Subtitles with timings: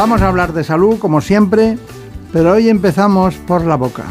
[0.00, 1.76] Vamos a hablar de salud como siempre,
[2.32, 4.04] pero hoy empezamos por la boca.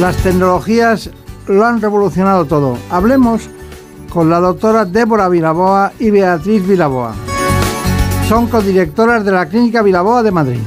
[0.00, 1.10] Las tecnologías
[1.48, 2.78] lo han revolucionado todo.
[2.92, 3.50] Hablemos
[4.08, 7.12] con la doctora Débora Vilaboa y Beatriz Vilaboa.
[8.28, 10.60] Son codirectoras de la Clínica Vilaboa de Madrid.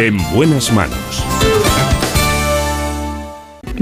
[0.00, 1.01] En buenas manos.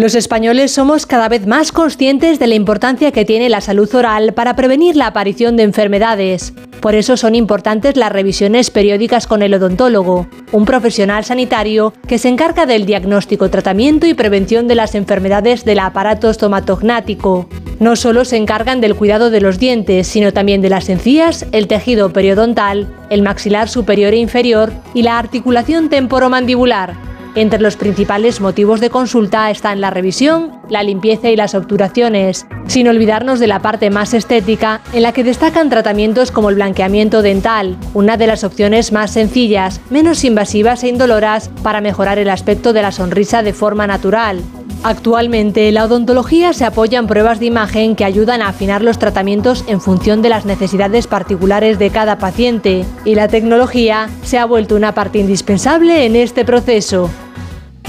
[0.01, 4.33] Los españoles somos cada vez más conscientes de la importancia que tiene la salud oral
[4.33, 6.55] para prevenir la aparición de enfermedades.
[6.81, 12.31] Por eso son importantes las revisiones periódicas con el odontólogo, un profesional sanitario que se
[12.31, 17.47] encarga del diagnóstico, tratamiento y prevención de las enfermedades del aparato estomatognático.
[17.79, 21.67] No solo se encargan del cuidado de los dientes, sino también de las encías, el
[21.69, 27.11] tejido periodontal, el maxilar superior e inferior y la articulación temporomandibular.
[27.37, 32.89] Entre los principales motivos de consulta están la revisión, la limpieza y las obturaciones, sin
[32.89, 37.77] olvidarnos de la parte más estética, en la que destacan tratamientos como el blanqueamiento dental,
[37.95, 42.83] una de las opciones más sencillas, menos invasivas e indoloras para mejorar el aspecto de
[42.83, 44.41] la sonrisa de forma natural.
[44.83, 49.63] Actualmente, la odontología se apoya en pruebas de imagen que ayudan a afinar los tratamientos
[49.67, 54.75] en función de las necesidades particulares de cada paciente, y la tecnología se ha vuelto
[54.75, 57.11] una parte indispensable en este proceso.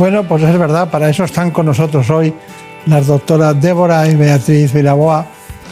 [0.01, 2.33] Bueno, pues es verdad, para eso están con nosotros hoy
[2.87, 5.27] las doctoras Débora y Beatriz Vilaboa,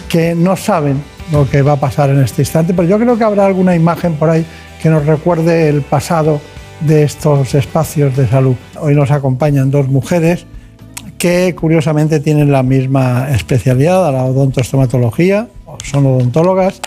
[0.08, 3.24] que no saben lo que va a pasar en este instante, pero yo creo que
[3.24, 4.46] habrá alguna imagen por ahí
[4.84, 6.40] que nos recuerde el pasado
[6.82, 8.54] de estos espacios de salud.
[8.80, 10.46] Hoy nos acompañan dos mujeres
[11.18, 15.48] que curiosamente tienen la misma especialidad, la odontostomatología,
[15.84, 16.82] son odontólogas,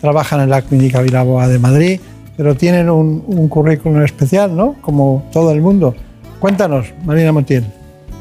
[0.00, 2.00] trabajan en la Clínica Viraboa de Madrid,
[2.36, 4.74] pero tienen un, currículum especial, ¿no?
[4.80, 5.94] Como todo el mundo.
[6.40, 7.64] Cuéntanos, Marina Montiel.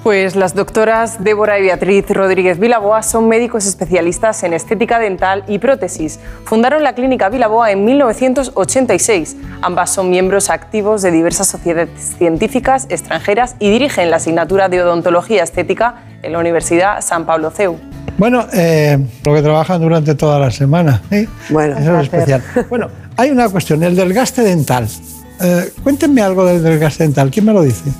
[0.07, 5.59] Pues las doctoras Débora y Beatriz Rodríguez Vilaboa son médicos especialistas en estética dental y
[5.59, 6.19] prótesis.
[6.45, 9.35] Fundaron la clínica Vilaboa en 1986.
[9.61, 15.43] Ambas son miembros activos de diversas sociedades científicas extranjeras y dirigen la asignatura de odontología
[15.43, 17.77] estética en la Universidad San Pablo CEU.
[18.17, 21.01] Bueno, eh, lo que trabajan durante toda la semana.
[21.11, 21.27] ¿eh?
[21.49, 22.41] Bueno, eso es especial.
[22.69, 24.87] Bueno, hay una cuestión, el desgaste dental.
[25.41, 27.29] Eh, cuéntenme algo del desgaste dental.
[27.29, 27.91] ¿Quién me lo dice?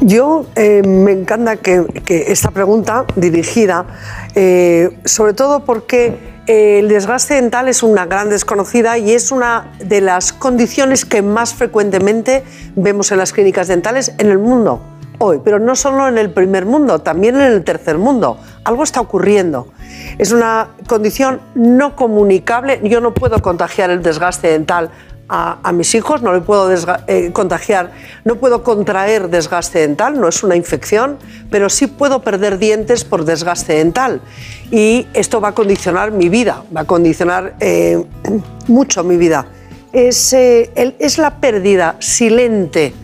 [0.00, 1.84] Yo eh, me encanta que,
[2.28, 3.86] esta pregunta dirigida,
[4.34, 9.72] eh, sobre todo porque eh, el desgaste dental es una gran desconocida y es una
[9.80, 12.44] de las condiciones que más frecuentemente
[12.76, 14.80] vemos en las clínicas dentales en el mundo
[15.18, 18.38] hoy, pero no solo en el primer mundo, también en el tercer mundo.
[18.64, 19.68] Algo está ocurriendo.
[20.16, 22.80] Es una condición no comunicable.
[22.84, 24.90] Yo no puedo contagiar el desgaste dental
[25.28, 26.70] a, mis hijos, no le puedo
[27.06, 27.92] eh, contagiar,
[28.24, 31.18] no puedo contraer desgaste dental, no es una infección,
[31.50, 34.22] pero sí puedo perder dientes por desgaste dental.
[34.70, 38.02] Y esto va a condicionar mi vida, va a condicionar eh,
[38.68, 39.46] mucho mi vida.
[39.92, 42.94] Es, eh, es la pérdida silente,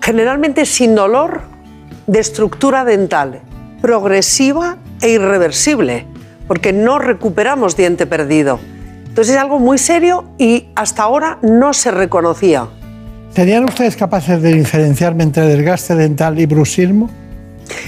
[0.00, 1.42] generalmente sin dolor,
[2.06, 3.40] de estructura dental,
[3.80, 6.06] progresiva e irreversible,
[6.48, 8.58] porque no recuperamos diente perdido.
[9.12, 12.66] Entonces es algo muy serio y hasta ahora no se reconocía.
[13.34, 17.10] ¿Serían ustedes capaces de diferenciarme entre desgaste dental y bruxismo?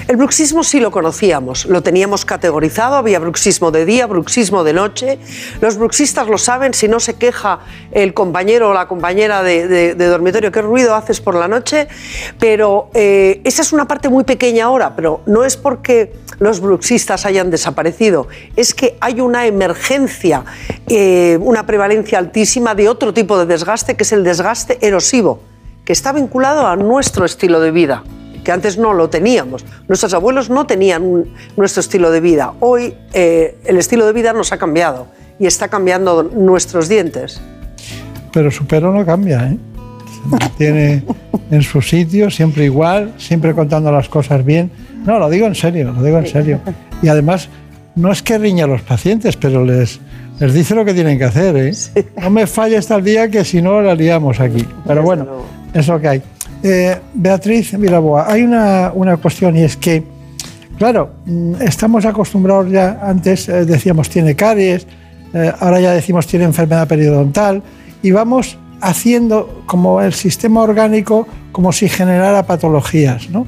[0.07, 5.19] El bruxismo sí lo conocíamos, lo teníamos categorizado, había bruxismo de día, bruxismo de noche.
[5.61, 10.53] Los bruxistas lo saben, si no se queja el compañero o la compañera de, dormitorio,
[10.53, 11.89] qué ruido haces por la noche,
[12.39, 17.25] pero eh, esa es una parte muy pequeña ahora, pero no es porque los bruxistas
[17.25, 20.45] hayan desaparecido, es que hay una emergencia,
[20.87, 25.41] eh, una prevalencia altísima de otro tipo de desgaste, que es el desgaste erosivo,
[25.85, 28.05] que está vinculado a nuestro estilo de vida
[28.45, 29.65] que antes no lo teníamos.
[29.89, 31.25] Nuestros abuelos no tenían
[31.57, 32.53] nuestro estilo de vida.
[32.61, 35.07] Hoy eh, el estilo de vida nos ha cambiado
[35.39, 37.41] y está cambiando nuestros dientes.
[38.33, 39.57] Pero su pelo no cambia, ¿eh?
[40.13, 41.05] Se mantiene
[41.51, 44.71] en su sitio, siempre igual, siempre contando las cosas bien.
[45.05, 46.61] No, lo digo en serio, lo digo en serio.
[47.03, 47.49] Y además,
[47.95, 50.01] no es que riña a los pacientes, pero les,
[50.41, 51.57] les dice lo que tienen que hacer.
[51.57, 51.73] ¿eh?
[52.21, 54.67] No me falle hasta el día que si no la liamos aquí.
[54.87, 55.27] Pero bueno,
[55.73, 56.23] es lo que hay.
[56.67, 60.03] Eh, Beatriz Miraboa, hay una, cuestión y es que,
[60.79, 64.87] claro, mm, estamos acostumbrados ya, antes eh, decíamos tiene caries,
[65.35, 67.63] eh, ahora ya decimos tiene enfermedad periodontal
[68.03, 73.47] y vamos haciendo como el sistema orgánico como si generara patologías, ¿no?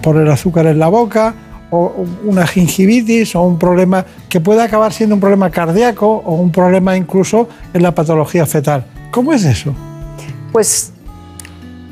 [0.00, 1.34] Por el azúcar en la boca,
[1.70, 6.52] o una gingivitis, o un problema que puede acabar siendo un problema cardíaco o un
[6.52, 8.84] problema incluso en la patología fetal.
[9.10, 9.74] ¿Cómo es eso?
[10.52, 10.92] Pues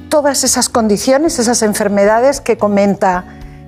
[0.08, 3.25] todas esas condiciones, esas enfermedades que comenta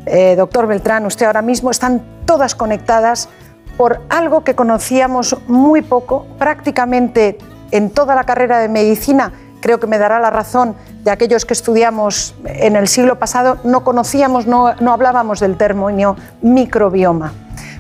[0.07, 3.29] eh, doctor Beltrán, usted ahora mismo, están todas conectadas
[3.77, 7.39] por algo que conocíamos muy poco, prácticamente
[7.71, 11.55] en toda la carrera de medicina, creo que me dará la razón de aquellos que
[11.55, 17.33] estudiamos en el siglo pasado, no conocíamos, no, no hablábamos del término microbioma.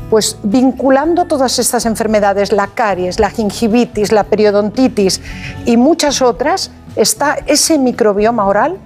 [0.09, 5.21] Pues vinculando todas estas enfermedades, la caries, la gingivitis, la periodontitis
[5.67, 8.79] y muchas otras, está ese microbioma oral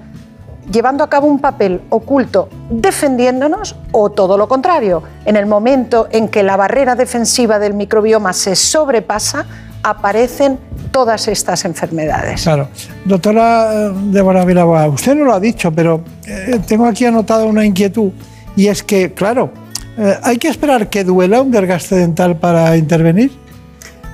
[0.71, 5.03] llevando a cabo un papel oculto defendiéndonos o todo lo contrario.
[5.25, 9.45] En el momento en que la barrera defensiva del microbioma se sobrepasa,
[9.83, 10.59] aparecen
[10.91, 12.43] todas estas enfermedades.
[12.43, 12.69] Claro.
[13.05, 17.65] Doctora eh, Débora Vilaboa, usted no lo ha dicho, pero eh, tengo aquí anotada una
[17.65, 18.13] inquietud
[18.57, 19.51] y es que, claro,
[19.99, 23.33] eh, ¿hay que esperar que duela un desgaste dental para intervenir?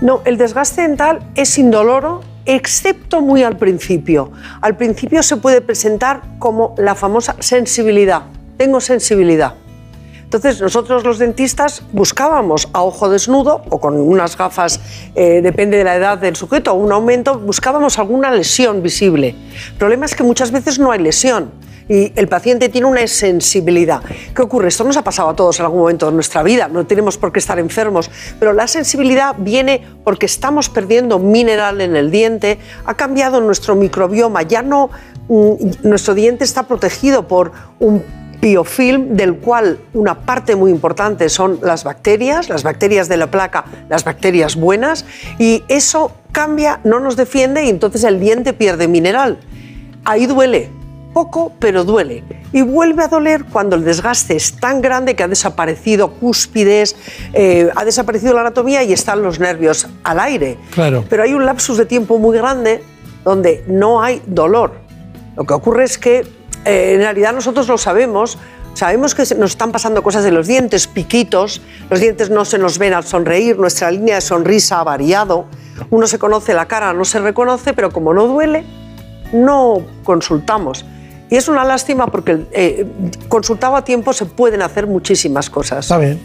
[0.01, 4.33] No, el desgaste dental es indoloro excepto muy al principio.
[4.61, 8.23] Al principio se puede presentar como la famosa sensibilidad.
[8.57, 9.55] Tengo sensibilidad.
[10.31, 14.79] Entonces nosotros los dentistas buscábamos a ojo desnudo o con unas gafas,
[15.17, 19.35] eh, depende de la edad del sujeto, un aumento, buscábamos alguna lesión visible.
[19.73, 21.51] El problema es que muchas veces no hay lesión
[21.91, 24.01] y el paciente tiene una sensibilidad.
[24.33, 24.69] ¿Qué ocurre?
[24.69, 27.33] Esto nos ha pasado a todos en algún momento de nuestra vida, no tenemos por
[27.33, 28.09] qué estar enfermos,
[28.39, 34.43] pero la sensibilidad viene porque estamos perdiendo mineral en el diente, ha cambiado nuestro microbioma,
[34.43, 34.91] ya no,
[35.29, 37.51] mm, nuestro diente está protegido por
[37.81, 38.05] un
[38.41, 43.65] biofilm del cual una parte muy importante son las bacterias, las bacterias de la placa,
[43.89, 45.05] las bacterias buenas,
[45.41, 49.41] y eso cambia, no nos defiende y entonces el diente pierde mineral.
[50.05, 50.71] Ahí duele,
[51.13, 52.25] poco, pero duele.
[52.53, 56.97] Y vuelve a doler cuando el desgaste es tan grande que ha desaparecido cúspides,
[57.33, 60.59] eh, ha desaparecido la anatomía y están los nervios al aire.
[60.71, 61.05] Claro.
[61.09, 62.83] Pero hay un lapsus de tiempo muy grande
[63.25, 64.73] donde no hay dolor.
[65.37, 66.27] Lo que ocurre es que
[66.65, 68.39] eh, en realidad nosotros lo sabemos,
[68.75, 72.79] sabemos que nos están pasando cosas en los dientes, piquitos, los dientes no se nos
[72.79, 75.47] ven al sonreír, nuestra línea de sonrisa ha variado,
[75.91, 78.65] uno se conoce la cara, no se reconoce, pero como no duele,
[79.33, 80.85] no consultamos.
[81.31, 82.87] Y es una lástima porque eh,
[83.29, 85.87] consultado a tiempo se pueden hacer muchísimas cosas.
[85.87, 86.19] Está bien.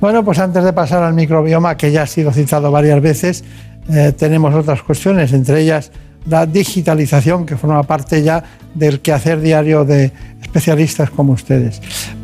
[0.00, 3.44] Bueno, pues antes de pasar al microbioma, que ya ha sido citado varias veces,
[3.90, 5.90] eh, tenemos otras cuestiones, entre ellas
[6.28, 8.42] la digitalización que forma parte ya
[8.74, 11.80] del quehacer diario de especialistas como ustedes.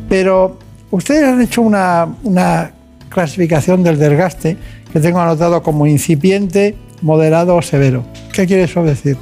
[0.07, 0.59] Pero
[0.91, 2.71] ustedes han hecho una, una
[3.09, 4.57] clasificación del desgaste
[4.91, 8.03] que tengo anotado como incipiente, moderado o severo.
[8.31, 9.17] ¿Qué quiere eso decir?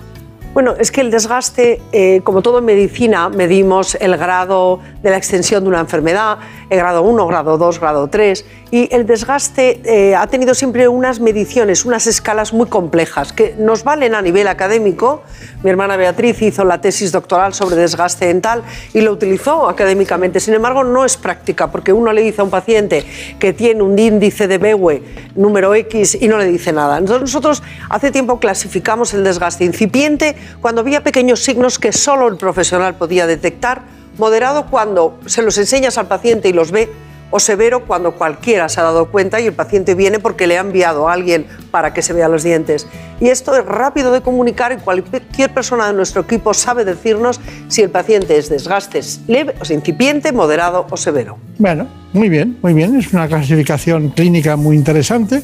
[0.54, 5.16] Bueno, es que el desgaste, eh, como todo en medicina, medimos el grado de la
[5.16, 6.40] extensión de una enfermedad,
[6.72, 11.20] el grado 1, grado 2, grado 3, y el desgaste eh, ha tenido siempre unas
[11.20, 15.22] mediciones, unas escalas muy complejas que nos valen a nivel académico.
[15.64, 18.64] Mi hermana Beatriz hizo la tesis doctoral sobre desgaste dental
[18.94, 20.40] y lo utilizó académicamente.
[20.40, 23.06] Sin embargo, no es práctica porque uno le dice a un paciente
[23.38, 25.04] que tiene un índice de Bewe
[25.36, 26.98] número X y no le dice nada.
[26.98, 32.38] Entonces nosotros hace tiempo clasificamos el desgaste incipiente cuando había pequeños signos que solo el
[32.38, 33.82] profesional podía detectar,
[34.22, 36.88] moderado cuando se los enseñas al paciente y los ve,
[37.32, 40.62] o severo cuando cualquiera se ha dado cuenta y el paciente viene porque le ha
[40.62, 42.86] enviado a alguien para que se vea los dientes.
[43.20, 47.82] Y esto es rápido de comunicar y cualquier persona de nuestro equipo sabe decirnos si
[47.82, 51.40] el paciente es desgaste leve, o incipiente, moderado o severo.
[51.58, 52.96] Bueno, muy bien, muy bien.
[52.98, 55.42] Es una clasificación clínica muy interesante,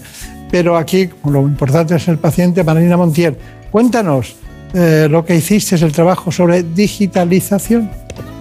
[0.51, 2.63] pero aquí lo importante es el paciente.
[2.63, 3.37] Marina Montiel,
[3.71, 4.35] cuéntanos,
[4.73, 7.89] eh, lo que hiciste es el trabajo sobre digitalización.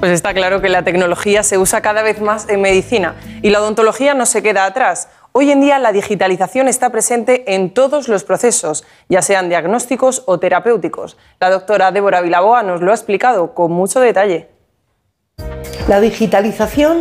[0.00, 3.60] Pues está claro que la tecnología se usa cada vez más en medicina y la
[3.60, 5.08] odontología no se queda atrás.
[5.32, 10.38] Hoy en día la digitalización está presente en todos los procesos, ya sean diagnósticos o
[10.38, 11.16] terapéuticos.
[11.40, 14.48] La doctora Débora Vilaboa nos lo ha explicado con mucho detalle.
[15.88, 16.98] La digitalización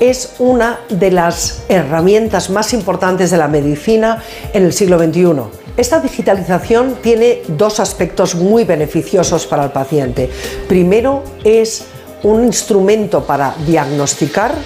[0.00, 6.00] es una de las herramientas más importantes de la medicina en el siglo XXI esta
[6.00, 10.28] digitalización tiene dos aspectos muy beneficiosos para el paciente.
[10.68, 11.84] Primero, es
[12.24, 14.56] un instrumento para diagnosticar.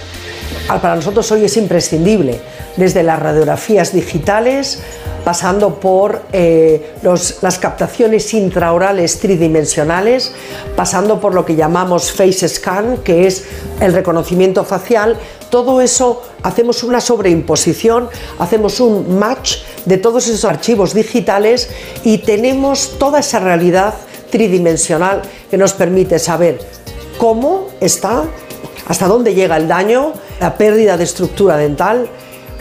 [0.66, 2.40] Para nosotros hoy es imprescindible,
[2.78, 4.80] desde las radiografías digitales,
[5.22, 10.32] pasando por eh, las captaciones intraorales tridimensionales,
[10.74, 13.44] pasando por lo que llamamos face scan, que es
[13.80, 15.18] el reconocimiento facial,
[15.50, 21.70] todo eso hacemos una sobreimposición, hacemos un match de todos esos archivos digitales
[22.04, 23.94] y tenemos toda esa realidad
[24.30, 26.58] tridimensional que nos permite saber
[27.18, 28.24] cómo está,
[28.88, 32.08] hasta dónde llega el daño, la pérdida de estructura dental,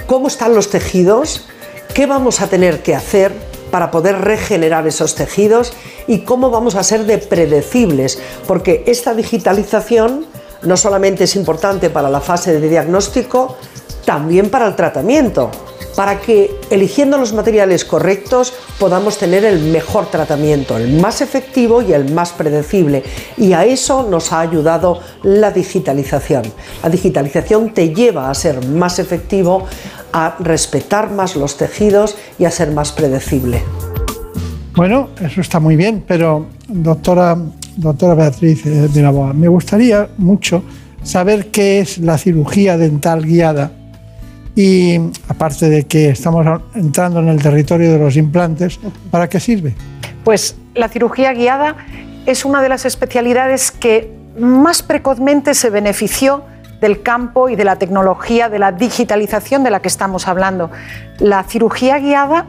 [0.05, 1.47] cómo están los tejidos,
[1.93, 3.31] qué vamos a tener que hacer
[3.71, 5.73] para poder regenerar esos tejidos
[6.07, 10.25] y cómo vamos a ser de predecibles, porque esta digitalización
[10.63, 13.57] no solamente es importante para la fase de diagnóstico,
[14.05, 15.49] también para el tratamiento,
[15.95, 21.93] para que eligiendo los materiales correctos podamos tener el mejor tratamiento, el más efectivo y
[21.93, 23.03] el más predecible.
[23.37, 26.43] Y a eso nos ha ayudado la digitalización.
[26.83, 29.65] La digitalización te lleva a ser más efectivo,
[30.13, 33.61] a respetar más los tejidos y a ser más predecible.
[34.75, 37.37] Bueno, eso está muy bien, pero doctora,
[38.15, 40.63] Beatriz eh, Miraboa, me gustaría mucho
[41.03, 43.71] saber qué es la cirugía dental guiada
[44.55, 48.79] y aparte de que estamos entrando en el territorio de los implantes,
[49.09, 49.75] ¿para qué sirve?
[50.23, 51.75] Pues la cirugía guiada
[52.25, 56.43] es una de las especialidades que más precozmente se benefició
[56.79, 60.71] del campo y de la tecnología, de la digitalización de la que estamos hablando.
[61.19, 62.47] La cirugía guiada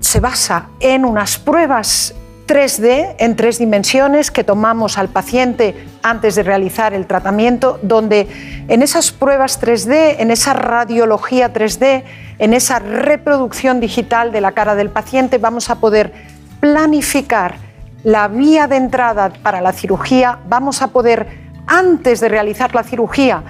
[0.00, 2.14] se basa en unas pruebas
[2.46, 5.74] 3D en tres dimensiones que tomamos al paciente
[6.10, 8.28] antes de realizar el tratamiento, donde
[8.68, 12.04] en esas pruebas 3D, en esa radiología 3D,
[12.38, 16.12] en esa reproducción digital de la cara del paciente, vamos a poder
[16.60, 17.56] planificar
[18.04, 21.26] la vía de entrada para la cirugía, vamos a poder,
[21.66, 23.42] antes de realizar la cirugía,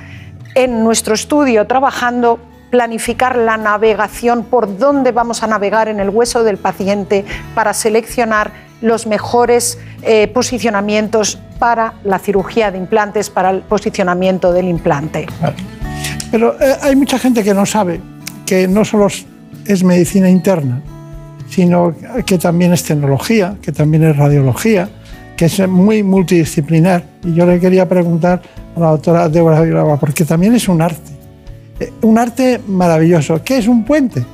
[0.55, 2.39] en nuestro estudio trabajando,
[2.71, 8.66] planificar la navegación, por dónde vamos a navegar en el hueso del paciente para seleccionar
[8.80, 15.26] los mejores eh, posicionamientos para la cirugía de implantes, para el posicionamiento del implante.
[16.30, 18.00] Pero eh, hay mucha gente que no sabe
[18.45, 19.09] que no solo
[19.66, 20.80] es medicina interna,
[21.49, 24.88] sino que también es tecnología, que también es radiología,
[25.37, 27.02] que es muy multidisciplinar.
[27.25, 28.42] Y yo le quería preguntar
[28.76, 31.12] a la doctora Débora Vilagua, porque también es un arte,
[31.80, 33.42] eh, un arte maravilloso.
[33.42, 34.25] ¿Qué es un puente?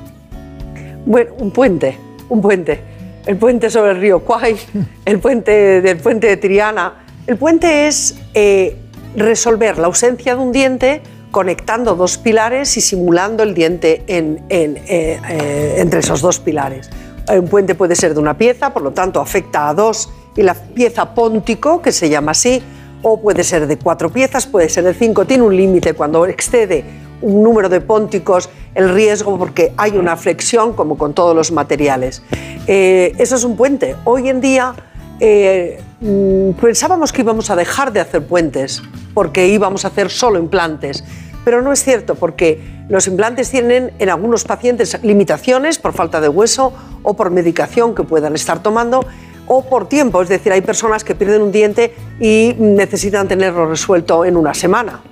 [1.06, 1.96] Bueno, un puente,
[2.28, 2.91] un puente
[3.26, 4.56] el puente sobre el río Kwai,
[5.04, 7.04] el puente del puente de Triana.
[7.26, 8.76] El puente es eh,
[9.16, 15.74] resolver la ausencia de un diente conectando dos pilares y simulando el diente eh, eh,
[15.78, 16.90] entre esos dos pilares.
[17.28, 20.54] Un puente puede ser de una pieza, por lo tanto afecta a dos y la
[20.54, 22.62] pieza póntico, que se llama así,
[23.02, 26.84] o puede ser de cuatro piezas, puede ser de cinco, tiene un límite cuando excede
[27.22, 32.22] un número de pónticos el riesgo porque hay una flexión como con todos los materiales.
[32.66, 33.96] Eh, eso es un puente.
[34.04, 34.74] Hoy en día
[35.20, 38.82] eh, mm, pensábamos que íbamos a dejar de hacer puentes
[39.14, 41.04] porque íbamos a hacer solo implantes,
[41.44, 46.28] pero no es cierto porque los implantes tienen en algunos pacientes limitaciones por falta de
[46.28, 49.04] hueso o por medicación que puedan estar tomando
[49.46, 54.24] o por tiempo, es decir, hay personas que pierden un diente y necesitan tenerlo resuelto
[54.24, 55.02] en una semana.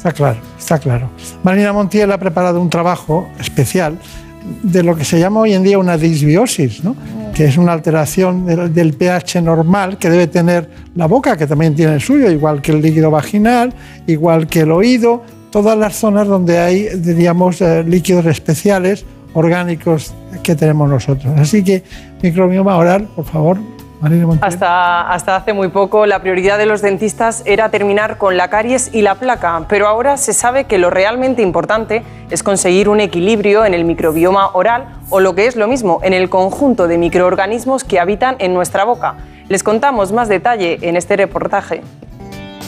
[0.00, 1.10] Está claro, está claro.
[1.42, 3.98] Marina Montiel ha preparado un trabajo especial
[4.62, 6.96] de lo que se llama hoy en día una disbiosis, ¿no?
[7.34, 11.92] que es una alteración del, pH normal que debe tener la boca, que también tiene
[11.92, 13.74] el suyo, igual que el líquido vaginal,
[14.06, 19.04] igual que el oído, todas las zonas donde hay, diríamos, eh, líquidos especiales
[19.34, 21.38] orgánicos que tenemos nosotros.
[21.38, 21.84] Así que
[22.22, 23.58] microbioma oral, por favor,
[24.40, 28.94] hasta, hasta hace muy poco la prioridad de los dentistas era terminar con la caries
[28.94, 33.66] y la placa, pero ahora se sabe que lo realmente importante es conseguir un equilibrio
[33.66, 37.84] en el microbioma oral o lo que es lo mismo, en el conjunto de microorganismos
[37.84, 39.16] que habitan en nuestra boca.
[39.48, 41.82] Les contamos más detalle en este reportaje.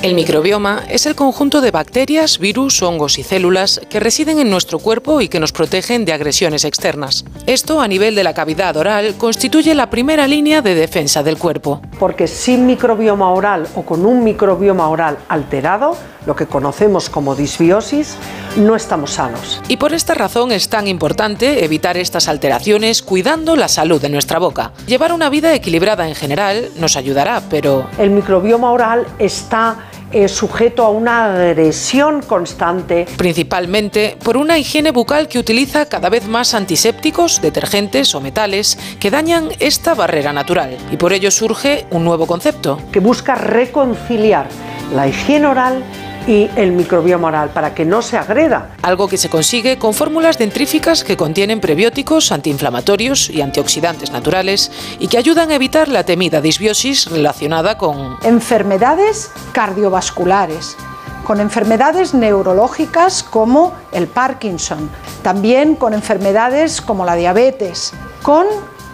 [0.02, 4.80] El microbioma es el conjunto de bacterias, virus, hongos y células que residen en nuestro
[4.80, 7.24] cuerpo y que nos protegen de agresiones externas.
[7.46, 11.80] Esto a nivel de la cavidad oral constituye la primera línea de defensa del cuerpo.
[12.00, 18.16] Porque sin microbioma oral o con un microbioma oral alterado, lo que conocemos como disbiosis,
[18.56, 19.60] no estamos sanos.
[19.68, 24.40] Y por esta razón es tan importante evitar estas alteraciones cuidando la salud de nuestra
[24.40, 24.72] boca.
[24.88, 27.86] Llevar una vida equilibrada en general nos ayudará, pero...
[27.98, 29.76] El microbioma oral está
[30.12, 33.06] es sujeto a una agresión constante.
[33.16, 39.10] Principalmente por una higiene bucal que utiliza cada vez más antisépticos, detergentes o metales que
[39.10, 40.76] dañan esta barrera natural.
[40.90, 42.78] Y por ello surge un nuevo concepto.
[42.92, 44.48] Que busca reconciliar
[44.94, 45.82] la higiene oral
[46.26, 48.70] y el microbioma oral para que no se agreda.
[48.82, 55.08] Algo que se consigue con fórmulas dentríficas que contienen prebióticos, antiinflamatorios y antioxidantes naturales y
[55.08, 60.76] que ayudan a evitar la temida disbiosis relacionada con enfermedades cardiovasculares,
[61.24, 64.90] con enfermedades neurológicas como el Parkinson,
[65.22, 68.46] también con enfermedades como la diabetes, con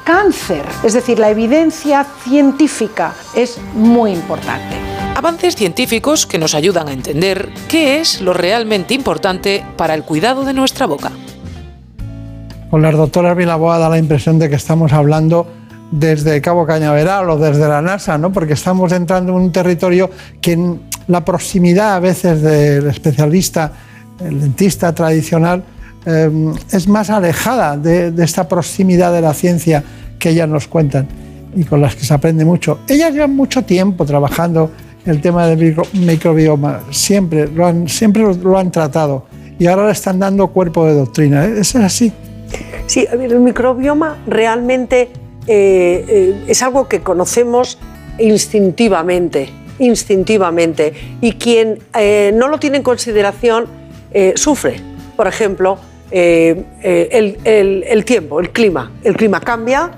[0.04, 0.64] cáncer.
[0.82, 7.49] Es decir, la evidencia científica es muy importante avances científicos que nos ayudan a entender
[7.69, 11.11] qué es lo realmente importante para el cuidado de nuestra boca.
[12.71, 15.49] Con las doctoras Vilaboa da la impresión de que estamos hablando
[15.91, 18.33] desde Cabo Cañaveral o desde la NASA, ¿no?
[18.33, 20.09] porque estamos entrando en un territorio
[20.41, 20.77] que
[21.09, 23.73] la proximidad a veces del especialista,
[24.21, 25.65] el dentista tradicional,
[26.07, 26.31] eh,
[26.71, 29.83] es más alejada de, de esta proximidad de la ciencia
[30.17, 31.09] que ellas nos cuentan
[31.57, 32.81] y con las que se aprende mucho.
[32.87, 34.71] Ellas llevan mucho tiempo trabajando
[35.07, 39.26] el tema del micro, microbioma, siempre lo, han, siempre lo, han tratado
[39.59, 41.45] y ahora le están dando cuerpo de doctrina.
[41.47, 42.12] ¿Es así?
[42.87, 45.11] Sí, el microbioma realmente
[45.47, 47.78] eh, eh, es algo que conocemos
[48.19, 53.67] instintivamente, instintivamente, y quien eh, no lo tiene en consideración
[54.12, 54.81] eh, sufre.
[55.17, 55.78] Por ejemplo,
[56.11, 58.90] el- el tiempo, el clima.
[59.05, 59.90] El clima cambia,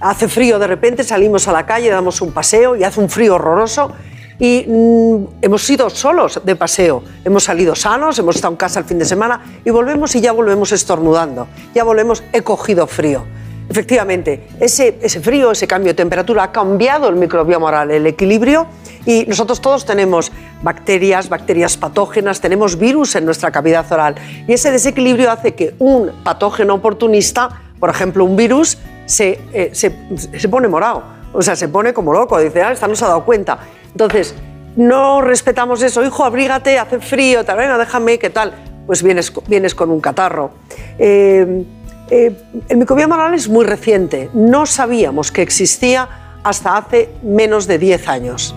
[0.00, 3.34] hace frío de repente, salimos a la calle, damos un paseo y hace un frío
[3.34, 3.92] horroroso.
[4.38, 8.86] Y mm, hemos ido solos de paseo, hemos salido sanos, hemos estado en casa el
[8.86, 13.24] fin de semana y volvemos y ya volvemos estornudando, ya volvemos, he cogido frío.
[13.68, 18.66] Efectivamente, ese, frío, ese cambio de temperatura ha cambiado el microbioma oral, el equilibrio,
[19.04, 24.14] y nosotros todos tenemos bacterias, bacterias patógenas, tenemos virus en nuestra cavidad oral,
[24.46, 29.94] y ese desequilibrio hace que un patógeno oportunista, por ejemplo un virus, se, eh, se,
[30.16, 33.08] se pone morado, o sea, se pone como loco, dice, ah, esta no se ha
[33.08, 33.58] dado cuenta.
[33.90, 34.34] Entonces,
[34.76, 38.54] no respetamos eso, hijo, abrígate, hace frío, tal, venga, déjame, ¿qué tal?
[38.86, 40.50] Pues vienes, vienes con un catarro.
[40.98, 41.64] Eh,
[42.10, 42.32] eh,
[42.68, 46.08] el microbioma oral es muy reciente, no sabíamos que existía
[46.42, 48.54] hasta hace menos de 10 años.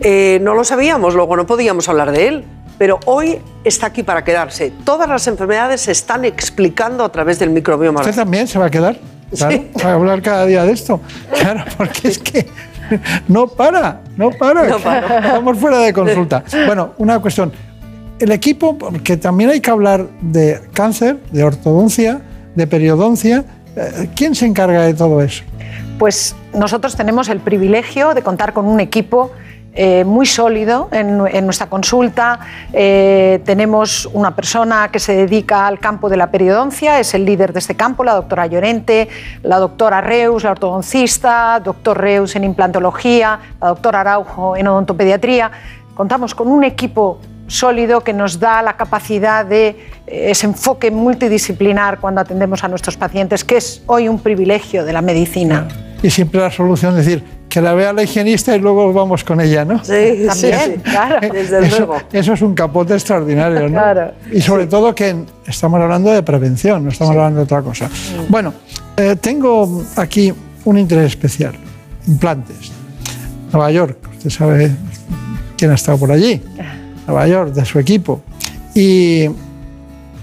[0.00, 2.44] Eh, no lo sabíamos, luego no podíamos hablar de él,
[2.78, 4.72] pero hoy está aquí para quedarse.
[4.84, 8.24] Todas las enfermedades se están explicando a través del microbioma ¿Usted oral.
[8.24, 8.96] también se va a quedar?
[9.36, 9.70] Claro, Sí.
[9.84, 11.00] va a hablar cada día de esto.
[11.40, 12.46] Claro, porque es que
[13.28, 14.68] no para, no para.
[14.68, 15.18] No para.
[15.18, 16.44] Estamos fuera de consulta.
[16.66, 17.52] Bueno, una cuestión.
[18.18, 22.20] El equipo, porque también hay que hablar de cáncer, de ortodoncia,
[22.54, 23.44] de periodoncia.
[23.74, 25.42] eh, ¿Quién se encarga de todo eso?
[25.98, 29.32] Pues nosotros tenemos el privilegio de contar con un equipo
[29.74, 32.40] eh, muy sólido en, nuestra consulta.
[32.74, 37.54] Eh, tenemos una persona que se dedica al campo de la periodoncia, es el líder
[37.54, 39.08] de este campo, la doctora Llorente,
[39.42, 45.50] la doctora Reus, la ortodoncista, doctor Reus en implantología, la doctora Araujo en odontopediatría.
[45.94, 49.68] Contamos con un equipo sólido que nos da la capacidad de
[50.06, 54.92] eh, ese enfoque multidisciplinar cuando atendemos a nuestros pacientes, que es hoy un privilegio de
[54.92, 55.66] la medicina.
[56.02, 59.38] Y siempre la solución es decir, que la vea la higienista y luego vamos con
[59.38, 59.84] ella, ¿no?
[59.84, 60.80] Sí, También, sí, sí.
[60.82, 61.18] claro.
[61.20, 61.96] Desde eso, luego.
[62.10, 63.68] eso es un capote extraordinario, ¿no?
[63.68, 64.12] Claro.
[64.32, 65.14] Y sobre todo que
[65.46, 67.90] estamos hablando de prevención, no estamos hablando de otra cosa.
[68.30, 68.54] Bueno,
[68.96, 70.32] eh, tengo aquí
[70.64, 71.52] un interés especial,
[72.06, 72.72] implantes.
[73.52, 74.70] Nueva York, usted sabe
[75.58, 76.40] quién ha estado por allí.
[77.06, 78.22] Nueva York, de su equipo.
[78.74, 79.26] Y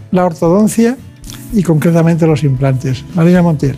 [0.10, 0.98] la ortodoncia
[1.54, 3.06] y concretamente los implantes.
[3.14, 3.78] Marina Montiel.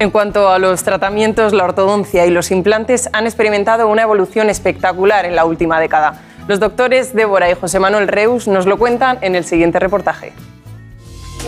[0.00, 5.24] En cuanto a los tratamientos, la ortodoncia y los implantes han experimentado una evolución espectacular
[5.24, 6.20] en la última década.
[6.46, 10.32] Los doctores Débora y José Manuel Reus nos lo cuentan en el siguiente reportaje.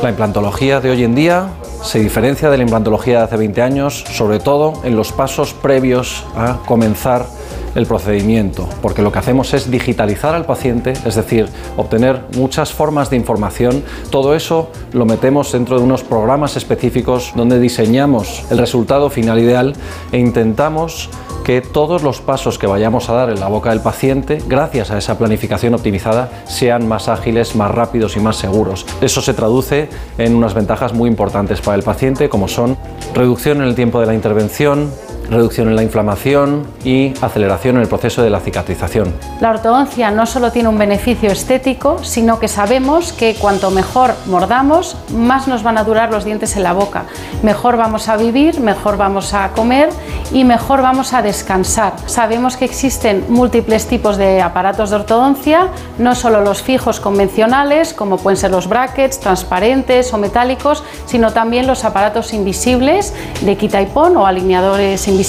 [0.03, 1.49] La implantología de hoy en día
[1.83, 6.25] se diferencia de la implantología de hace 20 años, sobre todo en los pasos previos
[6.35, 7.27] a comenzar
[7.75, 13.11] el procedimiento, porque lo que hacemos es digitalizar al paciente, es decir, obtener muchas formas
[13.11, 13.85] de información.
[14.11, 19.75] Todo eso lo metemos dentro de unos programas específicos donde diseñamos el resultado final ideal
[20.13, 21.09] e intentamos
[21.45, 24.99] que todos los pasos que vayamos a dar en la boca del paciente, gracias a
[24.99, 28.87] esa planificación optimizada, sean más ágiles, más rápidos y más seguros.
[29.01, 32.77] Eso se traduce en unas ventajas muy importantes para el paciente, como son
[33.15, 34.91] reducción en el tiempo de la intervención,
[35.31, 39.15] reducción en la inflamación y aceleración en el proceso de la cicatrización.
[39.41, 44.97] La ortodoncia no solo tiene un beneficio estético, sino que sabemos que cuanto mejor mordamos,
[45.15, 47.05] más nos van a durar los dientes en la boca.
[47.43, 49.91] Mejor vamos a vivir, mejor vamos a comer
[50.33, 51.95] y mejor vamos a descansar.
[52.07, 58.19] Sabemos que existen múltiples tipos de aparatos de ortodoncia, no solo los fijos convencionales, como
[58.19, 63.87] pueden ser los brackets, transparentes o metálicos, sino también los aparatos invisibles de quita y
[63.87, 65.20] pon o alineadores invisibles.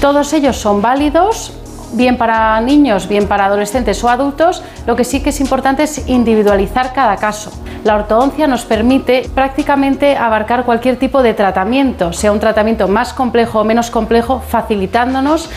[0.00, 1.52] Todos ellos son válidos
[1.92, 6.08] bien para niños, bien para adolescentes o adultos, lo que sí que es importante es
[6.08, 7.52] individualizar cada caso.
[7.84, 13.60] La ortodoncia nos permite prácticamente abarcar cualquier tipo de tratamiento, sea un tratamiento más complejo
[13.60, 15.50] o menos complejo, facilitándonos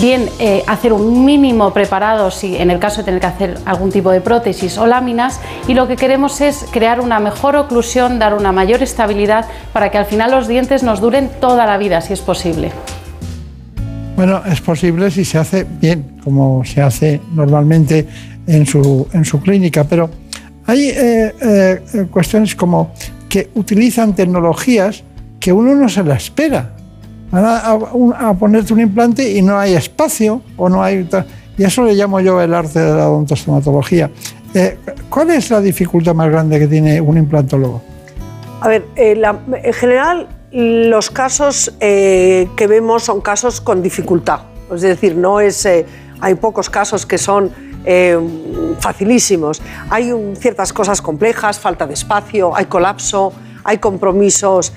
[0.00, 3.90] bien eh, hacer un mínimo preparado si en el caso de tener que hacer algún
[3.90, 8.34] tipo de prótesis o láminas y lo que queremos es crear una mejor oclusión, dar
[8.34, 12.12] una mayor estabilidad para que al final los dientes nos duren toda la vida si
[12.12, 12.72] es posible.
[14.20, 18.06] Bueno, es posible si se hace bien, como se hace normalmente
[18.46, 20.10] en su, en su clínica, pero
[20.66, 22.92] hay eh, eh, cuestiones como
[23.30, 25.02] que utilizan tecnologías
[25.40, 26.70] que uno no se la espera.
[27.30, 31.08] Van a, a- ponerte un implante y no hay espacio o no hay...
[31.56, 34.10] Y eso le llamo yo el arte de la odontostomatología.
[34.52, 34.76] Eh,
[35.08, 37.80] ¿Cuál es la dificultad más grande que tiene un implantólogo?
[38.60, 44.40] A ver, eh, la- en general los casos eh, que vemos son casos con dificultad.
[44.74, 45.86] Es decir, no es, eh,
[46.20, 47.52] hay pocos casos que son
[47.84, 48.18] eh,
[48.80, 49.62] facilísimos.
[49.90, 53.32] Hay ciertas cosas complejas, falta de espacio, hay colapso,
[53.64, 54.72] hay compromisos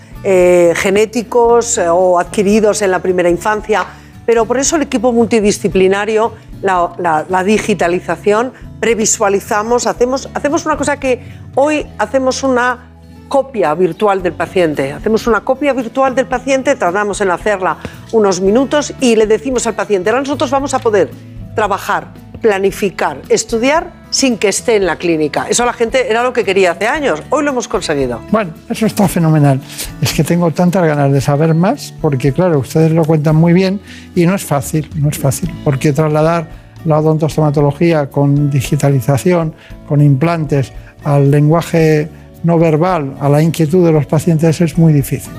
[0.75, 3.85] genéticos o adquiridos en la primera infancia.
[4.25, 6.31] Pero por eso el equipo multidisciplinario,
[6.61, 11.21] la, la- la digitalización, previsualizamos, hacemos, hacemos una cosa que
[11.55, 12.92] hoy hacemos una
[13.27, 14.91] copia virtual del paciente.
[14.93, 17.77] Hacemos una copia virtual del paciente, tardamos en hacerla
[18.11, 21.09] unos minutos y le decimos al paciente, ahora nosotros vamos a poder
[21.55, 22.07] trabajar,
[22.41, 25.47] planificar, estudiar sin que esté en la clínica.
[25.49, 27.23] Eso la gente era lo que quería hace años.
[27.31, 28.21] Hoy lo hemos conseguido.
[28.29, 29.59] Bueno, eso está fenomenal.
[30.01, 33.79] Es que tengo tantas ganas de saber más, porque claro, ustedes lo cuentan muy bien
[34.15, 36.47] y no es fácil, no es fácil, porque trasladar
[36.85, 39.55] la odontostomatología con digitalización,
[39.87, 42.09] con implantes, al lenguaje
[42.43, 45.31] no verbal, a la inquietud de los pacientes es muy difícil.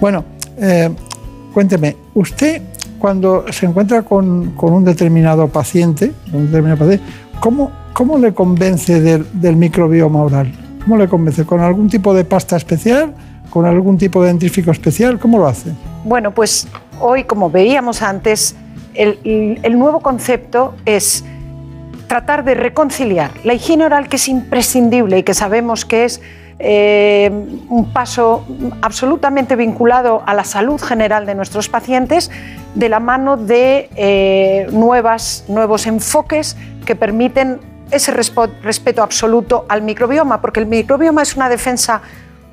[0.00, 0.24] Bueno,
[0.58, 0.90] eh,
[1.52, 2.62] cuénteme, usted
[2.98, 7.04] cuando se encuentra con, con un determinado paciente, un determinado paciente
[7.40, 10.52] ¿cómo, cómo le convence del, del microbioma oral?
[10.84, 11.44] ¿Cómo le convence?
[11.44, 13.12] ¿Con algún tipo de pasta especial?
[13.50, 15.18] ¿Con algún tipo de dentífrico especial?
[15.18, 15.70] ¿Cómo lo hace?
[16.04, 16.66] Bueno, pues
[17.00, 18.54] hoy, como veíamos antes,
[18.94, 21.24] el, el- el nuevo concepto es
[22.06, 26.20] tratar de reconciliar la higiene oral, que es imprescindible y que sabemos que es
[26.58, 27.30] eh,
[27.68, 28.46] un paso
[28.82, 32.30] absolutamente vinculado a la salud general de nuestros pacientes,
[32.74, 40.40] de la mano de eh, nuevas, nuevos enfoques que permiten ese respeto absoluto al microbioma,
[40.40, 42.02] porque el microbioma es una defensa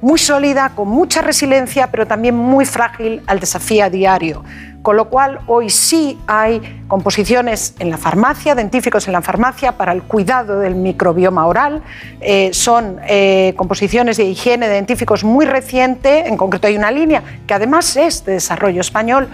[0.02, 4.44] muy sólida, con mucha resiliencia, pero también muy frágil al desafío diario.
[4.82, 9.92] Con lo cual, hoy sí hay composiciones en la farmacia, dentíficos en la farmacia, para
[9.92, 11.84] el cuidado del microbioma oral.
[12.20, 17.22] Eh, son eh, composiciones de higiene de dentíficos muy reciente, en concreto hay una línea
[17.46, 19.28] que además es de desarrollo español.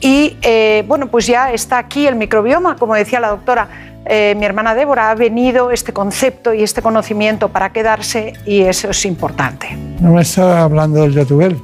[0.00, 3.68] Y eh, bueno, pues ya está aquí el microbioma, como decía la doctora,
[4.08, 8.90] eh, mi hermana Débora, ha venido este concepto y este conocimiento para quedarse y eso
[8.90, 9.76] es importante.
[10.00, 11.60] No me está hablando del Yotubel,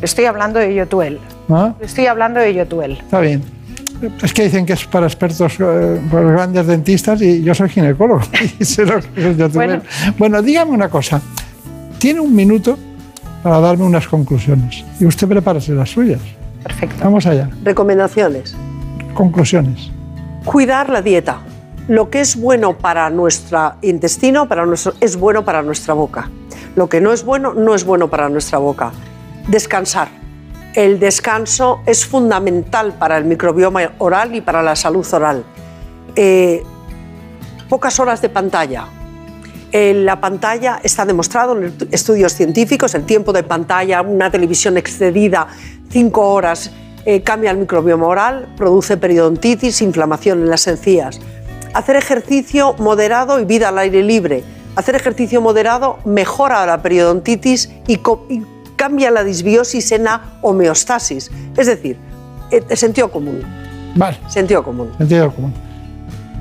[0.00, 1.18] Estoy hablando de Yotuel.
[1.48, 1.74] ¿no?
[1.80, 2.92] Estoy hablando de Yotuel.
[2.92, 3.42] Está bien.
[4.22, 8.20] Es que dicen que es para expertos, eh, para grandes dentistas y yo soy ginecólogo
[8.60, 9.68] y sé lo que es el Yotubel.
[9.68, 9.82] Bueno.
[10.18, 10.42] Bueno.
[10.42, 11.20] dígame una cosa.
[11.98, 12.78] Tiene un minuto
[13.42, 16.20] para darme unas conclusiones y usted prepárese las suyas.
[16.62, 16.96] Perfecto.
[17.02, 17.50] Vamos allá.
[17.64, 18.54] Recomendaciones.
[19.14, 19.90] Conclusiones.
[20.44, 21.40] Cuidar la dieta.
[21.88, 26.30] Lo que es bueno para nuestro intestino para nuestro, es bueno para nuestra boca.
[26.76, 28.92] Lo que no es bueno no es bueno para nuestra boca.
[29.48, 30.08] Descansar.
[30.74, 35.44] El descanso es fundamental para el microbioma oral y para la salud oral.
[36.14, 36.62] Eh,
[37.70, 38.86] pocas horas de pantalla.
[39.72, 45.48] En la pantalla está demostrado en estudios científicos, el tiempo de pantalla, una televisión excedida,
[45.88, 46.70] cinco horas,
[47.06, 51.18] eh, cambia el microbioma oral, produce periodontitis, inflamación en las encías.
[51.74, 54.44] Hacer ejercicio moderado y vida al aire libre.
[54.76, 58.00] Hacer ejercicio moderado mejora la periodontitis y,
[58.76, 61.30] cambia la disbiosis en la homeostasis.
[61.56, 61.98] Es decir,
[62.50, 63.42] eh, sentido común.
[63.96, 64.92] Vale, Sentido común.
[64.98, 65.52] sentido común.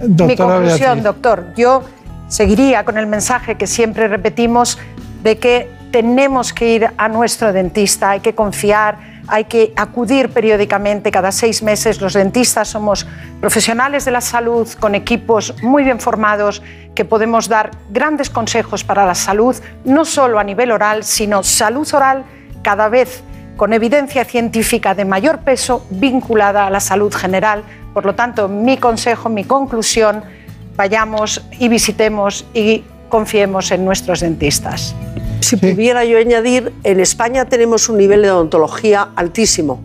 [0.01, 1.03] Mi Doctora conclusión, Beatriz.
[1.03, 1.83] doctor, yo
[2.27, 4.77] seguiría con el mensaje que siempre repetimos
[5.23, 11.11] de que tenemos que ir a nuestro dentista, hay que confiar, hay que acudir periódicamente,
[11.11, 12.01] cada seis meses.
[12.01, 13.05] Los dentistas somos
[13.39, 16.61] profesionales de la salud con equipos muy bien formados
[16.95, 21.87] que podemos dar grandes consejos para la salud, no solo a nivel oral, sino salud
[21.93, 22.25] oral
[22.63, 23.23] cada vez
[23.55, 27.63] con evidencia científica de mayor peso vinculada a la salud general.
[27.93, 30.23] Por lo tanto, mi consejo, mi conclusión,
[30.75, 34.95] vayamos y visitemos y confiemos en nuestros dentistas.
[35.39, 39.81] Si pudiera yo añadir, en España tenemos un nivel de odontología altísimo,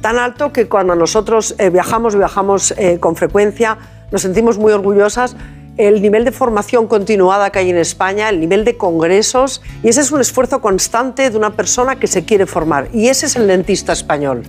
[0.00, 3.78] tan alto que cuando nosotros eh, viajamos, viajamos eh, con frecuencia,
[4.10, 5.36] nos sentimos muy orgullosas.
[5.76, 10.00] El nivel de formación continuada que hay en España, el nivel de congresos, y ese
[10.00, 13.46] es un esfuerzo constante de una persona que se quiere formar, y ese es el
[13.46, 14.42] dentista español.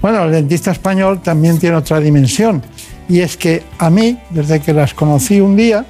[0.00, 2.62] Bueno, el dentista español también tiene otra dimensión
[3.08, 5.84] y es que a mí, desde que las conocí un día,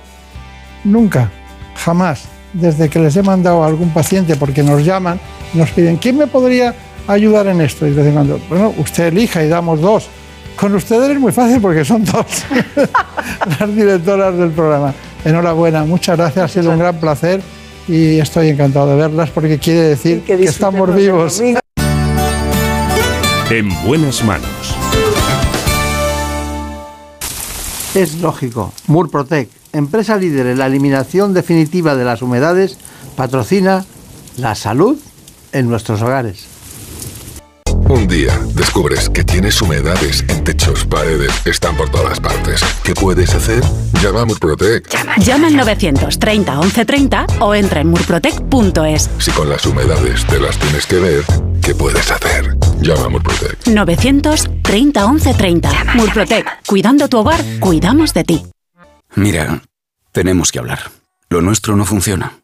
[0.84, 1.30] nunca,
[1.78, 5.20] jamás, desde que les he mandado a algún paciente, porque nos llaman,
[5.54, 6.74] nos piden, ¿quién me podría
[7.06, 7.86] ayudar en esto?
[7.86, 10.08] Y les digo, bueno, usted elija y damos dos.
[10.56, 12.26] Con ustedes es muy fácil porque son dos
[13.60, 14.92] las directoras del programa.
[15.24, 17.40] Enhorabuena, muchas gracias, ha sido un gran placer
[17.86, 21.40] y estoy encantado de verlas porque quiere decir que, estamos vivos.
[23.50, 24.57] En buenas manos.
[27.94, 28.72] Es lógico.
[28.86, 32.78] Murprotec, empresa líder en la eliminación definitiva de las humedades,
[33.16, 33.84] patrocina
[34.36, 34.98] la salud
[35.52, 36.46] en nuestros hogares.
[37.88, 42.60] Un día descubres que tienes humedades en techos, paredes, están por todas partes.
[42.82, 43.64] ¿Qué puedes hacer?
[44.02, 44.86] Llama a Murprotec.
[45.20, 49.08] Llama al 930 1130 o entra en murprotec.es.
[49.18, 51.24] Si con las humedades te las tienes que ver,
[51.62, 52.57] ¿qué puedes hacer?
[52.80, 53.66] Llama a Murprotec.
[53.66, 55.84] 930 1130.
[55.94, 56.66] Murprotec.
[56.66, 58.46] Cuidando tu hogar, cuidamos de ti.
[59.14, 59.62] Mira,
[60.12, 60.90] tenemos que hablar.
[61.28, 62.38] Lo nuestro no funciona.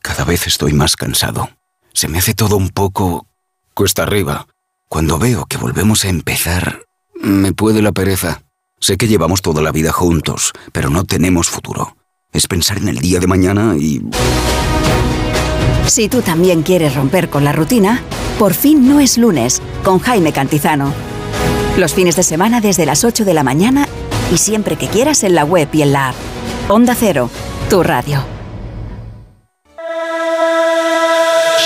[0.00, 1.50] Cada vez estoy más cansado.
[1.92, 3.26] Se me hace todo un poco
[3.74, 4.46] cuesta arriba.
[4.88, 6.82] Cuando veo que volvemos a empezar,
[7.14, 8.42] me puede la pereza.
[8.78, 11.96] Sé que llevamos toda la vida juntos, pero no tenemos futuro.
[12.32, 14.00] Es pensar en el día de mañana y...
[15.90, 18.00] Si tú también quieres romper con la rutina,
[18.38, 20.92] por fin no es lunes, con Jaime Cantizano.
[21.76, 23.88] Los fines de semana desde las 8 de la mañana
[24.32, 26.14] y siempre que quieras en la web y en la app.
[26.68, 27.28] Onda Cero,
[27.68, 28.24] tu radio.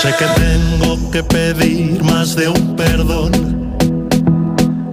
[0.01, 3.75] Sé que tengo que pedir más de un perdón.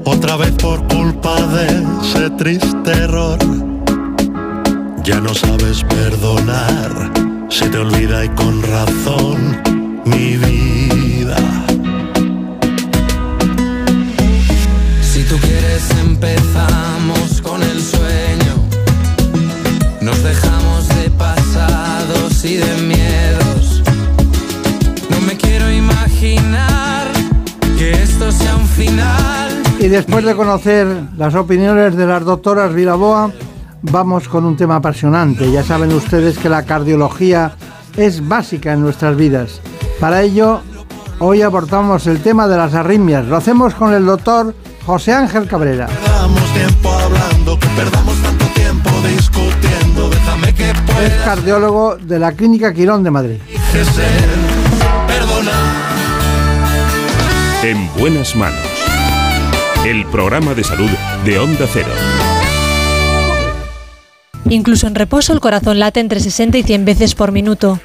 [0.04, 3.38] Otra vez por culpa de ese triste error.
[5.02, 7.21] Ya no sabes perdonar.
[7.52, 9.60] Se te olvida y con razón
[10.06, 11.36] mi vida.
[15.02, 18.54] Si tú quieres empezamos con el sueño.
[20.00, 23.82] Nos dejamos de pasados y de miedos.
[25.10, 27.06] No me quiero imaginar
[27.76, 29.62] que esto sea un final.
[29.78, 30.86] Y después de conocer
[31.18, 33.30] las opiniones de las doctoras Vilaboa,
[33.82, 35.50] vamos con un tema apasionante.
[35.50, 37.52] Ya saben ustedes que la cardiología
[37.96, 39.60] es básica en nuestras vidas.
[40.00, 40.62] Para ello,
[41.18, 43.26] hoy abordamos el tema de las arritmias.
[43.26, 44.54] Lo hacemos con el doctor
[44.86, 45.86] José Ángel Cabrera.
[45.86, 50.08] Perdamos tiempo hablando, que perdamos tanto tiempo discutiendo.
[50.10, 53.38] Déjame que pueda Es cardiólogo de la Clínica Quirón de Madrid.
[57.62, 58.58] En buenas manos.
[59.84, 60.90] El programa de salud
[61.24, 61.90] de Onda Cero.
[64.48, 67.80] Incluso en reposo el corazón late entre 60 y 100 veces por minuto.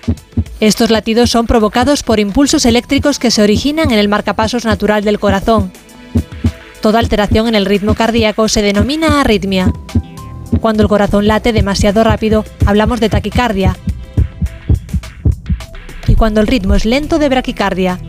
[0.60, 5.20] Estos latidos son provocados por impulsos eléctricos que se originan en el marcapasos natural del
[5.20, 5.72] corazón.
[6.82, 9.72] Toda alteración en el ritmo cardíaco se denomina arritmia.
[10.60, 13.78] Cuando el corazón late demasiado rápido, hablamos de taquicardia.
[16.08, 18.00] Y cuando el ritmo es lento, de braquicardia.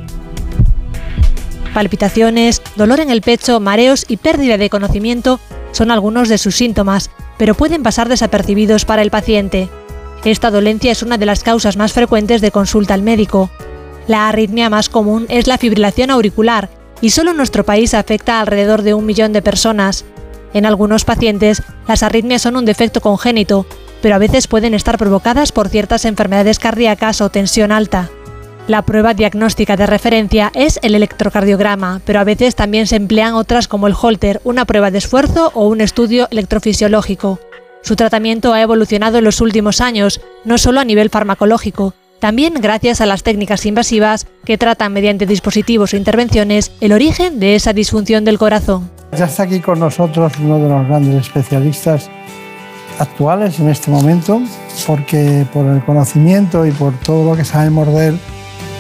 [1.75, 5.39] Palpitaciones, dolor en el pecho, mareos y pérdida de conocimiento
[5.73, 9.69] son algunos de sus síntomas, pero pueden pasar desapercibidos para el paciente.
[10.25, 13.51] Esta dolencia es una de las causas más frecuentes de consulta al médico.
[14.07, 18.41] La arritmia más común es la fibrilación auricular y solo en nuestro país afecta a
[18.41, 20.05] alrededor de un millón de personas.
[20.55, 23.67] En algunos pacientes, las arritmias son un defecto congénito,
[24.03, 28.11] pero a veces pueden estar provocadas por ciertas enfermedades cardíacas o tensión alta.
[28.69, 33.67] La prueba diagnóstica de referencia es el electrocardiograma, pero a veces también se emplean otras
[33.67, 37.41] como el Holter, una prueba de esfuerzo o un estudio electrofisiológico.
[37.83, 43.01] Su tratamiento ha evolucionado en los últimos años, no solo a nivel farmacológico, también gracias
[43.01, 48.27] a las técnicas invasivas que tratan mediante dispositivos o intervenciones el origen de esa disfunción
[48.27, 48.91] del corazón.
[49.17, 52.11] Ya está aquí con nosotros uno de los grandes especialistas
[52.99, 54.43] actuales en este momento,
[54.87, 58.21] porque por el conocimiento y por todo lo que sabemos de él,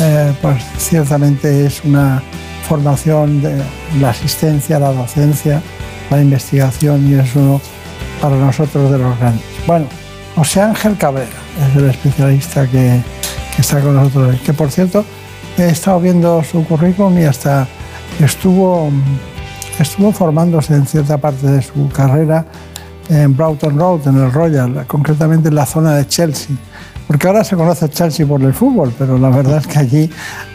[0.00, 2.22] eh, pues ciertamente es una
[2.68, 3.62] formación de
[4.00, 5.62] la asistencia, la docencia,
[6.10, 7.60] la investigación y es uno
[8.20, 9.44] para nosotros de los grandes.
[9.66, 9.86] Bueno,
[10.36, 11.28] José Ángel Cabrera
[11.70, 13.00] es el especialista que,
[13.58, 15.04] está con nosotros que por cierto
[15.56, 17.66] he estado viendo su currículum y hasta
[18.20, 18.90] estuvo,
[19.80, 22.46] estuvo formándose en cierta parte de su carrera
[23.08, 26.56] en Broughton Road, en el Royal, concretamente en la zona de Chelsea.
[27.08, 30.10] Porque ahora se conoce Chelsea por el fútbol, pero la verdad es que allí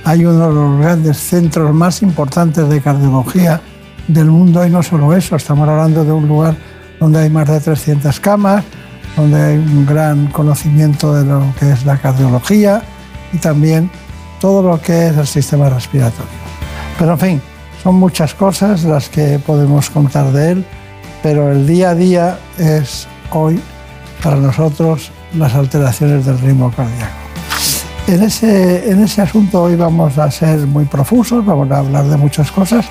[0.05, 3.59] hay uno de los grandes centros más importantes de cardiología
[4.07, 6.55] del mundo y no solo eso, estamos hablando de un lugar
[6.99, 8.63] donde hay más de 300 camas,
[9.15, 12.83] donde hay un gran conocimiento de lo que es la cardiología
[13.33, 13.89] y también
[14.39, 16.29] todo lo que es el sistema respiratorio.
[16.99, 17.41] Pero en fin,
[17.81, 20.65] son muchas cosas las que podemos contar de él,
[21.23, 23.59] pero el día a día es hoy
[24.21, 27.11] para nosotros las alteraciones del ritmo cardíaco.
[28.07, 32.17] En ese, en ese asunto hoy vamos a ser muy profusos, vamos a hablar de
[32.17, 32.85] muchas cosas.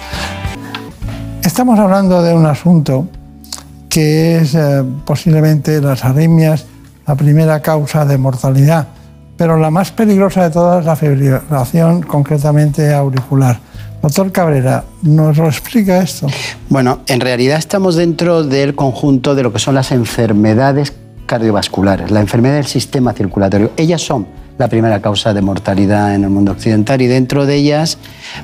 [1.45, 3.09] Estamos hablando de un asunto
[3.89, 6.67] que es eh, posiblemente las arritmias
[7.07, 8.87] la primera causa de mortalidad,
[9.37, 13.59] pero la más peligrosa de todas la fibrilación concretamente auricular.
[14.01, 16.27] Doctor Cabrera, ¿nos lo explica esto?
[16.69, 20.93] Bueno, en realidad estamos dentro del conjunto de lo que son las enfermedades
[21.33, 23.71] cardiovasculares, la enfermedad del sistema circulatorio.
[23.79, 24.27] Ellas son
[24.59, 27.97] la primera causa de mortalidad en el mundo occidental y dentro de ellas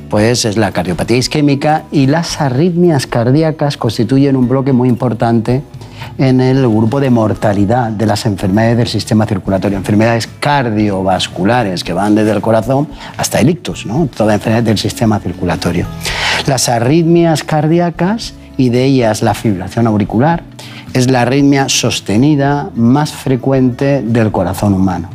[0.09, 5.61] pues es la cardiopatía isquémica y las arritmias cardíacas constituyen un bloque muy importante
[6.17, 12.15] en el grupo de mortalidad de las enfermedades del sistema circulatorio, enfermedades cardiovasculares que van
[12.15, 14.09] desde el corazón hasta el ictus, ¿no?
[14.17, 15.85] toda enfermedad del sistema circulatorio.
[16.47, 20.43] Las arritmias cardíacas y de ellas la fibrilación auricular
[20.95, 25.11] es la arritmia sostenida más frecuente del corazón humano.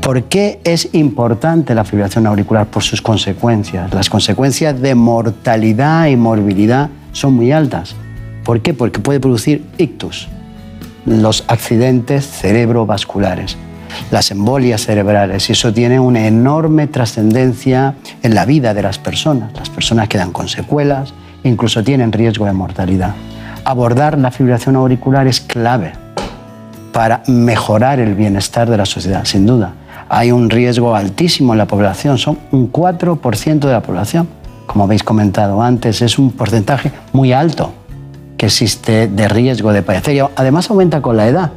[0.00, 2.66] ¿Por qué es importante la fibrilación auricular?
[2.66, 3.92] Por sus consecuencias.
[3.92, 7.94] Las consecuencias de mortalidad y morbilidad son muy altas.
[8.44, 8.72] ¿Por qué?
[8.72, 10.28] Porque puede producir ictus,
[11.04, 13.58] los accidentes cerebrovasculares,
[14.10, 19.52] las embolias cerebrales, y eso tiene una enorme trascendencia en la vida de las personas.
[19.54, 21.12] Las personas quedan con secuelas
[21.44, 23.14] incluso tienen riesgo de mortalidad.
[23.64, 25.92] Abordar la fibrilación auricular es clave
[26.92, 29.72] para mejorar el bienestar de la sociedad, sin duda.
[30.08, 34.28] Hay un riesgo altísimo en la población, son un 4% de la población.
[34.66, 37.72] Como habéis comentado antes, es un porcentaje muy alto
[38.36, 40.24] que existe de riesgo de padecer.
[40.36, 41.50] Además aumenta con la edad.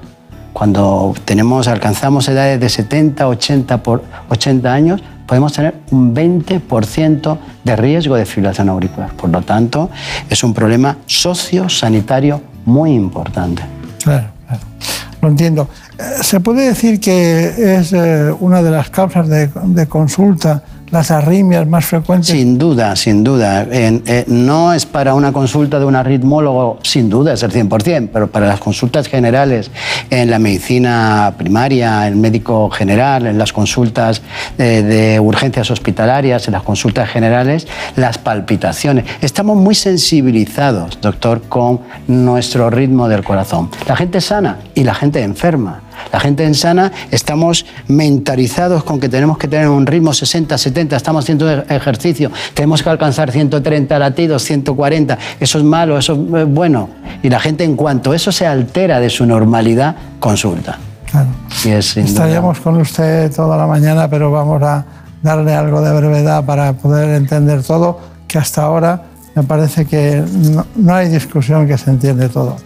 [0.54, 7.76] Cuando tenemos, alcanzamos edades de 70, 80, por 80 años, podemos tener un 20% de
[7.78, 9.14] riesgo de fibrilación auricular.
[9.14, 9.90] Por lo tanto,
[10.30, 13.64] es un problema sociosanitario muy importante.
[14.04, 14.62] Claro, claro.
[15.22, 15.70] Lo entiendo.
[15.98, 21.10] Eh, ¿Se puede decir que es eh, una de las causas de, de consulta las
[21.10, 22.30] arritmias más frecuentes?
[22.30, 23.66] Sin duda, sin duda.
[23.72, 28.28] Eh, no es para una consulta de un arritmólogo, sin duda es el 100%, pero
[28.28, 29.72] para las consultas generales
[30.10, 34.22] en la medicina primaria, el médico general, en las consultas
[34.58, 39.06] eh, de urgencias hospitalarias, en las consultas generales, las palpitaciones.
[39.22, 43.70] Estamos muy sensibilizados, doctor, con nuestro ritmo del corazón.
[43.88, 45.82] La gente sana y la gente enferma.
[46.12, 50.96] La gente en sana estamos mentalizados con que tenemos que tener un ritmo 60, 70,
[50.96, 56.90] estamos haciendo ejercicio, tenemos que alcanzar 130 latidos, 140, eso es malo, eso es bueno.
[57.24, 60.78] Y la gente en cuanto eso se altera de su normalidad, consulta.
[61.10, 61.30] Claro.
[61.66, 64.86] Estaríamos con usted toda la mañana, pero vamos a
[65.22, 69.04] darle algo de brevedad para poder entender todo, que hasta ahora
[69.36, 72.58] me parece que no, no hay discusión que se entiende todo.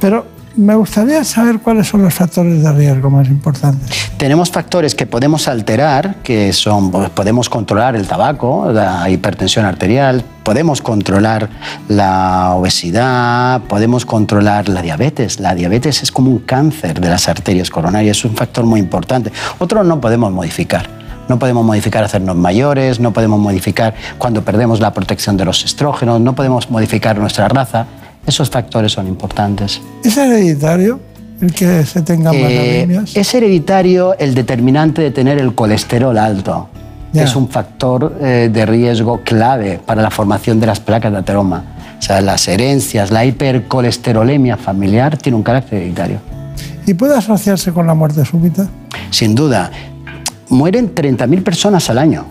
[0.00, 4.10] Pero me gustaría saber cuáles son los factores de riesgo más importantes.
[4.16, 10.24] Tenemos factores que podemos alterar, que son, pues, podemos controlar el tabaco, la hipertensión arterial,
[10.42, 11.48] podemos controlar
[11.88, 15.40] la obesidad, podemos controlar la diabetes.
[15.40, 19.32] La diabetes es como un cáncer de las arterias coronarias, es un factor muy importante.
[19.58, 20.88] Otro no podemos modificar.
[21.28, 26.20] No podemos modificar hacernos mayores, no podemos modificar cuando perdemos la protección de los estrógenos,
[26.20, 27.86] no podemos modificar nuestra raza.
[28.26, 29.80] Esos factores son importantes.
[30.02, 31.00] ¿Es hereditario
[31.40, 36.68] el que se tenga más Eh, es hereditario el determinante de tener el colesterol alto.
[37.12, 41.18] que Es un factor eh, de riesgo clave para la formación de las placas de
[41.18, 41.64] ateroma.
[41.98, 46.18] O sea, las herencias, la hipercolesterolemia familiar tiene un carácter hereditario.
[46.86, 48.68] ¿Y puede asociarse con la muerte súbita?
[49.10, 49.70] Sin duda,
[50.48, 52.26] mueren 30.000 personas al año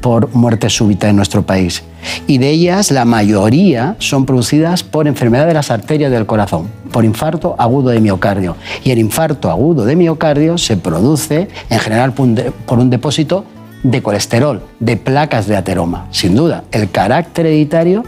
[0.00, 1.82] por muerte súbita en nuestro país.
[2.26, 7.04] Y de ellas, la mayoría son producidas por enfermedad de las arterias del corazón, por
[7.04, 8.56] infarto agudo de miocardio.
[8.84, 13.44] Y el infarto agudo de miocardio se produce en general por un depósito
[13.82, 16.06] de colesterol, de placas de ateroma.
[16.10, 18.04] Sin duda, el carácter hereditario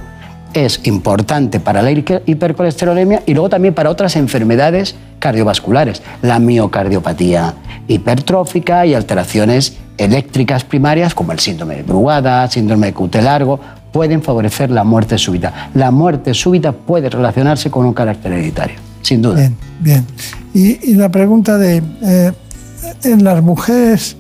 [0.55, 7.55] es importante para la hiper- hipercolesterolemia y luego también para otras enfermedades cardiovasculares, la miocardiopatía
[7.89, 13.61] hipertrófica y alteraciones eléctricas primarias como el síndrome de Brugada, síndrome de Cute largo,
[13.93, 15.71] pueden favorecer la muerte súbita.
[15.75, 19.37] La muerte súbita puede relacionarse con un carácter hereditario, sin duda.
[19.37, 20.07] Bien, bien.
[20.55, 22.33] Y, la pregunta de, eh,
[23.05, 24.17] ¿en las mujeres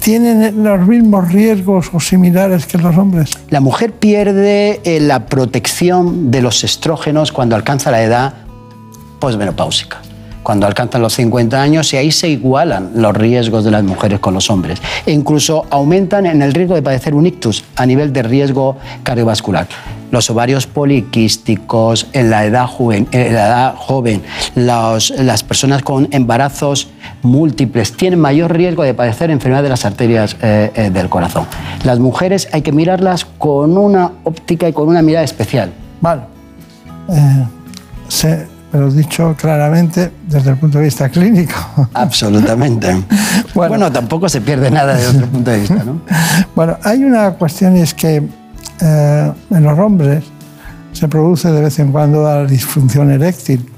[0.00, 3.30] tienen los mismos riesgos o similares que los hombres?
[3.50, 8.34] La mujer pierde eh, la protección de los estrógenos cuando alcanza la edad
[9.18, 10.00] posmenopáusica,
[10.48, 14.32] cuando alcanzan los 50 años y ahí se igualan los riesgos de las mujeres con
[14.32, 18.22] los hombres e incluso aumentan en el riesgo de padecer un ictus a nivel de
[18.22, 19.66] riesgo cardiovascular.
[20.10, 22.66] Los ovarios poliquísticos en la edad
[23.12, 24.22] edad joven
[24.54, 26.88] las personas con embarazos
[27.20, 31.44] múltiples tienen mayor riesgo de padecer enfermedad de las arterias eh, eh, del corazón.
[31.84, 35.74] Las mujeres hay que mirarlas con una óptica y con una mirada especial.
[36.00, 36.22] Vale.
[37.10, 37.44] Eh,
[38.08, 41.88] se- pero dicho claramente desde el punto de vista clínico.
[41.94, 43.02] Absolutamente.
[43.54, 46.00] Bueno, tampoco se pierde nada desde otro punto de vista, ¿no?
[46.54, 48.22] Bueno, hay una cuestión y es que
[48.80, 50.24] eh, en los hombres
[50.92, 53.68] se produce de vez en cuando la disfunción eréctil.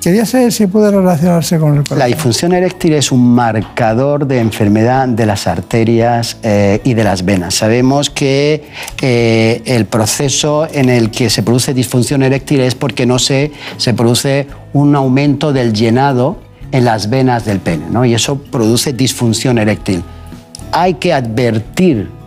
[0.00, 1.98] Quería saber si puede relacionarse con el corazón.
[1.98, 7.24] La disfunción eréctil es un marcador de enfermedad de las arterias eh, y de las
[7.24, 7.54] venas.
[7.54, 8.64] Sabemos que
[9.02, 13.92] eh, el proceso en el que se produce disfunción eréctil es porque no se, se
[13.92, 16.38] produce un aumento del llenado
[16.70, 18.04] en las venas del pene, ¿no?
[18.04, 20.04] y eso produce disfunción eréctil.
[20.70, 22.17] Hay que advertir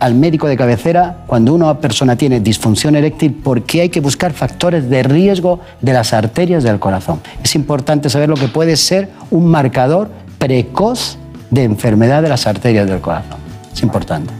[0.00, 4.88] al médico de cabecera cuando una persona tiene disfunción eréctil porque hay que buscar factores
[4.88, 7.20] de riesgo de las arterias del corazón.
[7.44, 11.18] Es importante saber lo que puede ser un marcador precoz
[11.50, 13.38] de enfermedad de las arterias del corazón.
[13.72, 14.32] Es importante.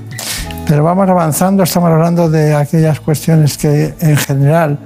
[0.66, 4.78] Pero vamos avanzando, estamos hablando de aquellas cuestiones que en general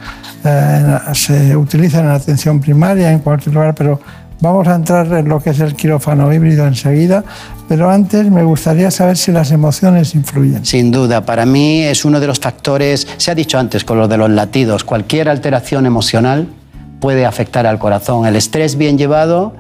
[0.42, 4.00] eh, se utilizan en la atención primaria en cualquier lugar, pero
[4.45, 7.24] Vamos a entrar en lo que es el quirófano híbrido enseguida,
[7.66, 10.66] pero antes me gustaría saber si las emociones influyen.
[10.66, 14.07] Sin duda, para mí es uno de los factores, se ha dicho antes con lo
[14.07, 16.47] de los latidos, cualquier alteración emocional
[17.01, 18.26] puede afectar al corazón.
[18.26, 19.55] El estrés bien llevado,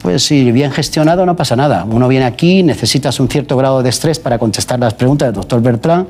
[0.00, 1.84] pues si bien gestionado no pasa nada.
[1.84, 5.60] Uno viene aquí, necesitas un cierto grado de estrés para contestar las preguntas del doctor
[5.60, 6.06] Bertrand,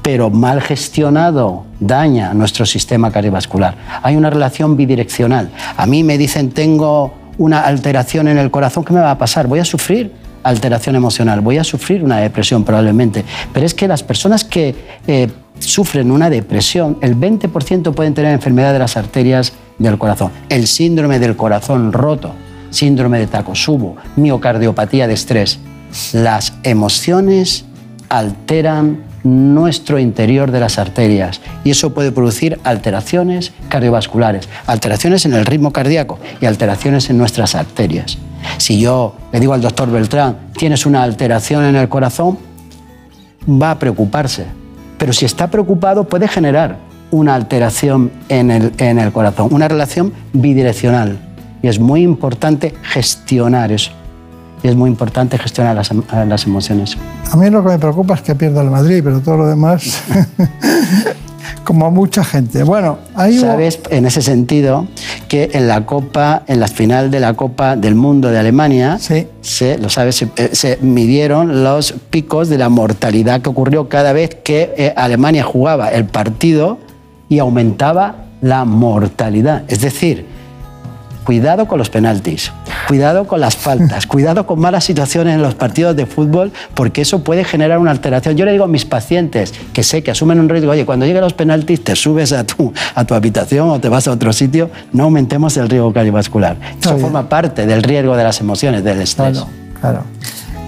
[0.00, 3.76] pero mal gestionado daña nuestro sistema cardiovascular.
[4.02, 5.50] Hay una relación bidireccional.
[5.76, 9.46] A mí me dicen tengo una alteración en el corazón, ¿qué me va a pasar?
[9.46, 10.12] Voy a sufrir
[10.42, 13.24] alteración emocional, voy a sufrir una depresión probablemente.
[13.52, 14.74] Pero es que las personas que
[15.06, 15.28] eh,
[15.58, 20.30] sufren una depresión, el 20% pueden tener enfermedad de las arterias del corazón.
[20.48, 22.32] El síndrome del corazón roto,
[22.70, 25.58] síndrome de Takotsubo, miocardiopatía de estrés.
[26.12, 27.64] Las emociones
[28.08, 35.44] alteran nuestro interior de las arterias y eso puede producir alteraciones cardiovasculares, alteraciones en el
[35.44, 38.18] ritmo cardíaco y alteraciones en nuestras arterias.
[38.58, 42.38] Si yo le digo al doctor Beltrán, tienes una alteración en el corazón,
[43.48, 44.46] va a preocuparse.
[44.98, 46.76] Pero si está preocupado puede generar
[47.10, 51.18] una alteración en el, en el corazón, una relación bidireccional.
[51.62, 53.90] Y es muy importante gestionar eso
[54.62, 55.90] y es muy importante gestionar las,
[56.26, 56.96] las, emociones.
[57.30, 60.02] A mí lo que me preocupa es que pierda el Madrid, pero todo lo demás,
[61.64, 62.62] como mucha gente.
[62.62, 64.86] Bueno, hay Sabes, en ese sentido,
[65.28, 69.26] que en la Copa, en la final de la Copa del Mundo de Alemania, sí.
[69.40, 74.12] se, lo sabes, se, eh, se, midieron los picos de la mortalidad que ocurrió cada
[74.12, 76.78] vez que eh, Alemania jugaba el partido
[77.28, 79.64] y aumentaba la mortalidad.
[79.68, 80.26] Es decir,
[81.24, 82.52] cuidado con los penaltis,
[82.86, 87.22] cuidado con las faltas, cuidado con malas situaciones en los partidos de fútbol, porque eso
[87.22, 88.36] puede generar una alteración.
[88.36, 91.22] Yo le digo a mis pacientes que sé que asumen un riesgo, oye, cuando lleguen
[91.22, 94.70] los penaltis te subes a tu, a tu habitación o te vas a otro sitio,
[94.92, 96.56] no aumentemos el riesgo cardiovascular.
[96.80, 99.38] Eso forma parte del riesgo de las emociones, del estrés.
[99.38, 100.02] Claro, claro.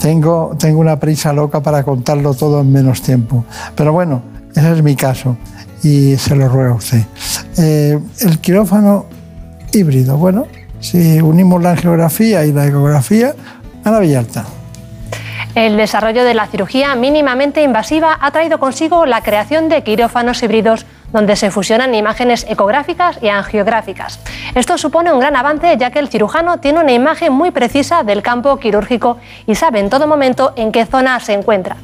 [0.00, 3.44] Tengo, tengo una prisa loca para contarlo todo en menos tiempo.
[3.74, 4.22] Pero bueno,
[4.54, 5.36] ese es mi caso
[5.82, 7.02] y se lo ruego a usted.
[7.58, 9.06] Eh, el quirófano
[9.72, 10.16] híbrido.
[10.16, 10.46] Bueno,
[10.80, 13.34] si unimos la angiografía y la ecografía,
[13.84, 14.44] a la Villalta.
[15.54, 20.86] El desarrollo de la cirugía mínimamente invasiva ha traído consigo la creación de quirófanos híbridos
[21.12, 24.20] donde se fusionan imágenes ecográficas y angiográficas.
[24.54, 28.22] Esto supone un gran avance ya que el cirujano tiene una imagen muy precisa del
[28.22, 31.76] campo quirúrgico y sabe en todo momento en qué zona se encuentra.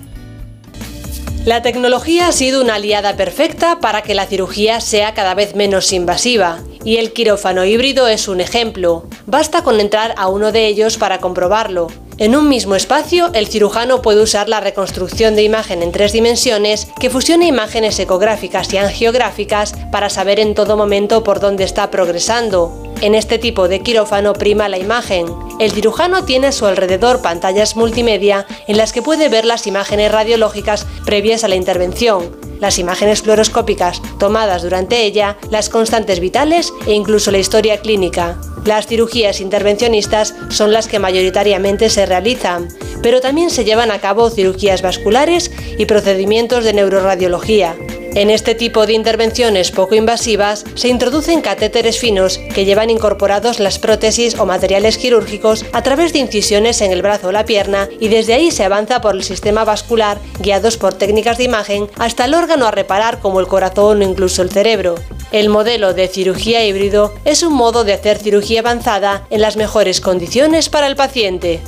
[1.44, 5.92] La tecnología ha sido una aliada perfecta para que la cirugía sea cada vez menos
[5.92, 9.04] invasiva, y el quirófano híbrido es un ejemplo.
[9.26, 11.88] Basta con entrar a uno de ellos para comprobarlo.
[12.16, 16.86] En un mismo espacio, el cirujano puede usar la reconstrucción de imagen en tres dimensiones
[17.00, 22.84] que fusiona imágenes ecográficas y angiográficas para saber en todo momento por dónde está progresando.
[23.00, 25.26] En este tipo de quirófano prima la imagen.
[25.58, 30.12] El cirujano tiene a su alrededor pantallas multimedia en las que puede ver las imágenes
[30.12, 32.30] radiológicas previas a la intervención,
[32.64, 38.38] las imágenes fluoroscópicas tomadas durante ella, las constantes vitales e incluso la historia clínica.
[38.64, 42.68] Las cirugías intervencionistas son las que mayoritariamente se realizan,
[43.02, 47.76] pero también se llevan a cabo cirugías vasculares y procedimientos de neuroradiología.
[48.14, 53.80] En este tipo de intervenciones poco invasivas se introducen catéteres finos que llevan incorporados las
[53.80, 58.06] prótesis o materiales quirúrgicos a través de incisiones en el brazo o la pierna y
[58.06, 62.34] desde ahí se avanza por el sistema vascular guiados por técnicas de imagen hasta el
[62.34, 64.94] órgano a reparar como el corazón o incluso el cerebro.
[65.32, 70.00] El modelo de cirugía híbrido es un modo de hacer cirugía avanzada en las mejores
[70.00, 71.60] condiciones para el paciente.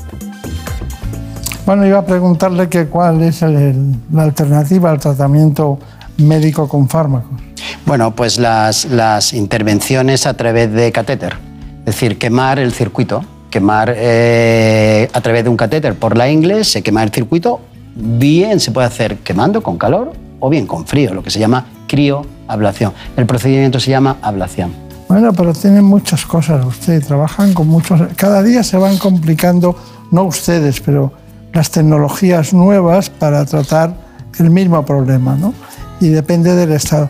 [1.66, 5.80] Bueno, iba a preguntarle que cuál es la alternativa al tratamiento
[6.18, 7.40] médico con fármacos?
[7.84, 11.36] Bueno, pues las, intervenciones a través de catéter,
[11.80, 16.64] es decir, quemar el circuito, quemar eh, a través de un catéter por la ingle,
[16.64, 17.60] se quema el circuito,
[17.94, 21.66] bien se puede hacer quemando con calor o bien con frío, lo que se llama
[21.86, 22.92] crioablación.
[23.16, 24.72] El procedimiento se llama ablación.
[25.08, 28.00] Bueno, pero tienen muchas cosas ustedes, trabajan con muchos...
[28.16, 29.76] Cada día se van complicando,
[30.10, 31.12] no ustedes, pero
[31.52, 33.94] las tecnologías nuevas para tratar
[34.38, 35.54] el mismo problema, ¿no?
[36.00, 37.08] Y depende del estado.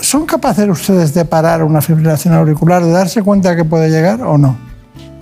[0.00, 4.38] ¿Son capaces ustedes de parar una fibrilación auricular, de darse cuenta que puede llegar o
[4.38, 4.56] no?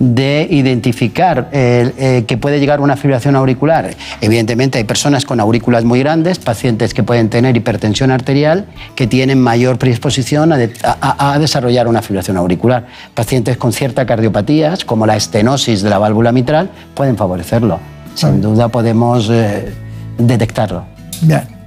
[0.00, 3.90] de identificar eh, que puede llegar una fibrilación auricular.
[4.22, 9.38] Evidentemente hay personas con aurículas muy grandes, pacientes que pueden tener hipertensión arterial, que tienen
[9.40, 12.86] mayor predisposición a, desarrollar una fibrilación auricular.
[13.14, 17.78] Pacientes con ciertas cardiopatías, como la estenosis de la válvula mitral, pueden favorecerlo.
[18.14, 19.70] Sin duda podemos eh,
[20.18, 20.84] detectarlo.
[21.20, 21.59] Bien.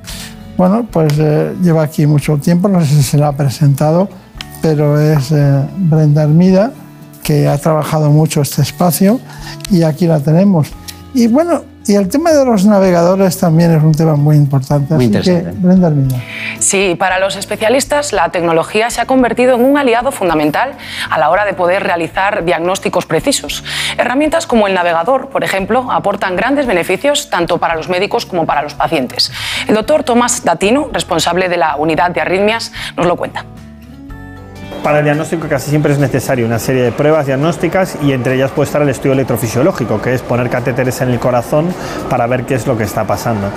[0.57, 4.07] Bueno, pues eh, lleva aquí mucho tiempo, no sé si se la ha presentado,
[4.61, 5.33] pero es
[5.77, 6.71] Brenda Armida
[7.23, 9.19] que ha trabajado mucho este espacio
[9.71, 10.67] y aquí la tenemos.
[11.13, 14.93] Y bueno, y el tema de los navegadores también es un tema muy importante.
[14.93, 15.51] Muy interesante.
[15.51, 15.91] Que, Brenda
[16.59, 20.73] Sí, para los especialistas la tecnología se ha convertido en un aliado fundamental
[21.09, 23.63] a la hora de poder realizar diagnósticos precisos.
[23.97, 28.61] Herramientas como el navegador, por ejemplo, aportan grandes beneficios tanto para los médicos como para
[28.61, 29.31] los pacientes.
[29.67, 33.45] El doctor Tomás Datino, responsable de la unidad de arritmias, nos lo cuenta.
[34.83, 38.51] Para el diagnóstico casi siempre es necesario una serie de pruebas diagnósticas y entre ellas
[38.51, 41.73] puede estar el estudio electrofisiológico, que es poner catéteres en el corazón
[42.09, 43.47] para ver qué es lo que está pasando.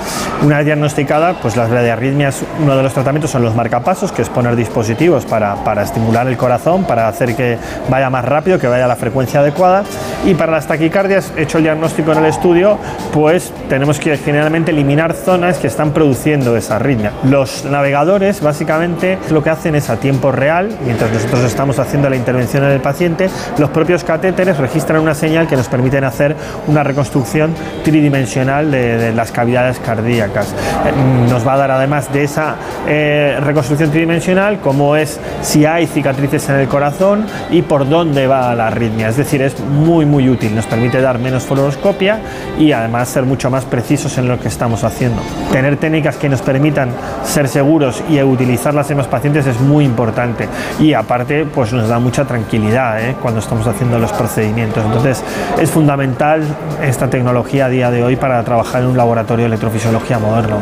[0.45, 4.29] Una vez diagnosticada, pues las arritmias, uno de los tratamientos son los marcapasos, que es
[4.29, 7.59] poner dispositivos para, para estimular el corazón, para hacer que
[7.89, 9.83] vaya más rápido, que vaya a la frecuencia adecuada.
[10.25, 12.79] Y para las taquicardias, hecho el diagnóstico en el estudio,
[13.13, 17.11] pues tenemos que generalmente eliminar zonas que están produciendo esa arritmia.
[17.25, 22.17] Los navegadores básicamente lo que hacen es a tiempo real, mientras nosotros estamos haciendo la
[22.17, 26.37] intervención en el paciente, los propios catéteres registran una señal que nos permiten hacer
[26.67, 27.55] una reconstrucción
[27.85, 30.49] tridimensional de, las cavidades cardíacas.
[30.49, 32.57] Eh, nos va a dar además de esa
[32.87, 38.55] eh, reconstrucción tridimensional cómo es si hay cicatrices en el corazón y por dónde va
[38.55, 39.09] la arritmia.
[39.09, 42.21] Es decir, es muy muy útil, nos permite dar menos fluoroscopia
[42.59, 45.23] y además ser mucho más precisos en lo que estamos haciendo.
[45.51, 46.91] Tener técnicas que nos permitan
[47.25, 50.49] ser seguros y utilizarlas en los pacientes es muy importante
[50.79, 53.17] y aparte pues nos da mucha tranquilidad ¿eh?
[53.23, 54.85] cuando estamos haciendo los procedimientos.
[54.85, 55.23] Entonces
[55.59, 56.43] es fundamental
[56.83, 60.59] esta tecnología a día de hoy para trabajar en un laboratorio de electrofisiología moderno.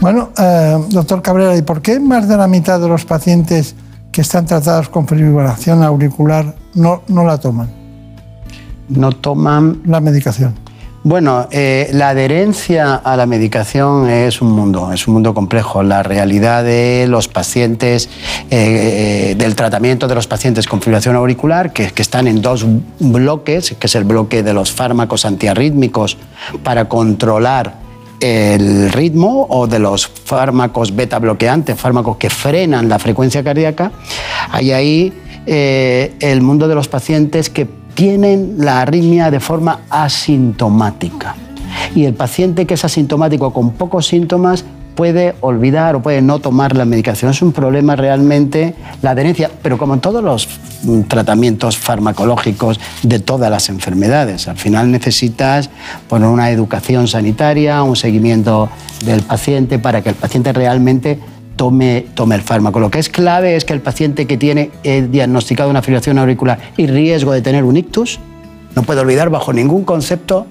[0.00, 3.76] Bueno, eh, doctor Cabrera, ¿y por qué más de la mitad de los pacientes
[4.10, 7.68] que están tratados con fibrilación auricular no, no la toman?
[8.88, 10.63] No toman la medicación.
[11.06, 15.82] Bueno, eh, la adherencia a la medicación es un mundo, es un mundo complejo.
[15.82, 18.08] La realidad de los pacientes,
[18.50, 22.64] eh, eh, del tratamiento de los pacientes con fibrilación auricular, que, están en dos
[23.00, 26.16] bloques, que es el bloque de los fármacos antiarrítmicos
[26.62, 27.74] para controlar
[28.20, 33.92] el ritmo o de los fármacos beta bloqueantes, fármacos que frenan la frecuencia cardíaca,
[34.50, 35.12] hay ahí
[35.46, 41.34] el mundo de los pacientes que tienen la arritmia de forma asintomática.
[41.94, 44.64] Y el paciente que es asintomático con pocos síntomas
[44.94, 47.30] puede olvidar o puede no tomar la medicación.
[47.30, 50.48] Es un problema realmente la adherencia, pero como en todos los
[50.82, 55.70] mm, tratamientos farmacológicos de todas las enfermedades, al final necesitas
[56.08, 58.68] poner una educación sanitaria, un seguimiento
[59.04, 61.18] del paciente para que el paciente realmente
[61.56, 62.80] tome, tome el fármaco.
[62.80, 66.58] Lo que es clave es que el paciente que tiene eh, diagnosticado una fibrilación auricular
[66.76, 68.18] y riesgo de tener un ictus,
[68.74, 70.46] no puede olvidar bajo ningún concepto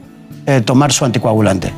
[0.45, 1.71] eh, tomar su anticoagulante.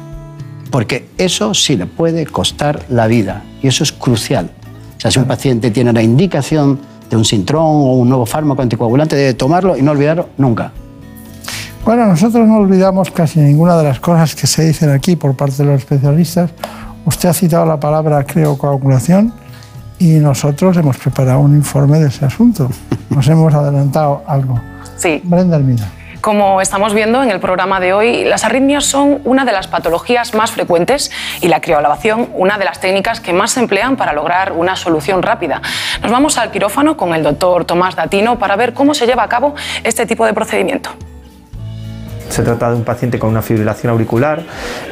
[0.72, 4.50] Porque eso sí le puede costar la vida y eso es crucial.
[4.98, 8.62] O sea, si un paciente tiene la indicación de un sintrón o un nuevo fármaco
[8.62, 10.72] anticoagulante, debe tomarlo y no olvidarlo nunca.
[11.86, 15.58] Bueno, nosotros no olvidamos casi ninguna de las cosas que se dicen aquí por parte
[15.58, 16.50] de los especialistas
[17.06, 19.32] Usted ha citado la palabra criocoagulación
[20.00, 22.70] y nosotros hemos preparado un informe de ese asunto.
[23.10, 24.60] Nos hemos adelantado algo.
[24.98, 25.22] Sí.
[25.24, 25.88] Brenda Almina.
[26.22, 30.34] Como estamos viendo en el programa de hoy, las arritmias son una de las patologías
[30.34, 34.54] más frecuentes y la crioablación una de las técnicas que más se emplean para lograr
[34.54, 35.62] una solución rápida.
[36.02, 39.30] Nos vamos al quirófano con el doctor Tomás Datino para ver cómo se lleva a
[39.30, 39.54] cabo
[39.84, 40.90] este tipo de procedimiento.
[42.30, 44.44] Se trata de un paciente con una fibrilación auricular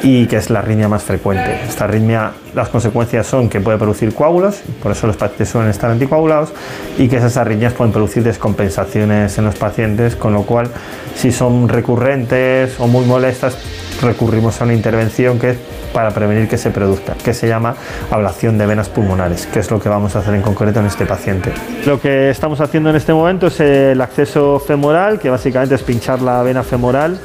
[0.02, 1.60] y que es la arritmia más frecuente.
[1.68, 5.90] Esta arritmia, las consecuencias son que puede producir coágulos, por eso los pacientes suelen estar
[5.90, 6.54] anticoagulados,
[6.98, 10.70] y que esas arritmias pueden producir descompensaciones en los pacientes, con lo cual,
[11.16, 13.58] si son recurrentes o muy molestas,
[14.02, 15.58] recurrimos a una intervención que es
[15.94, 17.76] para prevenir que se produzca, que se llama
[18.10, 21.06] ablación de venas pulmonares, que es lo que vamos a hacer en concreto en este
[21.06, 21.54] paciente.
[21.86, 26.22] Lo que estamos haciendo en este momento es el acceso femoral, que básicamente es pinchar
[26.22, 27.20] la vena femoral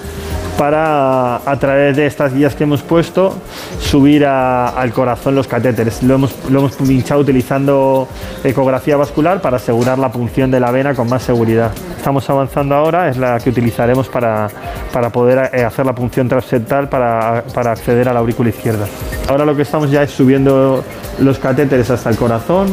[0.59, 3.33] para a través de estas guías que hemos puesto
[3.81, 6.03] subir al corazón los catéteres.
[6.03, 8.09] Lo hemos, lo hemos pinchado utilizando
[8.43, 11.71] ecografía vascular para asegurar la punción de la vena con más seguridad.
[11.97, 14.49] Estamos avanzando ahora, es la que utilizaremos para,
[14.93, 18.87] para poder eh, hacer la punción transeptal para, para acceder a la aurícula izquierda.
[19.29, 20.83] Ahora lo que estamos ya es subiendo
[21.21, 22.67] los catéteres hasta el corazón.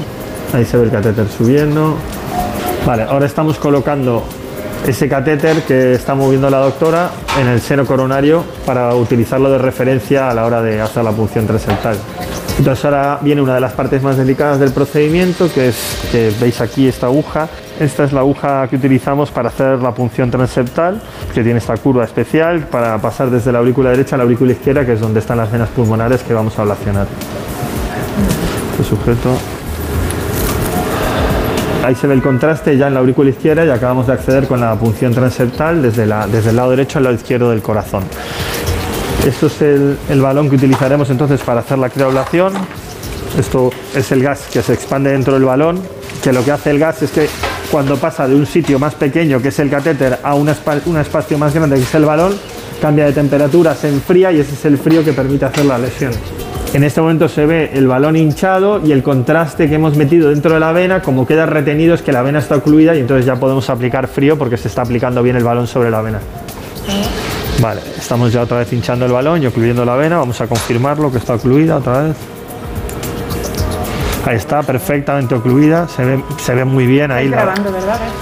[0.53, 1.95] Ahí se ve el catéter subiendo.
[2.83, 4.23] Vale, ahora estamos colocando
[4.87, 7.09] ese catéter que está moviendo la doctora
[7.39, 11.47] en el seno coronario para utilizarlo de referencia a la hora de hacer la punción
[11.47, 11.97] transeptal.
[12.57, 16.61] Entonces ahora viene una de las partes más delicadas del procedimiento, que es que veis
[16.61, 17.49] aquí esta aguja.
[17.79, 21.01] Esta es la aguja que utilizamos para hacer la punción transeptal,
[21.33, 24.85] que tiene esta curva especial para pasar desde la aurícula derecha a la aurícula izquierda,
[24.85, 27.07] que es donde están las venas pulmonares que vamos a ablacionar.
[28.71, 29.31] Este sujeto
[31.85, 34.59] Ahí se ve el contraste ya en la aurícula izquierda y acabamos de acceder con
[34.59, 38.03] la punción transeptal desde, desde el lado derecho al lado izquierdo del corazón.
[39.23, 42.53] Esto es el, el balón que utilizaremos entonces para hacer la crioablación.
[43.37, 45.79] Esto es el gas que se expande dentro del balón,
[46.23, 47.29] que lo que hace el gas es que
[47.69, 50.51] cuando pasa de un sitio más pequeño, que es el catéter, a un,
[50.87, 52.33] un espacio más grande, que es el balón,
[52.81, 56.13] cambia de temperatura, se enfría y ese es el frío que permite hacer la lesión.
[56.75, 60.55] En este momento se ve el balón hinchado y el contraste que hemos metido dentro
[60.55, 63.37] de la vena, como queda retenido es que la vena está ocluida y entonces ya
[63.37, 66.19] podemos aplicar frío porque se está aplicando bien el balón sobre la vena.
[67.61, 70.17] Vale, estamos ya otra vez hinchando el balón y ocluyendo la vena.
[70.17, 72.17] Vamos a confirmarlo que está ocluida otra vez.
[74.25, 75.87] Ahí está, perfectamente ocluida.
[75.87, 77.29] Se ve, se ve muy bien ahí.
[77.29, 77.53] La,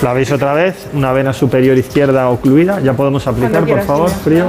[0.03, 2.81] la veis otra vez, una vena superior izquierda ocluida.
[2.81, 4.45] Ya podemos aplicar, por favor, frío.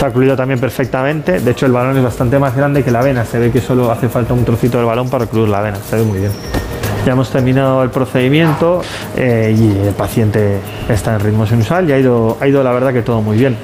[0.00, 1.40] Se ha ocluido también perfectamente.
[1.40, 3.22] De hecho, el balón es bastante más grande que la vena.
[3.26, 5.76] Se ve que solo hace falta un trocito del balón para ocluir la vena.
[5.90, 6.32] Se ve muy bien.
[7.04, 8.80] Ya hemos terminado el procedimiento
[9.14, 12.94] eh, y el paciente está en ritmo sinusal y ha ido, ha ido la verdad
[12.94, 13.56] que todo muy bien.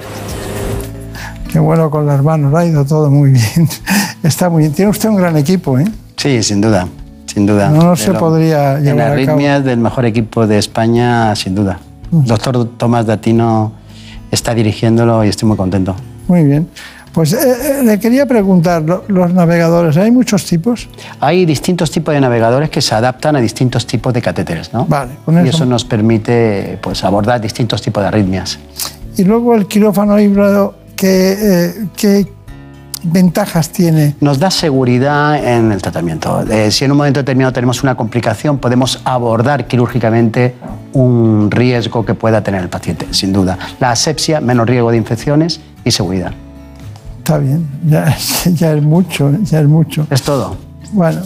[1.51, 3.66] Qué bueno con las manos, ha ido todo muy bien.
[4.22, 4.72] Está muy bien.
[4.74, 5.84] Tiene usted un gran equipo, ¿eh?
[6.16, 6.87] Sí, sin duda,
[7.26, 7.70] sin duda.
[7.70, 9.12] No, no se lo- podría En llevar a cabo.
[9.14, 11.78] arritmias del mejor equipo de España, sin duda.
[12.11, 13.72] Doctor Tomás Datino
[14.30, 15.95] está dirigiéndolo y estoy muy contento.
[16.29, 16.68] Muy bien.
[17.12, 20.87] Pues eh, eh, le quería preguntar, lo- los navegadores, ¿hay muchos tipos?
[21.20, 24.85] Hay distintos tipos de navegadores que se adaptan a distintos tipos de catéteres, ¿no?
[24.87, 28.59] Vale, con y eso- eso nos permite pues, abordar distintos tipos de arritmias.
[29.16, 32.27] Y luego el quirófano híbrido, ¿qué, eh, qué
[33.03, 34.14] ventajas tiene?
[34.20, 36.43] Nos da seguridad en el tratamiento.
[36.51, 40.55] Eh, si en un momento determinado tenemos una complicación, podemos abordar quirúrgicamente
[40.93, 43.57] un riesgo que pueda tener el paciente, sin duda.
[43.81, 46.34] La asepsia, menos riesgo de infecciones y seguridad.
[47.18, 48.14] Está bien, ya,
[48.53, 50.07] ya es mucho, ya es mucho.
[50.11, 50.57] Es todo.
[50.93, 51.22] Bueno,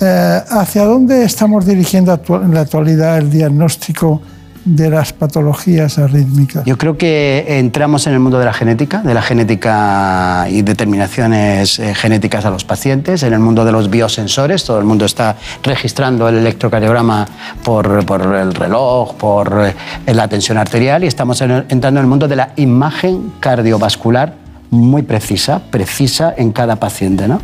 [0.00, 4.20] eh, ¿hacia dónde estamos dirigiendo en la actualidad el diagnóstico
[4.64, 6.64] de las patologías arrítmicas?
[6.64, 11.78] Yo creo que entramos en el mundo de la genética, de la genética y determinaciones
[11.78, 15.36] eh, genéticas a los pacientes, en el mundo de los biosensores, todo el mundo está
[15.62, 17.26] registrando el electrocardiograma
[17.62, 19.66] por, por el reloj, por
[20.06, 24.34] eh, la tensión arterial y estamos entrando en el mundo de la imagen cardiovascular
[24.70, 27.28] muy precisa, precisa en cada paciente.
[27.28, 27.40] ¿no?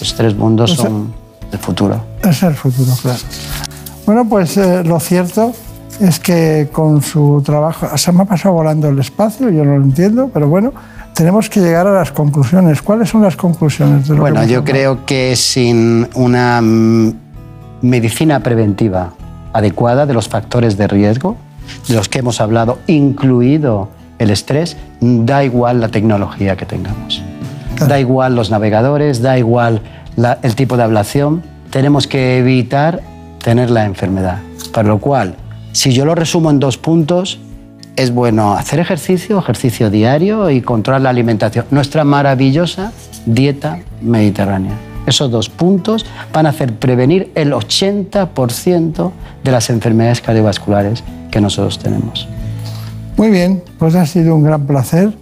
[0.00, 1.14] Los tres mundos O sea- son
[1.52, 2.04] el futuro.
[2.22, 3.18] Es el futuro, claro.
[4.06, 5.54] Bueno, pues eh, lo cierto
[6.00, 9.84] es que con su trabajo, se me ha pasado volando el espacio, yo no lo
[9.84, 10.72] entiendo, pero bueno,
[11.14, 12.82] tenemos que llegar a las conclusiones.
[12.82, 17.12] ¿Cuáles son las conclusiones de lo Bueno, que yo creo que sin una mm,
[17.82, 19.12] medicina preventiva
[19.52, 21.36] adecuada de los factores de riesgo,
[21.88, 23.88] de los que hemos hablado, incluido
[24.18, 27.22] el estrés, da igual la tecnología que tengamos.
[27.88, 29.82] Da igual los navegadores, da igual
[30.16, 33.00] la- el tipo de ablación, tenemos que evitar
[33.42, 34.38] tener la enfermedad.
[34.72, 35.36] Para lo cual,
[35.74, 37.40] si yo lo resumo en dos puntos,
[37.96, 41.66] es bueno hacer ejercicio, ejercicio diario y controlar la alimentación.
[41.72, 42.92] Nuestra maravillosa
[43.26, 44.72] dieta mediterránea.
[45.04, 49.10] Esos dos puntos van a hacer prevenir el 80%
[49.42, 51.02] de las enfermedades cardiovasculares
[51.32, 52.28] que nosotros tenemos.
[53.16, 55.12] Muy bien, pues ha sido un gran placer.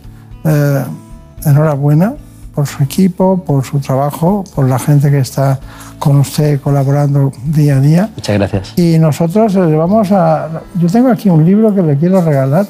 [0.44, 0.84] Eh,
[1.46, 2.14] enhorabuena
[2.54, 5.58] por su equipo, por su trabajo, por la gente que está
[5.98, 8.10] con usted colaborando día a día.
[8.14, 8.72] Muchas gracias.
[8.76, 10.62] Y nosotros le vamos a...
[10.74, 12.66] Yo tengo aquí un libro que le quiero regalar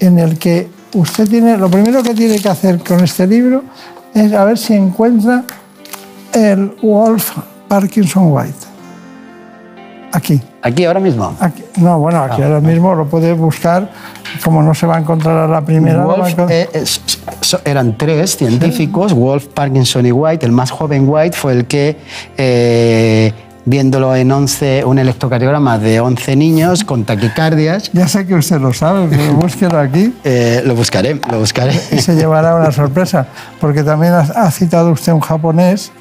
[0.00, 1.56] en el que usted tiene...
[1.56, 3.62] Lo primero que tiene que hacer con este libro
[4.14, 5.44] es a ver si encuentra
[6.32, 8.71] el Wolf Parkinson White.
[10.12, 10.40] Aquí.
[10.62, 11.34] ¿Aquí ahora mismo?
[11.40, 11.64] Aquí.
[11.78, 13.90] No, bueno, aquí Ah, ahora mismo lo puede buscar.
[14.44, 16.68] Como no se va a encontrar a la primera, a Wolf, encontrar- eh,
[17.64, 20.46] eran tres científicos, Wolf, Parkinson y White.
[20.46, 21.96] El más joven White fue el que
[22.36, 23.32] eh,
[23.64, 27.90] viéndolo en 11, un electrocardiograma de 11 niños con taquicardias.
[27.92, 30.12] Ya sé que usted lo sabe, pero búsquelo aquí.
[30.24, 31.72] Eh, lo buscaré, lo buscaré.
[31.90, 33.26] Y se llevará una sorpresa,
[33.60, 35.92] porque también ha citado usted un japonés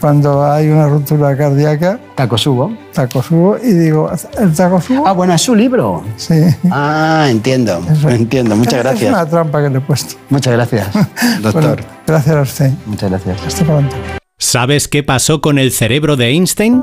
[0.00, 1.98] cuando hay una ruptura cardíaca.
[2.14, 2.72] Takosubo.
[2.92, 5.06] Takosubo, y digo, ¿el Takosubo?
[5.06, 6.02] Ah, bueno, es su libro.
[6.16, 6.34] Sí.
[6.70, 8.56] Ah, entiendo, entiendo.
[8.56, 9.02] Muchas Es- gracias.
[9.02, 10.14] Es una trampa que le he puesto.
[10.30, 10.88] Muchas gracias,
[11.42, 11.62] doctor.
[11.62, 11.76] Bueno,
[12.06, 12.70] gracias a usted.
[12.86, 13.36] Muchas gracias.
[13.46, 13.96] Hasta pronto.
[14.38, 16.82] ¿Sabes qué pasó con el cerebro de Einstein?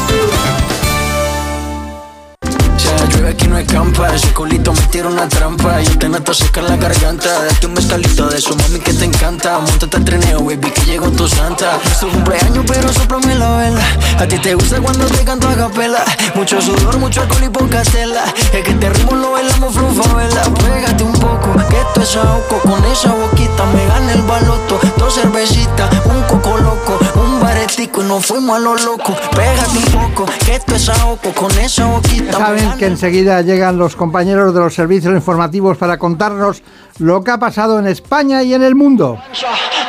[3.51, 5.81] No hay campa, ese culito me tira una trampa.
[5.81, 9.59] Yo te nato secar la garganta, date un mezcalito de su mami que te encanta.
[9.59, 11.77] Montate al trineo, baby, que llegó tu santa.
[11.85, 13.81] Es tu cumpleaños, pero soplame la vela.
[14.19, 16.03] A ti te gusta cuando te canto a capela.
[16.35, 18.23] Mucho sudor, mucho alcohol y poca tela.
[18.53, 22.83] Es que te ritmo lo bailamos vela Pégate un poco, que esto es ahogo Con
[22.85, 24.79] esa boquita me gana el baloto.
[24.97, 26.99] Dos cervecitas, un coco loco.
[27.15, 31.33] Un baretico y nos fuimos a lo loco Pégate un poco, que esto es ahogo
[31.35, 36.63] Con esa boquita Saben que enseguida llegan los compañeros de los servicios informativos para contarnos
[36.99, 39.17] lo que ha pasado en España y en el mundo.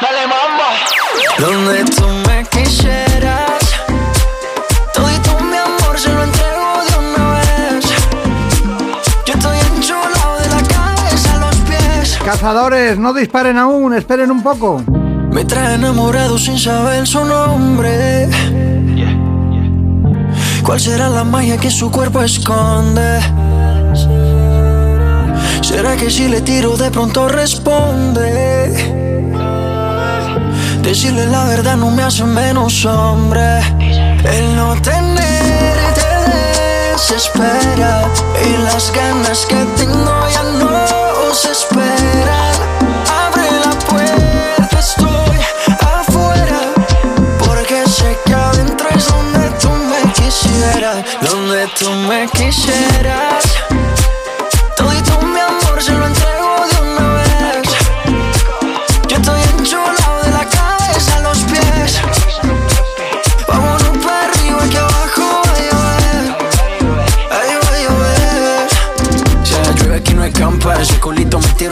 [0.01, 0.65] Dale mambo.
[1.39, 3.61] Donde tú me quisieras.
[4.95, 7.85] Todito mi amor se lo entrego de una vez.
[9.27, 12.19] Yo estoy enchulado de la cabeza a los pies.
[12.25, 14.83] Cazadores, no disparen aún, esperen un poco.
[15.33, 18.29] Me trae enamorado sin saber su nombre.
[20.63, 23.19] ¿Cuál será la magia que su cuerpo esconde?
[25.63, 28.23] ¿Será que si le tiro de pronto responde?
[30.83, 33.61] Decirle la verdad no me hace menos hombre.
[33.81, 38.05] El no tener te desespera.
[38.45, 42.42] Y las ganas que tengo ya no se esperan.
[50.63, 51.05] Me quisieras.
[51.21, 53.45] Donde tú me quisieras.
[54.77, 55.32] Todito mi amor se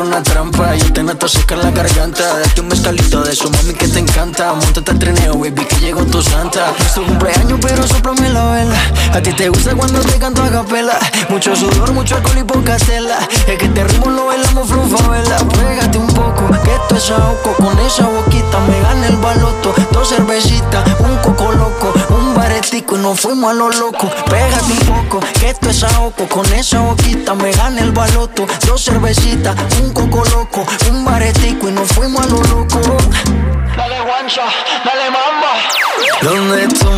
[0.02, 0.74] una trampa.
[0.76, 2.38] Yo te nato a secar la garganta.
[2.38, 4.52] Date un mezcalito de su mami que te encanta.
[4.54, 6.72] Montate al trineo, baby, que llegó tu santa.
[6.78, 8.76] Es tu cumpleaños, pero soplame la vela.
[9.12, 10.98] A ti te gusta cuando te canto a capela.
[11.28, 13.18] Mucho sudor, mucho alcohol y poca tela.
[13.46, 14.68] Es que te ritmo lo bailamos
[15.08, 15.36] vela.
[15.38, 17.54] Pégate un poco, que esto es ahogo.
[17.56, 19.74] Con esa boquita me gana el baloto.
[19.92, 21.92] Dos cervecitas, un coco loco.
[22.10, 24.08] Un baretico y nos fuimos a lo loco.
[24.28, 26.28] Pégate un poco, que esto es ahogo.
[26.28, 28.46] Con esa boquita me gana el baloto.
[28.66, 30.66] Dos cervecitas, un coco loco.
[30.90, 32.80] Un baretico y nos fuimos a lo loco.
[33.76, 34.42] Dale guancha,
[34.84, 35.52] dale mamba.
[36.22, 36.89] Donde tú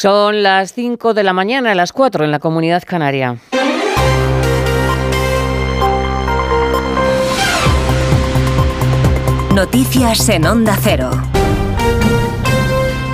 [0.00, 3.36] Son las 5 de la mañana, las 4 en la comunidad canaria.
[9.54, 11.10] Noticias en Onda Cero.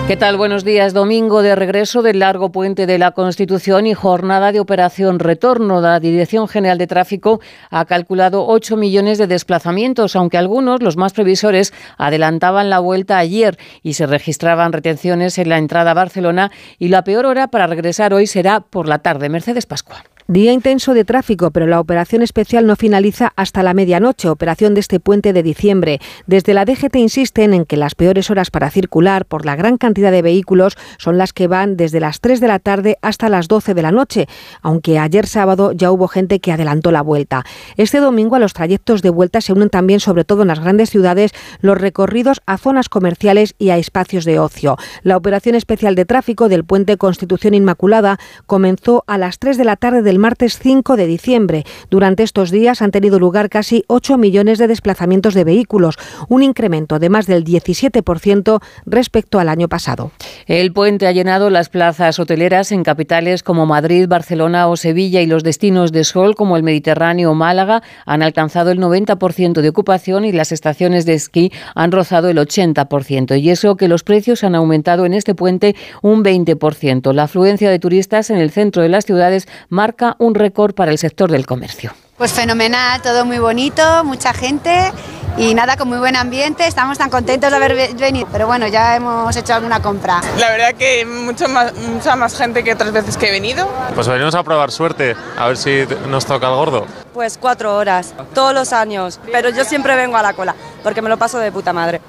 [0.07, 0.37] ¿Qué tal?
[0.37, 0.95] Buenos días.
[0.95, 5.81] Domingo de regreso del largo puente de la Constitución y jornada de operación retorno.
[5.81, 7.41] La Dirección General de Tráfico
[7.71, 13.59] ha calculado 8 millones de desplazamientos, aunque algunos, los más previsores, adelantaban la vuelta ayer
[13.83, 18.15] y se registraban retenciones en la entrada a Barcelona y la peor hora para regresar
[18.15, 19.29] hoy será por la tarde.
[19.29, 20.05] Mercedes Pascual.
[20.29, 24.81] Día intenso de tráfico, pero la operación especial no finaliza hasta la medianoche, operación de
[24.81, 26.01] este puente de diciembre.
[26.27, 30.11] Desde la DGT insisten en que las peores horas para circular por la gran cantidad
[30.11, 33.73] de vehículos son las que van desde las 3 de la tarde hasta las 12
[33.75, 34.27] de la noche,
[34.63, 37.45] aunque ayer sábado ya hubo gente que adelantó la vuelta.
[37.77, 40.91] Este domingo a los trayectos de vuelta se unen también, sobre todo en las grandes
[40.91, 44.77] ciudades, los recorridos a zonas comerciales y a espacios de ocio.
[45.05, 49.77] La operación especial de tráfico del puente Constitución Inmaculada comenzó a las 3 de la
[49.77, 51.65] tarde del martes 5 de diciembre.
[51.91, 55.99] Durante estos días han tenido lugar casi 8 millones de desplazamientos de vehículos,
[56.29, 60.13] un incremento de más del 17% respecto al año pasado.
[60.47, 65.27] El puente ha llenado las plazas hoteleras en capitales como Madrid, Barcelona o Sevilla y
[65.27, 70.25] los destinos de sol como el Mediterráneo o Málaga han alcanzado el 90% de ocupación
[70.25, 73.41] y las estaciones de esquí han rozado el 80%.
[73.41, 77.13] Y eso que los precios han aumentado en este puente un 20%.
[77.13, 80.99] La afluencia de turistas en el centro de las ciudades marca un récord para el
[80.99, 81.93] sector del comercio.
[82.17, 84.93] Pues fenomenal, todo muy bonito, mucha gente
[85.39, 86.67] y nada, con muy buen ambiente.
[86.67, 90.21] Estamos tan contentos de haber venido, pero bueno, ya hemos hecho alguna compra.
[90.39, 93.69] La verdad que mucho más, mucha más gente que otras veces que he venido.
[93.95, 96.87] Pues venimos a probar suerte, a ver si nos toca el gordo.
[97.13, 101.09] Pues cuatro horas, todos los años, pero yo siempre vengo a la cola, porque me
[101.09, 102.01] lo paso de puta madre.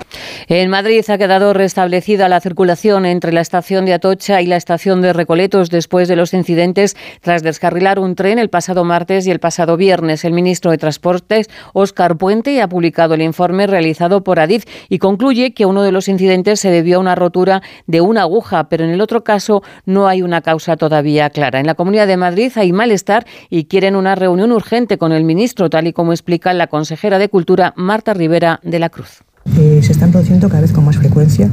[0.50, 5.02] En Madrid ha quedado restablecida la circulación entre la estación de Atocha y la estación
[5.02, 9.40] de Recoletos después de los incidentes tras descarrilar un tren el pasado martes y el
[9.40, 10.24] pasado viernes.
[10.24, 15.54] El ministro de Transportes, Óscar Puente, ha publicado el informe realizado por Adif y concluye
[15.54, 18.92] que uno de los incidentes se debió a una rotura de una aguja, pero en
[18.92, 21.60] el otro caso no hay una causa todavía clara.
[21.60, 25.70] En la Comunidad de Madrid hay malestar y quieren una reunión urgente con el ministro,
[25.70, 29.24] tal y como explica la consejera de Cultura, Marta Rivera de la Cruz.
[29.58, 31.50] Eh, se están produciendo cada vez con más frecuencia.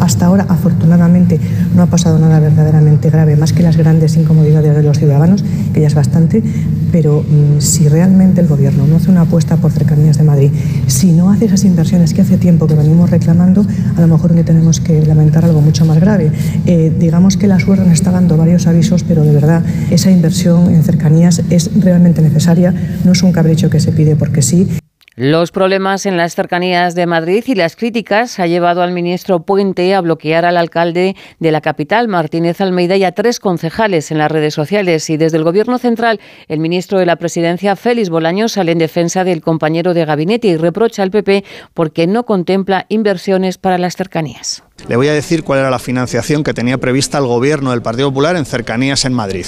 [0.00, 1.38] Hasta ahora, afortunadamente,
[1.74, 5.80] no ha pasado nada verdaderamente grave, más que las grandes incomodidades de los ciudadanos, que
[5.80, 6.42] ya es bastante,
[6.90, 10.50] pero mm, si realmente el Gobierno no hace una apuesta por cercanías de Madrid,
[10.86, 13.66] si no hace esas inversiones que hace tiempo que venimos reclamando,
[13.96, 16.30] a lo mejor que tenemos que lamentar algo mucho más grave.
[16.66, 20.72] Eh, digamos que la suerte nos está dando varios avisos, pero de verdad esa inversión
[20.72, 22.74] en cercanías es realmente necesaria,
[23.04, 24.68] no es un capricho que se pide porque sí.
[25.14, 29.94] Los problemas en las cercanías de Madrid y las críticas ha llevado al ministro Puente
[29.94, 34.32] a bloquear al alcalde de la capital, Martínez Almeida, y a tres concejales en las
[34.32, 35.10] redes sociales.
[35.10, 39.22] Y desde el Gobierno central, el ministro de la Presidencia, Félix Bolaños, sale en defensa
[39.22, 41.44] del compañero de gabinete y reprocha al PP
[41.74, 44.62] porque no contempla inversiones para las cercanías.
[44.88, 48.08] Le voy a decir cuál era la financiación que tenía prevista el Gobierno del Partido
[48.08, 49.44] Popular en cercanías en Madrid.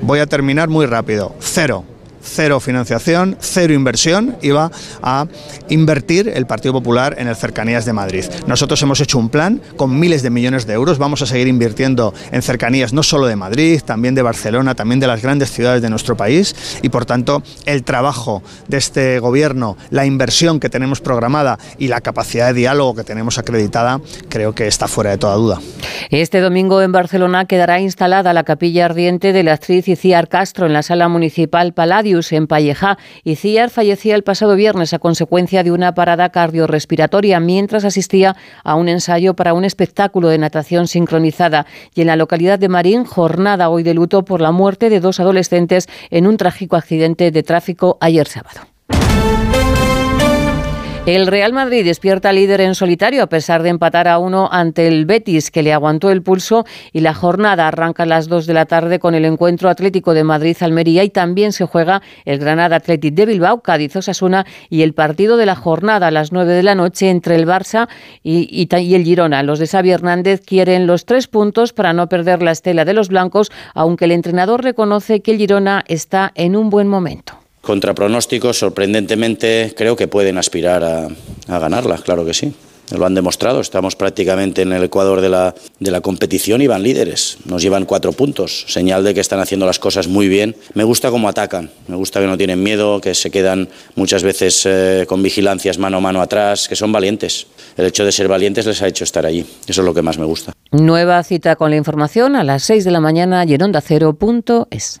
[0.00, 1.32] Voy a terminar muy rápido.
[1.38, 1.84] Cero
[2.26, 4.70] cero financiación, cero inversión, iba
[5.02, 5.26] a
[5.68, 8.24] invertir el Partido Popular en el cercanías de Madrid.
[8.46, 12.12] Nosotros hemos hecho un plan con miles de millones de euros, vamos a seguir invirtiendo
[12.32, 15.90] en cercanías no solo de Madrid, también de Barcelona, también de las grandes ciudades de
[15.90, 21.58] nuestro país y por tanto el trabajo de este gobierno, la inversión que tenemos programada
[21.78, 25.60] y la capacidad de diálogo que tenemos acreditada, creo que está fuera de toda duda.
[26.10, 30.72] Este domingo en Barcelona quedará instalada la capilla ardiente de la actriz Iciar Castro en
[30.72, 31.72] la sala municipal
[32.30, 37.84] En Pallejá y Ciar fallecía el pasado viernes a consecuencia de una parada cardiorrespiratoria mientras
[37.84, 41.66] asistía a un ensayo para un espectáculo de natación sincronizada.
[41.94, 45.20] Y en la localidad de Marín, jornada hoy de luto por la muerte de dos
[45.20, 48.75] adolescentes en un trágico accidente de tráfico ayer sábado.
[51.06, 55.06] El Real Madrid despierta líder en solitario a pesar de empatar a uno ante el
[55.06, 58.66] Betis, que le aguantó el pulso, y la jornada arranca a las 2 de la
[58.66, 63.24] tarde con el encuentro Atlético de Madrid-Almería y también se juega el Granada Athletic de
[63.24, 67.36] Bilbao, Cádiz-Osasuna y el partido de la jornada a las 9 de la noche entre
[67.36, 67.86] el Barça
[68.24, 69.44] y, el Girona.
[69.44, 73.10] Los de Xavi Hernández quieren los tres puntos para no perder la estela de los
[73.10, 78.58] blancos, aunque el entrenador reconoce que el Girona está en un buen momento contra pronósticos,
[78.58, 81.08] sorprendentemente creo que pueden aspirar a,
[81.58, 82.54] ganarla, claro que sí.
[82.96, 86.84] Lo han demostrado, estamos prácticamente en el ecuador de la, de la competición y van
[86.84, 87.38] líderes.
[87.44, 90.54] Nos llevan cuatro puntos, señal de que están haciendo las cosas muy bien.
[90.74, 94.62] Me gusta cómo atacan, me gusta que no tienen miedo, que se quedan muchas veces
[94.66, 97.48] eh, con vigilancias mano a mano atrás, que son valientes.
[97.76, 99.44] El hecho de ser valientes les ha hecho estar allí.
[99.66, 100.52] Eso es lo que más me gusta.
[100.70, 105.00] Nueva cita con la información a las 6 de la mañana y en ondacero.es.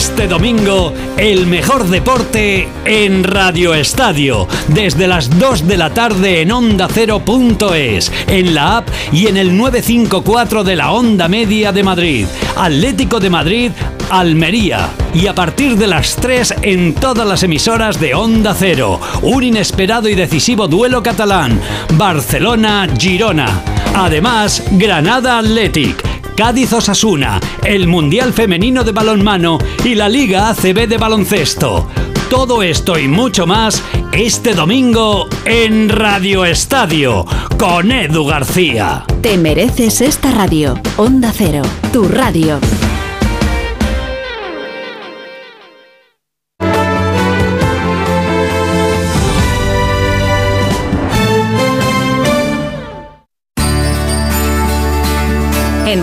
[0.00, 6.52] Este domingo, el mejor deporte en Radio Estadio, desde las 2 de la tarde en
[6.52, 12.26] Onda Cero.es, en la app y en el 954 de la Onda Media de Madrid.
[12.56, 13.72] Atlético de Madrid,
[14.08, 14.88] Almería.
[15.12, 18.98] Y a partir de las 3 en todas las emisoras de Onda Cero.
[19.20, 21.60] Un inesperado y decisivo duelo catalán.
[21.98, 23.62] Barcelona-Girona.
[23.94, 26.19] Además, Granada Athletic.
[26.40, 31.86] Cádiz Osasuna, el Mundial Femenino de Balonmano y la Liga ACB de Baloncesto.
[32.30, 37.26] Todo esto y mucho más este domingo en Radio Estadio
[37.58, 39.04] con Edu García.
[39.20, 40.80] Te mereces esta radio.
[40.96, 41.60] Onda Cero,
[41.92, 42.58] tu radio.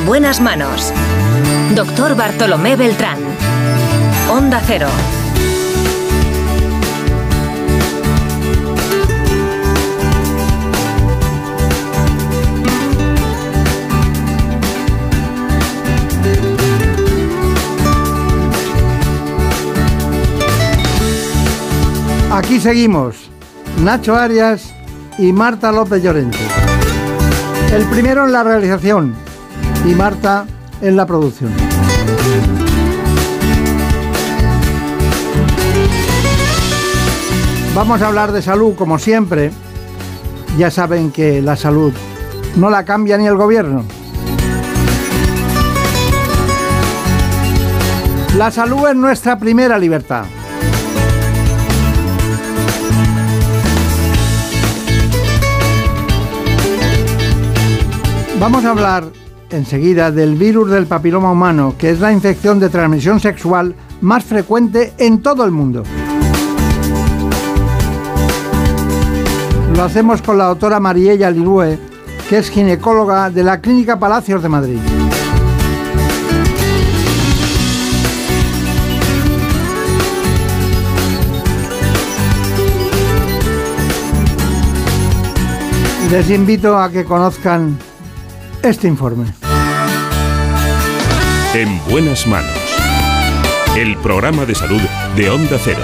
[0.08, 0.94] Buenas manos.
[1.76, 3.20] Doctor Bartolomé Beltrán.
[4.32, 4.88] Onda Cero.
[22.32, 23.30] Aquí seguimos,
[23.84, 24.74] Nacho Arias
[25.18, 26.38] y Marta López Llorente.
[27.74, 29.27] El primero en la realización
[29.86, 30.46] y Marta
[30.82, 31.52] en la producción.
[37.76, 39.52] Vamos a hablar de salud como siempre.
[40.58, 41.94] Ya saben que la salud
[42.56, 43.84] no la cambia ni el gobierno.
[48.36, 50.26] La salud es nuestra primera libertad.
[58.40, 59.06] Vamos a hablar
[59.50, 64.94] enseguida del virus del papiloma humano, que es la infección de transmisión sexual más frecuente
[64.98, 65.84] en todo el mundo.
[69.76, 71.78] Lo hacemos con la doctora Mariella Lirue,
[72.30, 74.80] que es ginecóloga de la Clínica Palacios de Madrid.
[86.12, 87.78] Les invito a que conozcan
[88.70, 89.26] este informe.
[91.54, 92.52] En buenas manos.
[93.78, 94.82] El programa de salud
[95.16, 95.80] de Onda Cero.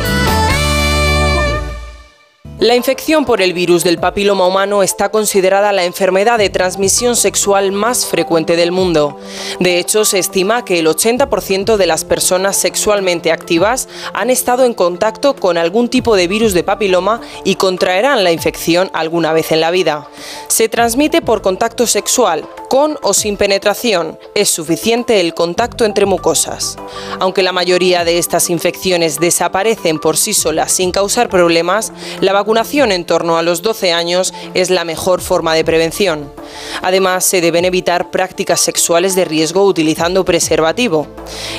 [2.64, 7.74] La infección por el virus del papiloma humano está considerada la enfermedad de transmisión sexual
[7.74, 9.20] más frecuente del mundo.
[9.60, 14.74] De hecho, se estima que el 80% de las personas sexualmente activas han estado en
[14.74, 19.60] contacto con algún tipo de virus de papiloma y contraerán la infección alguna vez en
[19.60, 20.08] la vida.
[20.48, 24.18] Se transmite por contacto sexual, con o sin penetración.
[24.36, 26.78] Es suficiente el contacto entre mucosas.
[27.20, 31.92] Aunque la mayoría de estas infecciones desaparecen por sí solas sin causar problemas,
[32.22, 36.32] la vacunación en torno a los 12 años es la mejor forma de prevención.
[36.84, 41.08] Además, se deben evitar prácticas sexuales de riesgo utilizando preservativo.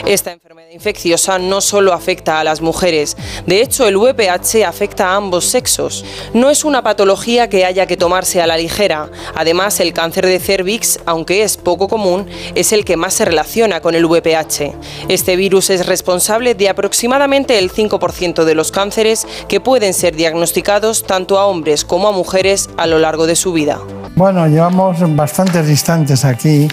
[0.07, 3.17] Esta enfermedad infecciosa no solo afecta a las mujeres,
[3.47, 6.05] de hecho el VPH afecta a ambos sexos.
[6.35, 9.09] No es una patología que haya que tomarse a la ligera.
[9.37, 13.81] Además, el cáncer de cervix, aunque es poco común, es el que más se relaciona
[13.81, 14.75] con el VPH.
[15.07, 21.05] Este virus es responsable de aproximadamente el 5% de los cánceres que pueden ser diagnosticados
[21.05, 23.79] tanto a hombres como a mujeres a lo largo de su vida.
[24.17, 26.67] Bueno, llevamos bastantes instantes aquí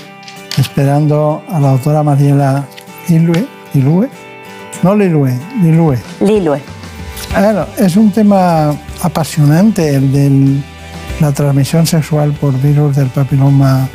[0.57, 2.67] esperando a la doctora Mariela
[3.07, 3.60] Lilue.
[3.73, 4.09] ¿Lilue?
[4.83, 5.97] No Lilue, Lilue.
[6.19, 6.59] Lilue.
[7.33, 10.61] Bueno, es un tema apasionante el de
[11.19, 13.87] la transmisión sexual por virus del papiloma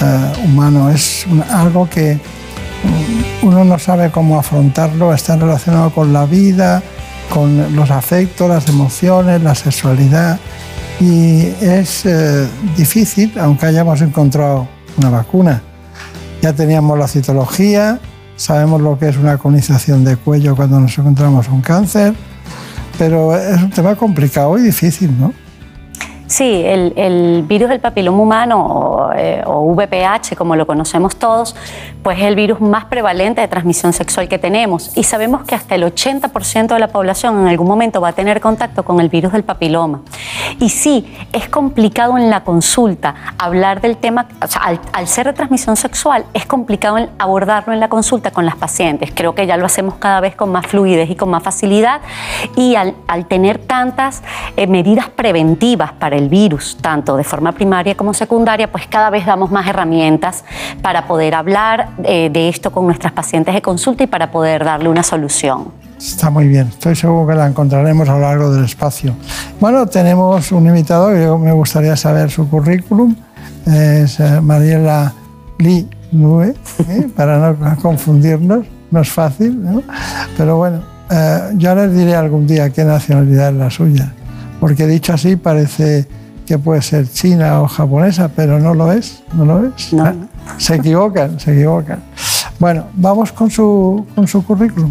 [0.00, 0.90] eh, humano.
[0.90, 6.82] Es algo que mm, uno no sabe cómo afrontarlo, está relacionado con la vida,
[7.32, 10.38] con los afectos, las emociones, la sexualidad.
[11.00, 12.46] Y es eh,
[12.76, 15.62] difícil, aunque hayamos encontrado una vacuna.
[16.42, 17.98] Ya teníamos la citología,
[18.38, 22.14] sabemos lo que es una colonización de cuello cuando nos encontramos un cáncer,
[22.96, 25.34] pero es un tema complicado y difícil, ¿no?
[26.28, 31.56] Sí, el, virus del papiloma humano o, eh, VPH, como lo conocemos todos,
[32.02, 34.94] pues es el virus más prevalente de transmisión sexual que tenemos.
[34.94, 38.42] Y sabemos que hasta el 80% de la población en algún momento va a tener
[38.42, 40.02] contacto con el virus del papiloma.
[40.60, 45.32] Y sí, es complicado en la consulta hablar del tema, o sea, al, ser de
[45.32, 49.12] transmisión sexual, es complicado abordarlo en la consulta con las pacientes.
[49.14, 52.02] Creo que ya lo hacemos cada vez con más fluidez y con más facilidad.
[52.54, 54.22] Y al, al tener tantas
[54.56, 59.24] eh, medidas preventivas para el virus, tanto de forma primaria como secundaria, pues cada vez
[59.24, 60.44] damos más herramientas
[60.82, 64.88] para poder hablar eh, de esto con nuestras pacientes de consulta y para poder darle
[64.88, 65.72] una solución.
[65.98, 69.14] Está muy bien, estoy seguro que la encontraremos a lo largo del espacio.
[69.58, 73.16] Bueno, tenemos un invitado que me gustaría saber su currículum.
[73.66, 75.12] Es eh, Mariela
[75.58, 76.54] Lee Nue,
[76.88, 77.08] ¿eh?
[77.16, 79.82] para no confundirnos, no es fácil, ¿no?
[80.36, 84.14] pero bueno, eh, yo les diré algún día qué nacionalidad es la suya,
[84.60, 86.06] porque dicho así parece
[86.46, 89.92] que puede ser china o japonesa, pero no lo es, no lo es.
[89.92, 90.28] No.
[90.56, 92.02] Se equivocan, se equivocan.
[92.58, 94.90] Bueno, vamos con su, con su currículum.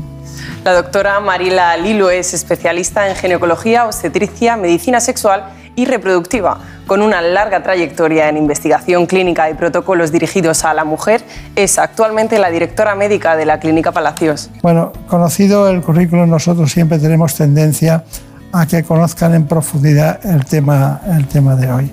[0.63, 5.45] La doctora Marila Lilo es especialista en ginecología, obstetricia, medicina sexual
[5.75, 6.59] y reproductiva.
[6.85, 11.23] Con una larga trayectoria en investigación clínica y protocolos dirigidos a la mujer,
[11.55, 14.49] es actualmente la directora médica de la Clínica Palacios.
[14.61, 18.03] Bueno, conocido el currículum, nosotros siempre tenemos tendencia
[18.51, 21.91] a que conozcan en profundidad el tema, el tema de hoy.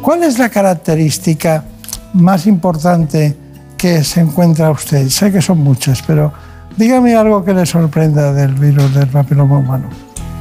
[0.00, 1.64] ¿Cuál es la característica
[2.14, 3.36] más importante
[3.76, 5.08] que se encuentra usted?
[5.08, 6.32] Sé que son muchas, pero
[6.76, 9.88] dígame algo que le sorprenda del virus del papiloma humano.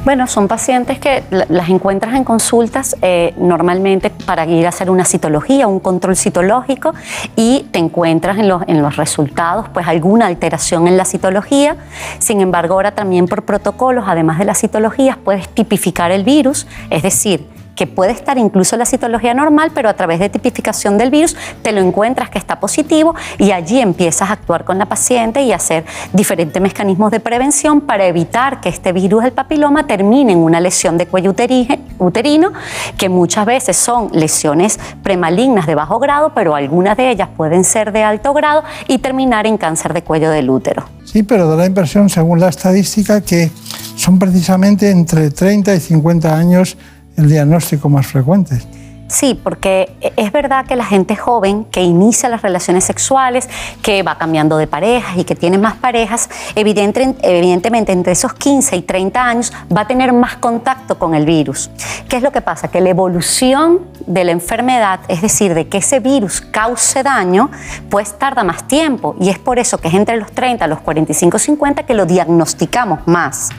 [0.04, 4.90] Bueno, son pacientes que la- las encuentras en consultas eh, normalmente para ir a hacer
[4.90, 6.96] una citología, un control citológico
[7.36, 11.76] y te encuentras en los, en los resultados pues alguna alteración en la citología.
[12.18, 17.04] Sin embargo, ahora también por protocolos, además de las citologías, puedes tipificar el virus, es
[17.04, 21.36] decir, que puede estar incluso la citología normal, pero a través de tipificación del virus
[21.62, 25.52] te lo encuentras que está positivo y allí empiezas a actuar con la paciente y
[25.52, 30.60] hacer diferentes mecanismos de prevención para evitar que este virus del papiloma termine en una
[30.60, 32.52] lesión de cuello uteri- uterino,
[32.98, 37.92] que muchas veces son lesiones premalignas de bajo grado, pero algunas de ellas pueden ser
[37.92, 40.84] de alto grado y terminar en cáncer de cuello del útero.
[41.06, 43.52] Sí, pero da la impresión, según la estadística, que
[43.96, 46.78] son precisamente entre 30 y 50 años
[47.18, 48.60] el diagnóstico más frecuente.
[49.08, 53.50] Sí, porque es verdad que la gente joven que inicia las relaciones sexuales,
[53.82, 58.78] que va cambiando de parejas y que tiene más parejas, evidente- evidentemente entre esos 15
[58.78, 61.70] y 30 años va a tener más contacto con el virus.
[62.08, 62.70] ¿Qué es lo que pasa?
[62.70, 67.50] Que la evolución de la enfermedad, es decir, de que ese virus cause daño,
[67.90, 71.40] pues tarda más tiempo y es por eso que es entre los 30, los 45,
[71.40, 73.50] 50 que lo diagnosticamos más.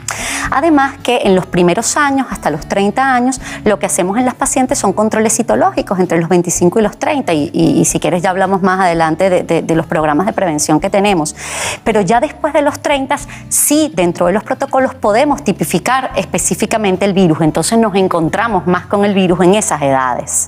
[0.51, 4.35] Además que en los primeros años, hasta los 30 años, lo que hacemos en las
[4.35, 8.61] pacientes son controles citológicos entre los 25 y los 30 y, si quieres ya hablamos
[8.61, 11.35] más adelante de, de- de los programas de prevención que tenemos.
[11.83, 13.15] Pero ya después de los 30,
[13.49, 19.05] sí, dentro de los protocolos podemos tipificar específicamente el virus, entonces nos encontramos más con
[19.05, 20.42] el virus en esas edades.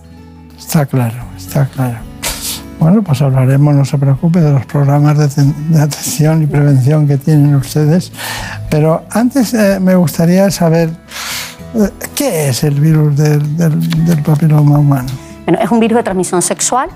[0.58, 1.97] Está claro, está claro.
[2.80, 7.18] Bueno, pues hablaremos, no se preocupe, de los programas de, de atención y prevención que
[7.18, 8.12] tienen ustedes.
[8.70, 10.89] Pero antes eh, me gustaría saber
[11.74, 15.10] eh, qué es el virus del- del papiloma humano.
[15.45, 16.89] Bueno, es un virus de transmisión sexual,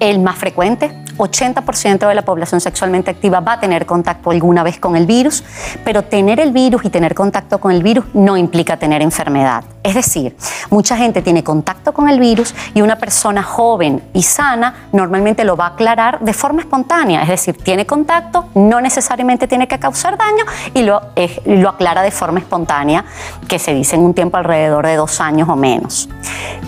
[0.00, 1.04] el más frecuente.
[1.16, 5.44] 80% de la población sexualmente activa va a tener contacto alguna vez con el virus,
[5.84, 9.64] pero tener el virus y tener contacto con el virus no implica tener enfermedad.
[9.82, 10.34] Es decir,
[10.70, 15.56] mucha gente tiene contacto con el virus y una persona joven y sana normalmente lo
[15.56, 20.16] va a aclarar de forma espontánea, es decir, tiene contacto, no necesariamente tiene que causar
[20.16, 23.04] daño y lo, eh, lo aclara de forma espontánea,
[23.46, 26.08] que se dice en un tiempo alrededor de dos años o menos.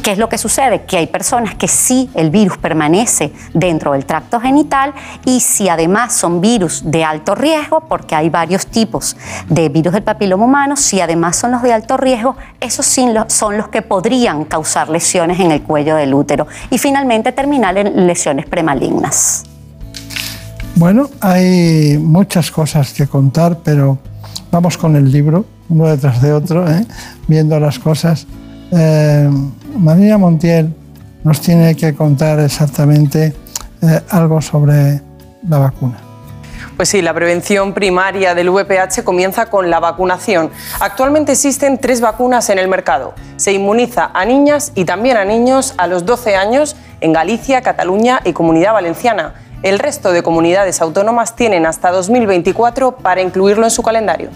[0.02, 0.84] ¿Qué es lo que sucede?
[0.84, 3.15] Que hay personas que sí el virus permanece
[3.52, 4.92] dentro del tracto genital
[5.24, 9.16] y si además son virus de alto riesgo, porque hay varios tipos
[9.48, 13.68] de virus del papiloma humano, si además son los de alto riesgo, esos son los
[13.68, 19.44] que podrían causar lesiones en el cuello del útero y finalmente terminar en lesiones premalignas.
[20.74, 23.98] Bueno, hay muchas cosas que contar, pero
[24.50, 26.84] vamos con el libro, uno detrás de otro, ¿eh?
[27.26, 28.26] viendo las cosas.
[28.72, 29.30] Eh,
[29.78, 30.74] María Montiel
[31.26, 33.34] nos tiene que contar exactamente
[33.82, 35.00] eh, algo sobre
[35.48, 35.98] la vacuna.
[36.76, 40.52] Pues sí, la prevención primaria del VPH comienza con la vacunación.
[40.78, 43.12] Actualmente existen tres vacunas en el mercado.
[43.38, 48.20] Se inmuniza a niñas y también a niños a los 12 años en Galicia, Cataluña
[48.24, 49.34] y Comunidad Valenciana.
[49.64, 54.30] El resto de comunidades autónomas tienen hasta 2024 para incluirlo en su calendario.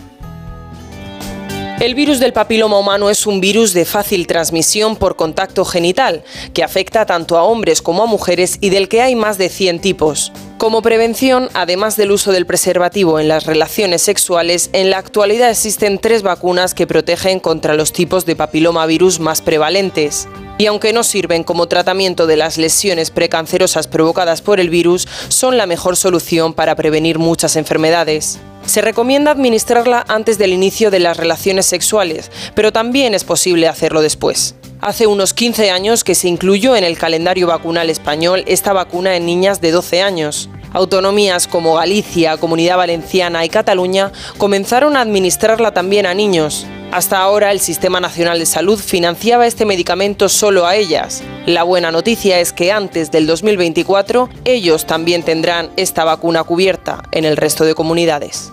[1.80, 6.62] El virus del papiloma humano es un virus de fácil transmisión por contacto genital, que
[6.62, 10.30] afecta tanto a hombres como a mujeres y del que hay más de 100 tipos.
[10.58, 15.98] Como prevención, además del uso del preservativo en las relaciones sexuales, en la actualidad existen
[15.98, 20.28] tres vacunas que protegen contra los tipos de papilomavirus más prevalentes.
[20.58, 25.56] Y aunque no sirven como tratamiento de las lesiones precancerosas provocadas por el virus, son
[25.56, 28.38] la mejor solución para prevenir muchas enfermedades.
[28.70, 34.00] Se recomienda administrarla antes del inicio de las relaciones sexuales, pero también es posible hacerlo
[34.00, 34.54] después.
[34.82, 39.26] Hace unos 15 años que se incluyó en el calendario vacunal español esta vacuna en
[39.26, 40.48] niñas de 12 años.
[40.72, 46.66] Autonomías como Galicia, Comunidad Valenciana y Cataluña comenzaron a administrarla también a niños.
[46.92, 51.22] Hasta ahora el Sistema Nacional de Salud financiaba este medicamento solo a ellas.
[51.44, 57.26] La buena noticia es que antes del 2024 ellos también tendrán esta vacuna cubierta en
[57.26, 58.50] el resto de comunidades.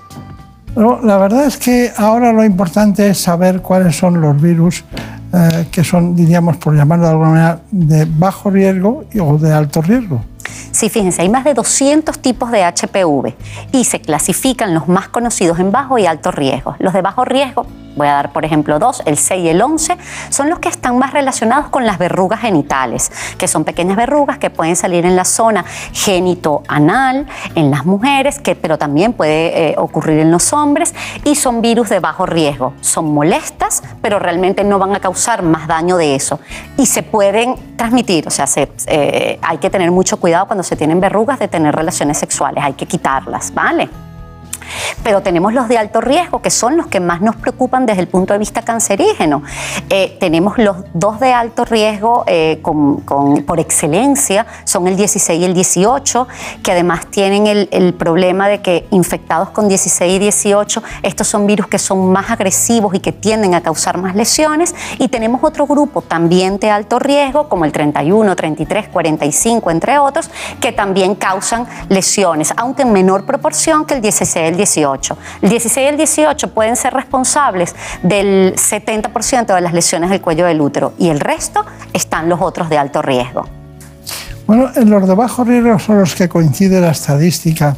[0.76, 4.84] No, la verdad es que ahora lo importante es saber cuáles son los virus
[5.34, 9.82] eh, que son, diríamos, por llamarlo de alguna manera, de bajo riesgo o de alto
[9.82, 10.22] riesgo.
[10.72, 13.34] Sí, fíjense, hay más de 200 tipos de HPV
[13.72, 16.76] y se clasifican los más conocidos en bajo y alto riesgo.
[16.80, 17.66] Los de bajo riesgo,
[17.98, 19.98] voy a dar por ejemplo dos, el 6 y el 11,
[20.30, 24.50] son los que están más relacionados con las verrugas genitales, que son pequeñas verrugas que
[24.50, 30.20] pueden salir en la zona genito-anal, en las mujeres, que, pero también puede eh, ocurrir
[30.20, 30.94] en los hombres,
[31.24, 32.74] y son virus de bajo riesgo.
[32.82, 36.40] Son molestas, pero realmente no van a causar más daño de eso.
[36.78, 40.76] Y se pueden transmitir, o sea, se, eh, hay que tener mucho cuidado cuando se
[40.76, 43.90] tienen verrugas de tener relaciones sexuales, hay que quitarlas, ¿vale?
[45.04, 48.08] Pero tenemos los de alto riesgo, que son los que más nos preocupan desde el
[48.08, 49.44] punto de vista cancerígeno.
[49.90, 52.62] Eh, tenemos los dos de alto riesgo eh,
[53.46, 56.28] por excelencia, son el 16 y el 18,
[56.64, 61.48] que además tienen el, el, problema de que infectados con 16 y 18, estos son
[61.48, 64.76] virus que son más agresivos y que tienden a causar más lesiones.
[65.00, 70.30] Y tenemos otro grupo también de alto riesgo, como el 31, 33, 45, entre otros,
[70.60, 75.18] que también causan lesiones, aunque en menor proporción que el 16 y el 18.
[75.42, 80.46] El 16 y el 18 pueden ser responsables del 70% de las lesiones del cuello
[80.46, 83.46] del útero y el resto están los otros de alto riesgo.
[84.46, 87.76] Bueno, en los de bajo riesgo son los que coincide la estadística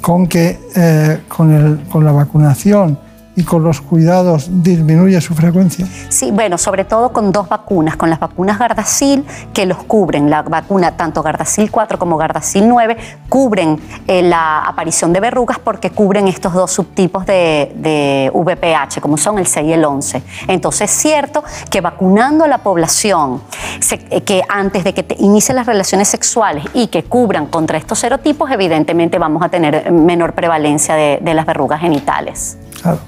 [0.00, 2.98] con que eh, con, la vacunación
[3.38, 5.86] y con los cuidados disminuye su frecuencia?
[6.08, 9.24] Sí, bueno, sobre todo con dos vacunas, con las vacunas Gardasil
[9.54, 12.96] que los cubren, la vacuna tanto Gardasil 4 como Gardasil 9
[13.28, 19.16] cubren eh, la aparición de verrugas porque cubren estos dos subtipos de, de, VPH, como
[19.16, 20.22] son el 6 y el 11.
[20.48, 23.40] Entonces es cierto que vacunando a la población,
[23.78, 27.78] se, eh, que antes de que te inicien las relaciones sexuales y que cubran contra
[27.78, 32.58] estos serotipos, evidentemente vamos a tener menor prevalencia de, de las verrugas genitales.
[32.80, 33.00] Claro.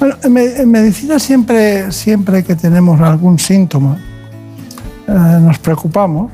[0.00, 3.98] Bueno, en medicina siempre, siempre que tenemos algún síntoma,
[5.06, 6.32] eh, nos preocupamos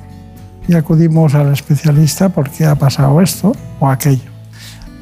[0.68, 4.30] y acudimos al especialista porque ha pasado esto o aquello.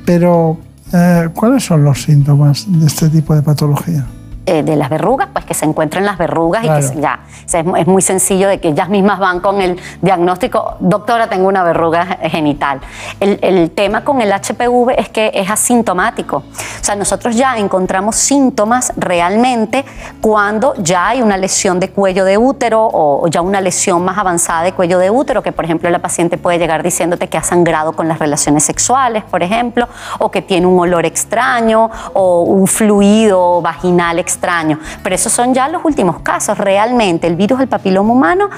[0.05, 0.59] Pero,
[0.93, 4.07] eh, ¿cuáles son los síntomas de este tipo de patología?
[4.49, 7.21] Eh, de las verrugas, pues que se encuentren las verrugas y que ya,
[7.53, 12.07] es, muy sencillo de que ellas mismas van con el diagnóstico, doctora, tengo una verruga
[12.23, 12.81] genital.
[13.21, 16.37] El, el, tema con el HPV es que es asintomático.
[16.39, 16.45] O
[16.85, 19.85] sea, nosotros ya encontramos síntomas realmente
[20.23, 24.17] cuando ya hay una lesión de cuello de útero o, o ya una lesión más
[24.17, 27.43] avanzada de cuello de útero, que por ejemplo la paciente puede llegar diciéndote que ha
[27.43, 29.89] sangrado con las relaciones sexuales, por ejemplo,
[30.19, 34.79] o que tiene un olor extraño o un fluido vaginal extraño extraño.
[35.03, 36.57] Pero esos son ya los últimos casos.
[36.57, 38.49] Realmente el virus del papiloma humano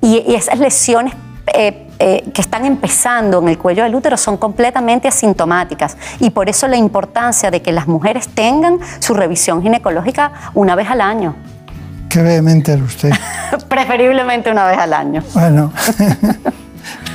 [0.00, 1.14] y, y esas lesiones
[1.54, 6.48] eh, eh, que están empezando en el cuello del útero son completamente asintomáticas y por
[6.48, 11.34] eso la importancia de que las mujeres tengan su revisión ginecológica una vez al año.
[12.08, 13.10] Qué vehemente es usted.
[13.68, 15.22] Preferiblemente una vez al año.
[15.34, 15.72] Bueno,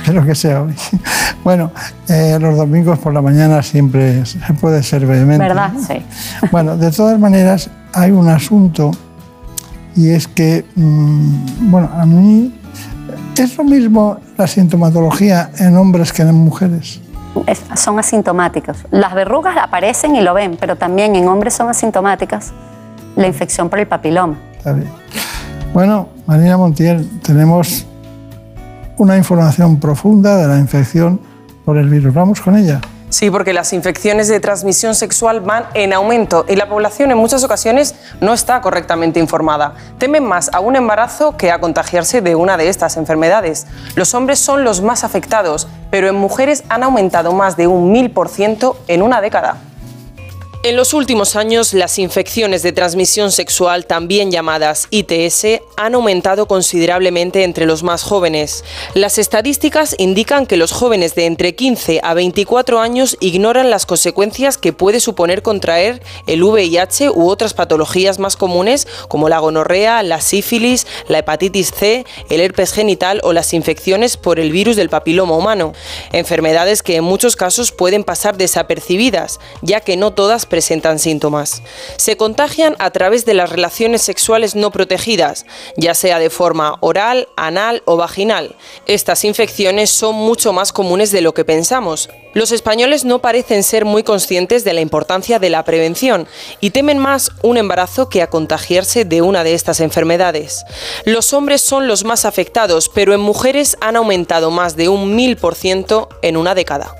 [0.08, 0.74] espero que sea hoy.
[1.44, 1.70] Bueno,
[2.08, 5.46] eh, los domingos por la mañana siempre se puede ser vehemente.
[5.46, 5.72] ¿Verdad?
[5.86, 6.02] Sí.
[6.50, 8.90] Bueno, de todas maneras, hay un asunto
[9.96, 12.54] y es que, mmm, bueno, a mí
[13.36, 17.00] es lo mismo la sintomatología en hombres que en mujeres.
[17.46, 18.78] Es, son asintomáticos.
[18.90, 22.52] Las verrugas aparecen y lo ven, pero también en hombres son asintomáticas
[23.16, 24.36] la infección por el papiloma.
[24.56, 24.88] Está bien.
[25.72, 27.86] Bueno, Marina Montiel, tenemos
[28.98, 31.20] una información profunda de la infección
[31.64, 32.12] por el virus.
[32.12, 32.80] Vamos con ella.
[33.10, 37.42] Sí, porque las infecciones de transmisión sexual van en aumento y la población en muchas
[37.42, 39.74] ocasiones no está correctamente informada.
[39.96, 43.66] Temen más a un embarazo que a contagiarse de una de estas enfermedades.
[43.94, 48.10] Los hombres son los más afectados, pero en mujeres han aumentado más de un mil
[48.10, 49.56] por ciento en una década.
[50.64, 57.44] En los últimos años, las infecciones de transmisión sexual, también llamadas ITS, han aumentado considerablemente
[57.44, 58.64] entre los más jóvenes.
[58.94, 64.58] Las estadísticas indican que los jóvenes de entre 15 a 24 años ignoran las consecuencias
[64.58, 70.20] que puede suponer contraer el VIH u otras patologías más comunes como la gonorrea, la
[70.20, 75.36] sífilis, la hepatitis C, el herpes genital o las infecciones por el virus del papiloma
[75.36, 75.72] humano.
[76.10, 81.62] Enfermedades que en muchos casos pueden pasar desapercibidas, ya que no todas presentan síntomas.
[81.96, 85.46] Se contagian a través de las relaciones sexuales no protegidas,
[85.76, 88.56] ya sea de forma oral, anal o vaginal.
[88.86, 92.08] Estas infecciones son mucho más comunes de lo que pensamos.
[92.34, 96.28] Los españoles no parecen ser muy conscientes de la importancia de la prevención
[96.60, 100.64] y temen más un embarazo que a contagiarse de una de estas enfermedades.
[101.04, 105.36] Los hombres son los más afectados, pero en mujeres han aumentado más de un mil
[105.36, 106.94] por ciento en una década.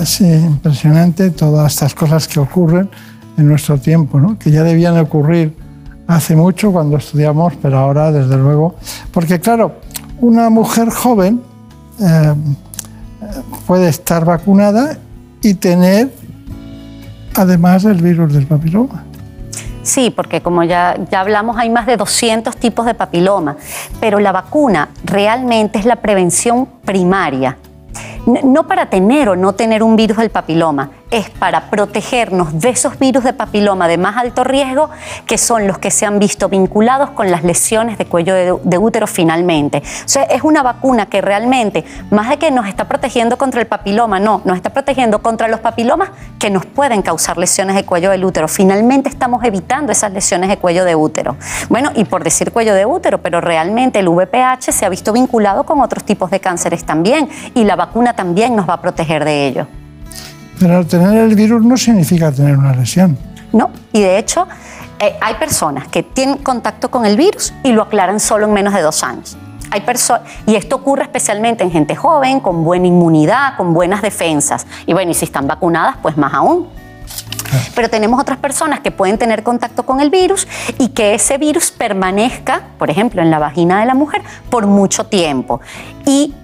[0.00, 2.88] Es eh, impresionante todas estas cosas que ocurren
[3.36, 4.38] en nuestro tiempo, ¿no?
[4.38, 5.54] que ya debían ocurrir
[6.06, 8.74] hace mucho cuando estudiamos, pero ahora desde luego,
[9.12, 9.76] porque claro,
[10.20, 11.40] una mujer joven
[12.00, 12.34] eh,
[13.66, 14.98] puede estar vacunada
[15.42, 16.10] y tener
[17.34, 19.04] además el virus del papiloma.
[19.82, 23.56] Sí, porque como ya, ya hablamos, hay más de 200 tipos de papiloma,
[24.00, 27.56] pero la vacuna realmente es la prevención primaria.
[28.26, 32.98] No para tener o no tener un virus del papiloma, es para protegernos de esos
[32.98, 34.88] virus de papiloma de más alto riesgo,
[35.26, 39.06] que son los que se han visto vinculados con las lesiones de cuello de, útero
[39.06, 39.78] finalmente.
[39.78, 43.66] O sea, es una vacuna que realmente, más de que nos está protegiendo contra el
[43.66, 48.10] papiloma, no, nos está protegiendo contra los papilomas que nos pueden causar lesiones de cuello
[48.10, 48.48] del útero.
[48.48, 51.36] Finalmente estamos evitando esas lesiones de cuello de útero.
[51.68, 55.64] Bueno, y por decir cuello de útero, pero realmente el VPH se ha visto vinculado
[55.64, 59.46] con otros tipos de cánceres también, y la vacuna también nos va a proteger de
[59.46, 59.66] ello.
[60.62, 63.18] Pero tener el virus no significa tener una lesión.
[63.52, 64.46] No, y de hecho
[65.00, 68.72] eh, hay personas que tienen contacto con el virus y lo aclaran solo en menos
[68.72, 69.36] de dos años.
[69.72, 69.82] Hay
[70.46, 74.66] y esto ocurre especialmente en gente joven, con buena inmunidad, con buenas defensas.
[74.86, 76.68] Y bueno, y si están vacunadas, pues más aún.
[77.74, 80.46] Pero tenemos otras personas que pueden tener contacto con el virus
[80.78, 85.06] y que ese virus permanezca, por ejemplo, en la vagina de la mujer por mucho
[85.06, 85.60] tiempo.
[86.06, 86.34] Y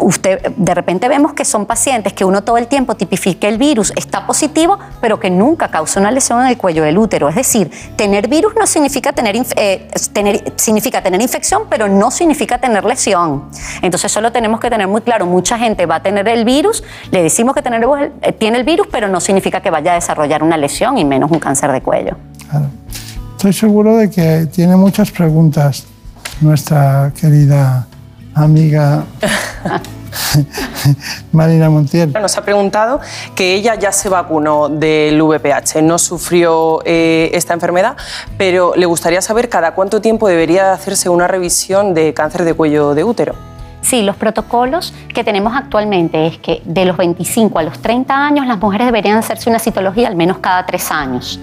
[0.00, 3.92] usted de repente vemos que son pacientes que uno todo el tiempo tipifica el virus,
[3.96, 7.28] está positivo, pero que nunca causa una lesión en el cuello del útero.
[7.28, 12.58] Es decir, tener virus no significa tener, eh, tener- significa tener infección, pero no significa
[12.58, 13.44] tener lesión.
[13.82, 17.22] Entonces solo tenemos que tener muy claro, mucha gente va a tener el virus, le
[17.22, 20.98] decimos que eh, tiene el virus, pero no significa que vaya a desarrollar una lesión
[20.98, 22.16] y menos un cáncer de cuello.
[23.36, 25.84] Estoy seguro de que tiene muchas preguntas
[26.40, 27.86] nuestra querida
[28.34, 29.04] amiga
[31.32, 32.12] Marina Montiel.
[32.12, 33.00] Nos ha preguntado
[33.34, 37.96] que ella ya se vacunó del VPH, no sufrió eh, esta enfermedad,
[38.36, 42.94] pero le gustaría saber cada cuánto tiempo debería hacerse una revisión de cáncer de cuello
[42.94, 43.53] de útero.
[43.84, 48.46] Sí, los protocolos que tenemos actualmente es que de los 25 a los 30 años
[48.46, 51.38] las mujeres deberían hacerse una citología al menos cada tres años.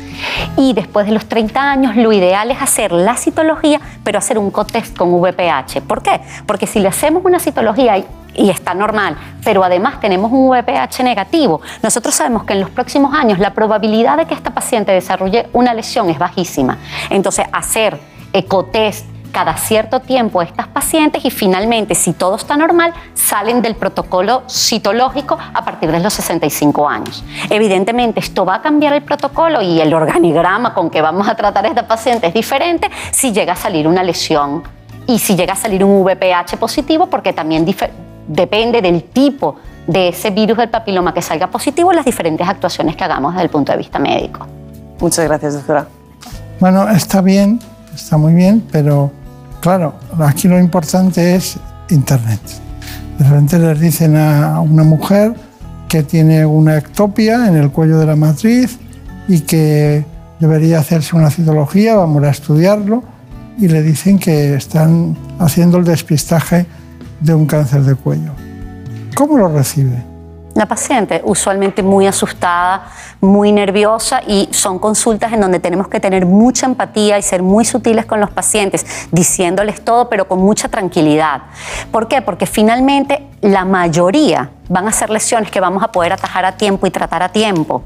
[0.58, 4.50] Y después de los 30 años lo ideal es hacer la citología, pero hacer un
[4.50, 5.82] cotest con VPH.
[5.88, 6.20] ¿Por qué?
[6.48, 8.04] Porque si le hacemos una citología
[8.34, 13.14] y está normal, pero además tenemos un VPH negativo, nosotros sabemos que en los próximos
[13.14, 16.80] años la probabilidad de que esta paciente desarrolle una lesión es bajísima.
[17.12, 18.00] Entonces, hacer
[18.34, 23.76] ecotest cada cierto tiempo a estas pacientes y finalmente, si todo está normal, salen del
[23.76, 27.24] protocolo citológico a partir de los 65 años.
[27.50, 31.66] Evidentemente, esto va a cambiar el protocolo y el organigrama con que vamos a tratar
[31.66, 34.64] a esta paciente es diferente si llega a salir una lesión
[35.08, 37.66] y si llega a salir un VPH positivo, porque también
[38.28, 39.56] depende del tipo
[39.88, 43.50] de ese virus del papiloma que salga positivo, las diferentes actuaciones que hagamos desde el
[43.50, 44.46] punto de vista médico.
[45.00, 45.88] Muchas gracias, doctora.
[46.60, 47.60] Bueno, está bien,
[47.94, 49.12] está muy bien, pero
[49.62, 51.58] claro, aquí lo importante es
[51.90, 52.42] Internet.
[53.18, 55.34] De repente les dicen a una mujer
[55.88, 58.80] que tiene una ectopia en el cuello de la matriz
[59.28, 60.06] y que
[60.40, 63.04] debería hacerse una citología, vamos a estudiarlo,
[63.58, 66.66] y le dicen que están haciendo el despistaje
[67.20, 68.32] de un cáncer de cuello.
[69.16, 70.11] ¿Cómo lo recibe?
[70.54, 72.92] La paciente usualmente muy asustada,
[73.22, 77.64] muy nerviosa y son consultas en donde tenemos que tener mucha empatía y ser muy
[77.64, 81.44] sutiles con los pacientes, diciéndoles todo pero con mucha tranquilidad.
[81.92, 82.22] ¿Por qué?
[82.22, 86.88] Porque finalmente la mayoría van a ser lesiones que vamos a poder atajar a tiempo
[86.88, 87.84] y tratar a tiempo.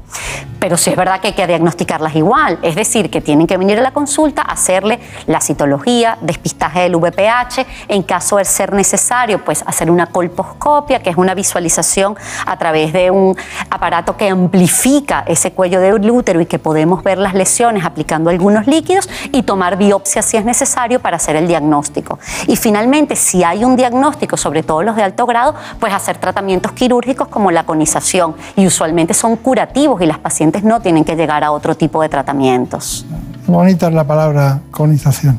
[0.60, 3.78] Pero sí es verdad que hay que diagnosticarlas igual, es decir, que tienen que venir
[3.78, 9.64] a la consulta, hacerle la citología, despistaje del VPH, en caso de ser necesario, pues
[9.66, 12.16] hacer una colposcopia, que es una visualización
[12.46, 13.36] a través de un
[13.68, 18.68] aparato que amplifica ese cuello del útero y que podemos ver las lesiones aplicando algunos
[18.68, 22.20] líquidos y tomar biopsia si es necesario para hacer el diagnóstico.
[22.46, 25.45] Y finalmente, si hay un diagnóstico, sobre todo los de alto grado,
[25.80, 30.80] pues hacer tratamientos quirúrgicos como la conización y usualmente son curativos y las pacientes no
[30.80, 33.06] tienen que llegar a otro tipo de tratamientos.
[33.46, 35.38] Bonita es la palabra conización,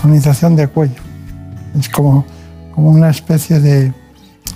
[0.00, 1.00] conización de cuello.
[1.78, 2.24] Es como,
[2.74, 3.92] como una especie de-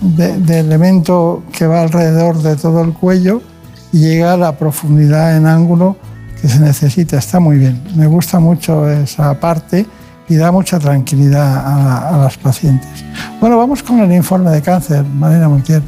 [0.00, 3.40] de elemento que va alrededor de todo el cuello
[3.92, 5.96] y llega a la profundidad en ángulo
[6.42, 7.16] que se necesita.
[7.16, 7.82] Está muy bien.
[7.94, 9.86] Me gusta mucho esa parte
[10.28, 12.88] y da mucha tranquilidad a, la- a las pacientes.
[13.40, 15.82] Bueno, vamos con el informe de cáncer, Marina Montiel.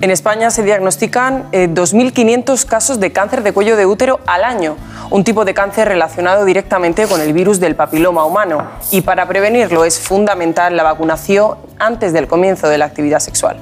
[0.00, 4.76] En España se diagnostican eh, 2.500 casos de cáncer de cuello de útero al año,
[5.10, 8.62] un tipo de cáncer relacionado directamente con el virus del papiloma humano.
[8.92, 13.58] Y para prevenirlo es fundamental la vacunación antes del comienzo de la actividad sexual.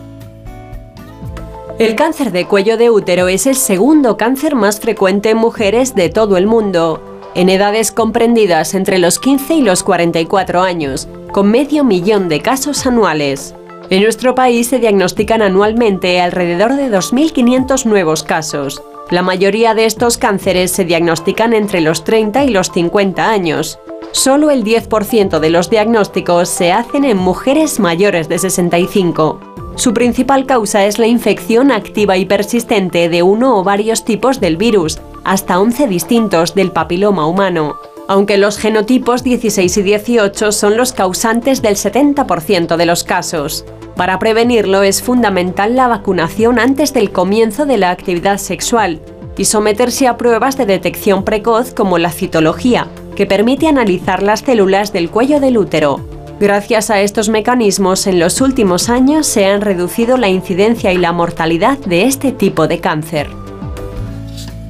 [1.81, 6.09] El cáncer de cuello de útero es el segundo cáncer más frecuente en mujeres de
[6.09, 11.85] todo el mundo, en edades comprendidas entre los 15 y los 44 años, con medio
[11.85, 13.55] millón de casos anuales.
[13.91, 18.83] En nuestro país se diagnostican anualmente alrededor de 2.500 nuevos casos.
[19.11, 23.79] La mayoría de estos cánceres se diagnostican entre los 30 y los 50 años.
[24.13, 29.41] Solo el 10% de los diagnósticos se hacen en mujeres mayores de 65.
[29.77, 34.57] Su principal causa es la infección activa y persistente de uno o varios tipos del
[34.57, 34.99] virus,
[35.29, 37.77] hasta 11 distintos del papiloma humano.
[38.09, 43.67] Aunque los genotipos 16 y 18 son los causantes del 70% de los casos.
[43.95, 49.03] Para prevenirlo es fundamental la vacunación antes del comienzo de la actividad sexual
[49.37, 54.95] y someterse a pruebas de detección precoz como la citología, que permite analizar las células
[54.95, 56.01] del cuello del útero.
[56.41, 61.13] Gracias a estos mecanismos, en los últimos años se han reducido la incidencia y la
[61.13, 63.29] mortalidad de este tipo de cáncer.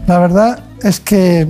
[0.08, 1.46] La verdad es que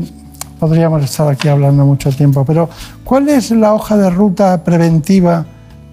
[0.59, 2.68] podríamos estar aquí hablando mucho tiempo, pero
[3.05, 5.47] ¿cuál es la hoja de ruta preventiva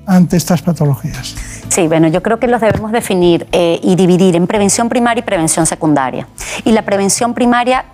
[0.08, 1.36] ante estas patologías?
[1.70, 5.24] Sí, bueno, yo creo que los debemos definir eh, y dividir en prevención primaria y
[5.24, 6.28] prevención secundaria.
[6.64, 7.86] Y la prevención primaria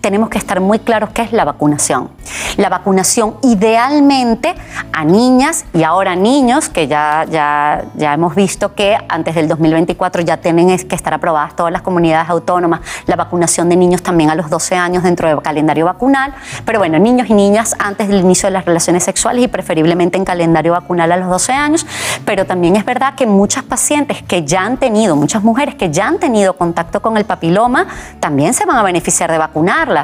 [0.00, 2.10] tenemos que estar muy claros qué es la vacunación.
[2.56, 4.54] La vacunación idealmente
[4.92, 10.22] a niñas y ahora niños, que ya, ya, ya hemos visto que antes del 2024
[10.22, 14.34] ya tienen que estar aprobadas todas las comunidades autónomas, la vacunación de niños también a
[14.34, 16.34] los 12 años dentro del calendario vacunal,
[16.64, 20.24] pero bueno, niños y niñas antes del inicio de las relaciones sexuales y preferiblemente en
[20.24, 21.86] calendario vacunal a los 12 años,
[22.24, 26.06] pero también es verdad que muchas pacientes que ya han tenido, muchas mujeres que ya
[26.06, 27.86] han tenido contacto con el papiloma,
[28.20, 29.38] también se van a beneficiar de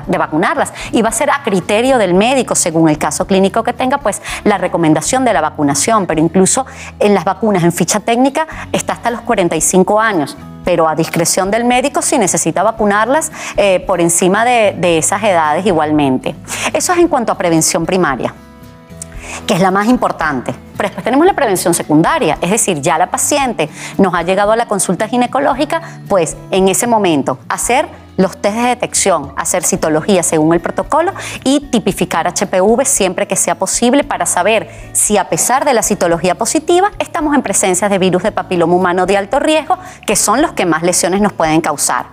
[0.07, 3.73] de vacunarlas y va a ser a criterio del médico según el caso clínico que
[3.73, 6.67] tenga, pues la recomendación de la vacunación, pero incluso
[6.99, 11.65] en las vacunas en ficha técnica está hasta los 45 años pero a discreción del
[11.65, 16.35] médico si necesita vacunarlas eh, por encima de, de esas edades igualmente.
[16.73, 18.33] Eso es en cuanto a prevención primaria
[19.47, 20.55] que es la más importante.
[20.77, 23.69] Pero después tenemos la prevención secundaria, es decir, ya la paciente
[23.99, 27.87] nos ha llegado a la consulta ginecológica, pues en ese momento hacer
[28.17, 31.13] los test de detección, hacer citología según el protocolo
[31.45, 36.35] y tipificar HPV siempre que sea posible para saber si a pesar de la citología
[36.35, 39.77] positiva estamos en presencia de virus de papiloma humano de alto riesgo,
[40.07, 42.07] que son los que más lesiones nos pueden causar.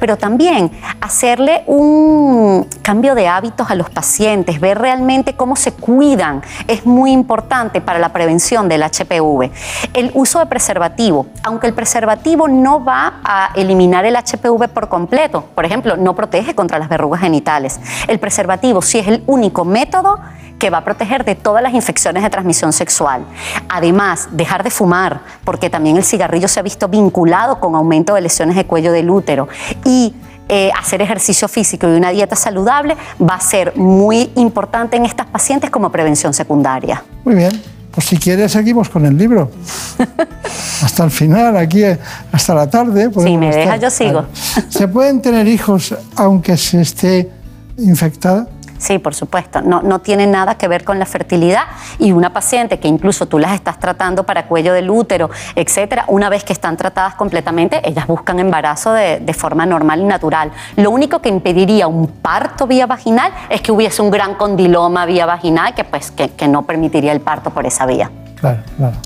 [0.00, 0.70] Pero también
[1.00, 7.12] hacerle un cambio de hábitos a los pacientes, ver realmente cómo se cuidan, es muy
[7.12, 9.50] importante para la prevención del HPV.
[9.94, 15.47] El uso de preservativo, aunque el preservativo no va a eliminar el HPV por completo,
[15.54, 17.80] por ejemplo, no protege contra las verrugas genitales.
[18.06, 20.18] El preservativo sí es el único método
[20.58, 23.24] que va a proteger de todas las infecciones de transmisión sexual.
[23.68, 28.22] Además, dejar de fumar, porque también el cigarrillo se ha visto vinculado con aumento de
[28.22, 29.48] lesiones de cuello del útero.
[29.84, 30.14] Y
[30.48, 35.26] eh, hacer ejercicio físico y una dieta saludable va a ser muy importante en estas
[35.26, 37.04] pacientes como prevención secundaria.
[37.22, 37.62] Muy bien,
[37.98, 39.50] pues si quieres seguimos con el libro.
[40.84, 41.98] hasta el final, aquí eh,
[42.30, 43.10] hasta la tarde.
[43.12, 43.80] Si me deja, estar.
[43.80, 44.24] yo sigo.
[44.68, 47.28] ¿Se pueden tener hijos aunque se esté
[47.76, 48.46] infectada?
[48.78, 49.60] Sí, por supuesto.
[49.60, 51.64] No, no tiene nada que ver con la fertilidad.
[51.98, 56.28] Y una paciente que incluso tú las estás tratando para cuello del útero, etcétera, una
[56.28, 60.50] vez que están tratadas completamente, ellas buscan embarazo de, forma normal y natural.
[60.76, 65.26] Lo único que impediría un parto vía vaginal es que hubiese un gran condiloma vía
[65.26, 68.10] vaginal que, pues, que, que no permitiría el parto por esa vía.
[68.40, 68.96] Claro, claro.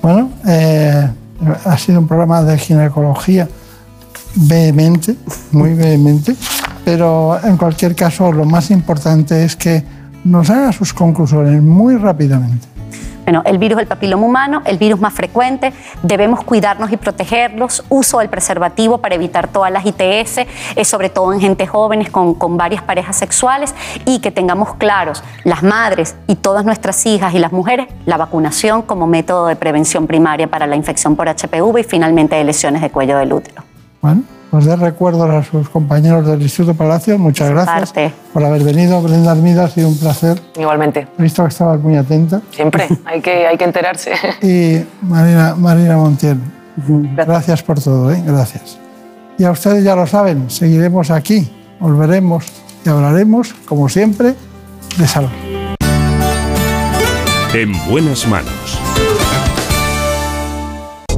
[0.00, 1.10] Bueno, eh,
[1.64, 3.48] ha sido un programa de ginecología
[4.34, 5.16] vehemente,
[5.52, 6.34] muy vehemente,
[6.84, 9.82] pero en cualquier caso lo más importante es que
[10.24, 12.66] nos haga sus conclusiones muy rápidamente.
[13.28, 18.20] Bueno, el virus del papiloma humano, el virus más frecuente, debemos cuidarnos y protegerlos, uso
[18.20, 20.46] del preservativo para evitar todas las ITS,
[20.76, 23.74] eh, sobre todo en gente jóvenes con, con varias parejas sexuales
[24.06, 28.80] y que tengamos claros, las madres y todas nuestras hijas y las mujeres, la vacunación
[28.80, 32.88] como método de prevención primaria para la infección por HPV y finalmente de lesiones de
[32.88, 33.67] cuello del útero.
[34.00, 38.12] Bueno, pues de recuerdo a sus compañeros del Instituto Palacio, muchas gracias parte.
[38.32, 39.02] por haber venido.
[39.02, 40.40] Brenda Armida, ha sido un placer.
[40.56, 41.08] Igualmente.
[41.18, 42.40] He visto que estabas muy atenta.
[42.50, 44.12] Siempre, hay que, hay que enterarse.
[44.42, 46.38] Y Marina, Marina Montiel,
[47.16, 48.22] gracias por todo, ¿eh?
[48.24, 48.78] gracias.
[49.36, 52.46] Ya ustedes ya lo saben, seguiremos aquí, volveremos
[52.84, 54.34] y hablaremos, como siempre,
[54.96, 55.30] de salud.
[57.54, 58.78] En buenas manos.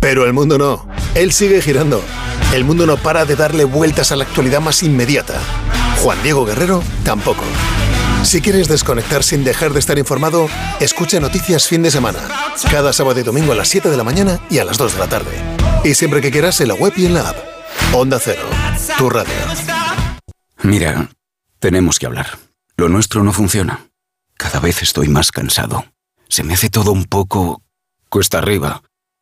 [0.00, 0.88] Pero el mundo no.
[1.14, 2.02] Él sigue girando.
[2.54, 5.38] El mundo no para de darle vueltas a la actualidad más inmediata.
[6.02, 7.44] Juan Diego Guerrero tampoco.
[8.24, 10.48] Si quieres desconectar sin dejar de estar informado,
[10.80, 12.18] escucha Noticias Fin de Semana.
[12.70, 14.98] Cada sábado y domingo a las 7 de la mañana y a las 2 de
[14.98, 15.30] la tarde.
[15.84, 17.36] Y siempre que quieras en la web y en la app.
[17.92, 18.42] Onda Cero.
[18.98, 19.32] Tu radio.
[20.62, 21.08] Mira,
[21.58, 22.38] tenemos que hablar.
[22.76, 23.86] Lo nuestro no funciona.
[24.36, 25.84] Cada vez estoy más cansado.
[26.28, 27.62] Se me hace todo un poco
[28.08, 28.82] cuesta arriba.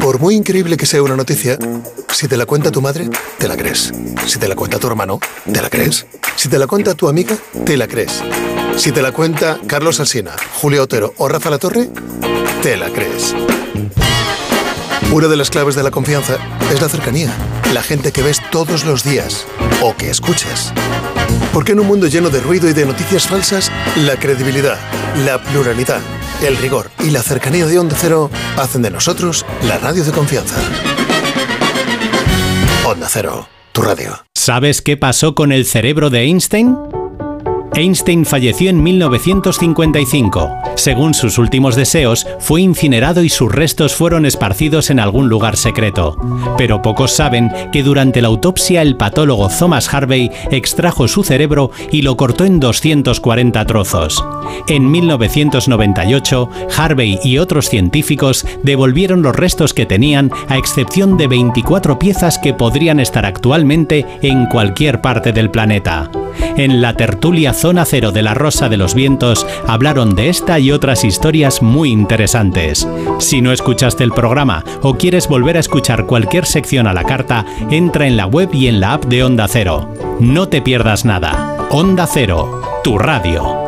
[0.00, 1.58] Por muy increíble que sea una noticia,
[2.12, 3.08] si te la cuenta tu madre,
[3.38, 3.92] te la crees.
[4.26, 5.20] Si te la cuenta tu hermano,
[5.52, 6.06] te la crees.
[6.36, 8.22] Si te la cuenta tu amiga, te la crees.
[8.76, 11.90] Si te la cuenta Carlos Alsina, Julio Otero o Rafa La Torre,
[12.62, 13.34] te la crees.
[15.12, 16.36] Una de las claves de la confianza
[16.72, 17.34] es la cercanía,
[17.72, 19.46] la gente que ves todos los días
[19.82, 20.72] o que escuchas.
[21.52, 24.78] Porque en un mundo lleno de ruido y de noticias falsas, la credibilidad,
[25.24, 26.00] la pluralidad,
[26.42, 30.56] el rigor y la cercanía de Onda Cero hacen de nosotros la radio de confianza.
[32.84, 34.24] Onda Cero, tu radio.
[34.34, 36.76] ¿Sabes qué pasó con el cerebro de Einstein?
[37.74, 40.67] Einstein falleció en 1955.
[40.78, 46.16] Según sus últimos deseos, fue incinerado y sus restos fueron esparcidos en algún lugar secreto.
[46.56, 52.02] Pero pocos saben que durante la autopsia el patólogo Thomas Harvey extrajo su cerebro y
[52.02, 54.24] lo cortó en 240 trozos.
[54.68, 61.98] En 1998, Harvey y otros científicos devolvieron los restos que tenían, a excepción de 24
[61.98, 66.08] piezas que podrían estar actualmente en cualquier parte del planeta.
[66.56, 70.67] En la tertulia Zona Cero de la Rosa de los Vientos hablaron de esta y
[70.72, 72.86] otras historias muy interesantes.
[73.18, 77.44] Si no escuchaste el programa o quieres volver a escuchar cualquier sección a la carta,
[77.70, 79.94] entra en la web y en la app de Onda Cero.
[80.20, 81.56] No te pierdas nada.
[81.70, 83.67] Onda Cero, tu radio.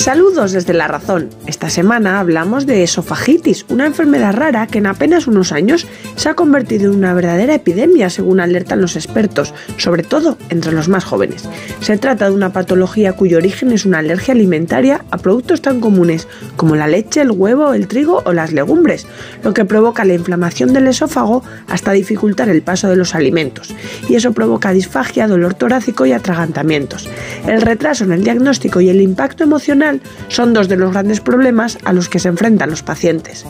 [0.00, 1.28] Saludos desde La Razón.
[1.46, 5.86] Esta semana hablamos de esofagitis, una enfermedad rara que en apenas unos años
[6.16, 10.88] se ha convertido en una verdadera epidemia, según alertan los expertos, sobre todo entre los
[10.88, 11.46] más jóvenes.
[11.80, 16.28] Se trata de una patología cuyo origen es una alergia alimentaria a productos tan comunes
[16.56, 19.06] como la leche, el huevo, el trigo o las legumbres,
[19.44, 23.74] lo que provoca la inflamación del esófago hasta dificultar el paso de los alimentos.
[24.08, 27.06] Y eso provoca disfagia, dolor torácico y atragantamientos.
[27.46, 29.89] El retraso en el diagnóstico y el impacto emocional
[30.28, 33.44] son dos de los grandes problemas a los que se enfrentan los pacientes.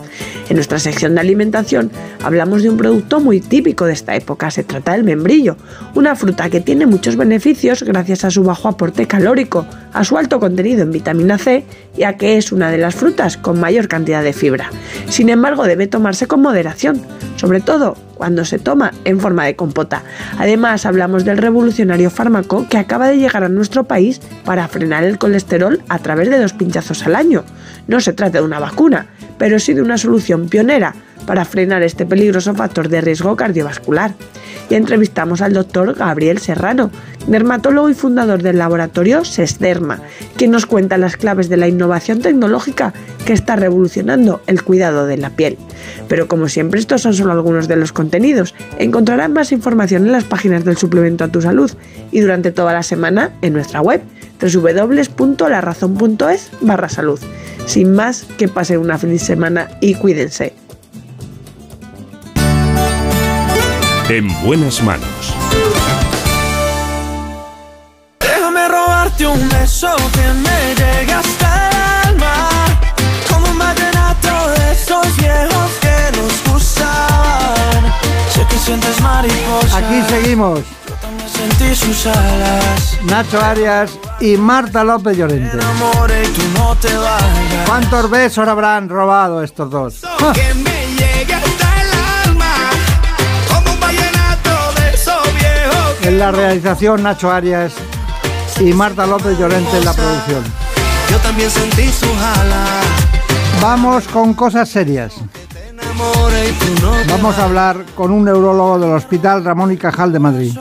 [0.49, 1.91] En nuestra sección de alimentación
[2.23, 5.57] hablamos de un producto muy típico de esta época, se trata del membrillo,
[5.95, 10.39] una fruta que tiene muchos beneficios gracias a su bajo aporte calórico, a su alto
[10.39, 11.65] contenido en vitamina C
[11.97, 14.69] y a que es una de las frutas con mayor cantidad de fibra.
[15.09, 17.01] Sin embargo, debe tomarse con moderación,
[17.35, 20.03] sobre todo cuando se toma en forma de compota.
[20.37, 25.17] Además, hablamos del revolucionario fármaco que acaba de llegar a nuestro país para frenar el
[25.17, 27.43] colesterol a través de dos pinchazos al año.
[27.87, 29.07] No se trata de una vacuna,
[29.41, 30.93] pero sí de una solución pionera
[31.25, 34.13] para frenar este peligroso factor de riesgo cardiovascular.
[34.69, 36.91] Y entrevistamos al doctor Gabriel Serrano,
[37.25, 39.99] dermatólogo y fundador del laboratorio SESDERMA,
[40.37, 42.93] quien nos cuenta las claves de la innovación tecnológica
[43.25, 45.57] que está revolucionando el cuidado de la piel.
[46.07, 48.53] Pero como siempre estos son solo algunos de los contenidos.
[48.77, 51.71] Encontrarán más información en las páginas del suplemento a tu salud
[52.11, 54.03] y durante toda la semana en nuestra web
[54.41, 57.19] www.larazón.es barra salud.
[57.65, 60.53] Sin más, que pasen una feliz semana y cuídense.
[64.09, 65.35] En buenas manos.
[68.19, 71.75] Déjame escribirte un beso que me llegue hasta el
[72.09, 72.49] alma.
[73.29, 77.93] Como un vallenato de esos viejos que nos gustaban.
[78.33, 79.75] Sé que sientes mariposas.
[79.75, 80.61] Aquí seguimos.
[81.31, 82.97] Sentí sus alas.
[83.05, 85.57] Nacho Arias y Marta López Llorente.
[87.65, 90.01] ¿Cuántos besos habrán robado estos dos?
[90.03, 90.33] ¡Ah!
[96.03, 97.73] En la realización Nacho Arias
[98.59, 100.43] y Marta López Llorente en la producción.
[101.09, 102.85] yo también sentí sus alas.
[103.61, 105.13] Vamos con cosas serias.
[107.09, 110.57] Vamos a hablar con un neurólogo del Hospital Ramón y Cajal de Madrid.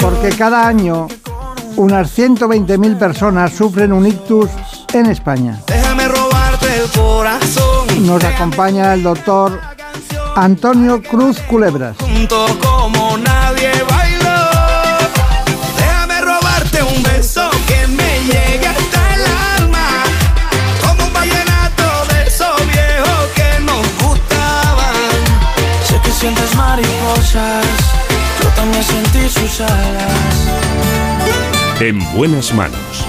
[0.00, 1.08] Porque cada año
[1.76, 4.50] unas 120.000 personas sufren un ictus
[4.92, 5.60] en España.
[8.00, 9.60] Nos acompaña el doctor
[10.36, 11.96] Antonio Cruz Culebras.
[27.32, 30.50] Yo también sentí sus alas.
[31.80, 33.06] En buenas manos.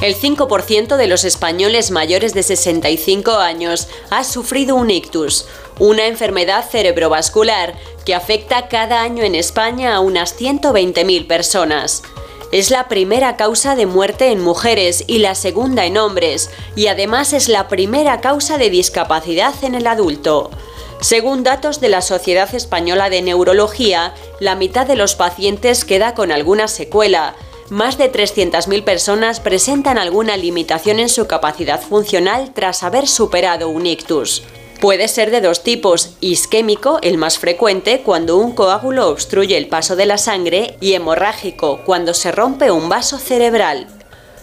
[0.00, 5.46] El 5% de los españoles mayores de 65 años ha sufrido un ictus,
[5.80, 7.74] una enfermedad cerebrovascular
[8.04, 12.04] que afecta cada año en España a unas 120.000 personas.
[12.52, 17.32] Es la primera causa de muerte en mujeres y la segunda en hombres, y además
[17.32, 20.52] es la primera causa de discapacidad en el adulto.
[21.00, 26.32] Según datos de la Sociedad Española de Neurología, la mitad de los pacientes queda con
[26.32, 27.36] alguna secuela.
[27.70, 33.86] Más de 300.000 personas presentan alguna limitación en su capacidad funcional tras haber superado un
[33.86, 34.42] ictus.
[34.80, 39.94] Puede ser de dos tipos, isquémico, el más frecuente, cuando un coágulo obstruye el paso
[39.94, 43.97] de la sangre, y hemorrágico, cuando se rompe un vaso cerebral.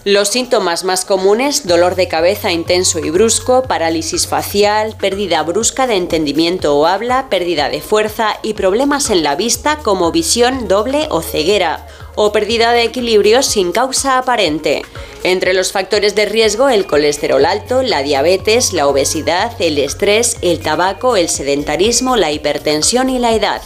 [0.08, 5.96] Los síntomas más comunes, dolor de cabeza intenso y brusco, parálisis facial, pérdida brusca de
[5.96, 11.22] entendimiento o habla, pérdida de fuerza y problemas en la vista como visión doble o
[11.22, 14.82] ceguera, o pérdida de equilibrio sin causa aparente.
[15.24, 20.60] Entre los factores de riesgo, el colesterol alto, la diabetes, la obesidad, el estrés, el
[20.60, 23.60] tabaco, el sedentarismo, la hipertensión y la edad.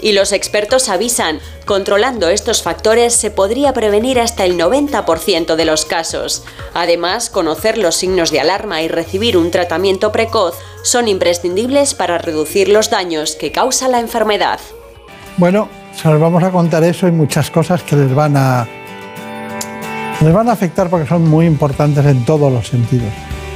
[0.00, 5.84] Y los expertos avisan, controlando estos factores se podría prevenir hasta el 90% de los
[5.84, 6.44] casos.
[6.74, 12.68] Además, conocer los signos de alarma y recibir un tratamiento precoz son imprescindibles para reducir
[12.68, 14.60] los daños que causa la enfermedad.
[15.36, 15.68] Bueno,
[16.00, 18.68] se los vamos a contar eso y muchas cosas que les van a
[20.20, 23.12] les van a afectar porque son muy importantes en todos los sentidos.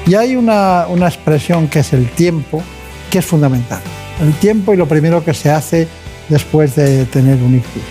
[0.06, 2.62] Y hay una, una expresión que es el tiempo,
[3.10, 3.80] que es fundamental.
[4.20, 5.88] El tiempo y lo primero que se hace
[6.30, 7.82] después de tener un ictus.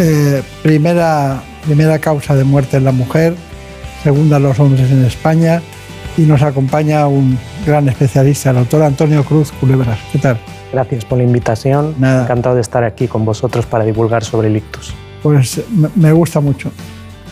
[0.00, 3.34] Eh, primera, primera causa de muerte en la mujer,
[4.02, 5.62] segunda en los hombres en España
[6.18, 9.98] y nos acompaña un gran especialista, el doctor Antonio Cruz Culebras.
[10.12, 10.38] ¿Qué tal?
[10.72, 11.94] Gracias por la invitación.
[11.98, 14.92] Encantado de estar aquí con vosotros para divulgar sobre el ictus.
[15.22, 15.60] Pues
[15.96, 16.70] me- gusta mucho.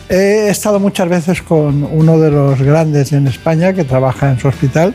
[0.09, 4.47] He estado muchas veces con uno de los grandes en España que trabaja en su
[4.47, 4.93] hospital,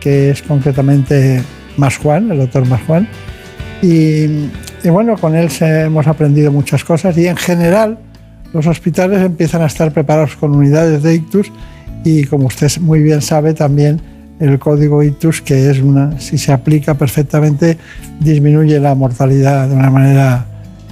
[0.00, 1.42] que es concretamente
[1.76, 3.08] Mas Juan, el doctor Mas Juan.
[3.82, 4.48] Y,
[4.82, 7.98] y bueno, con él hemos aprendido muchas cosas y en general
[8.52, 11.52] los hospitales empiezan a estar preparados con unidades de ictus
[12.04, 14.00] y como usted muy bien sabe también
[14.40, 17.76] el código ictus que es una si se aplica perfectamente
[18.20, 20.46] disminuye la mortalidad de una manera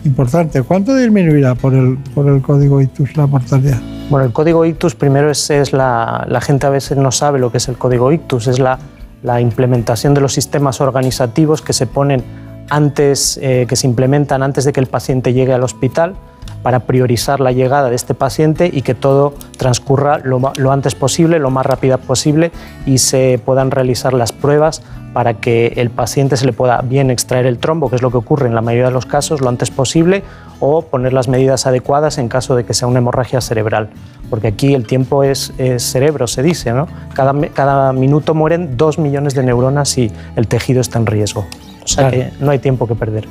[0.05, 0.63] importante.
[0.63, 3.79] ¿Cuánto disminuirá por el, por el código ictus la mortalidad?
[4.11, 7.51] Bueno, el código ictus primero es, es la, la gente a veces no sabe lo
[7.51, 8.79] que es el código ictus, es la,
[9.23, 12.23] la implementación de los sistemas organizativos que se ponen
[12.71, 16.15] antes, eh, que se implementan antes de que el paciente llegue al hospital
[16.63, 21.51] para priorizar la llegada de este paciente y que todo transcurra lo, antes posible, lo
[21.51, 22.51] más rápida posible
[22.87, 24.83] y se puedan realizar las pruebas
[25.13, 28.17] para que el paciente se le pueda bien extraer el trombo, que es lo que
[28.17, 30.25] ocurre en la mayoría de los casos, lo antes posible,
[30.59, 33.89] o poner las medidas adecuadas en caso de que sea una hemorragia cerebral.
[34.29, 36.89] Porque aquí el tiempo es, cerebro, se dice, ¿no?
[37.15, 41.47] Cada, cada minuto mueren dos millones de neuronas y el tejido está en riesgo.
[41.87, 42.31] O sea Claro.
[42.39, 43.27] que no hay tiempo que perder.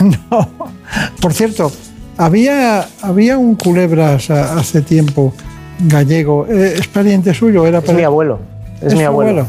[1.20, 1.70] Por cierto,
[2.18, 5.32] había, había un culebras hace tiempo
[5.80, 7.66] gallego, eh, ¿es pariente suyo?
[7.66, 8.40] Era Es mi abuelo.
[8.80, 9.30] Es, ¿Es mi abuelo.
[9.30, 9.48] abuelo?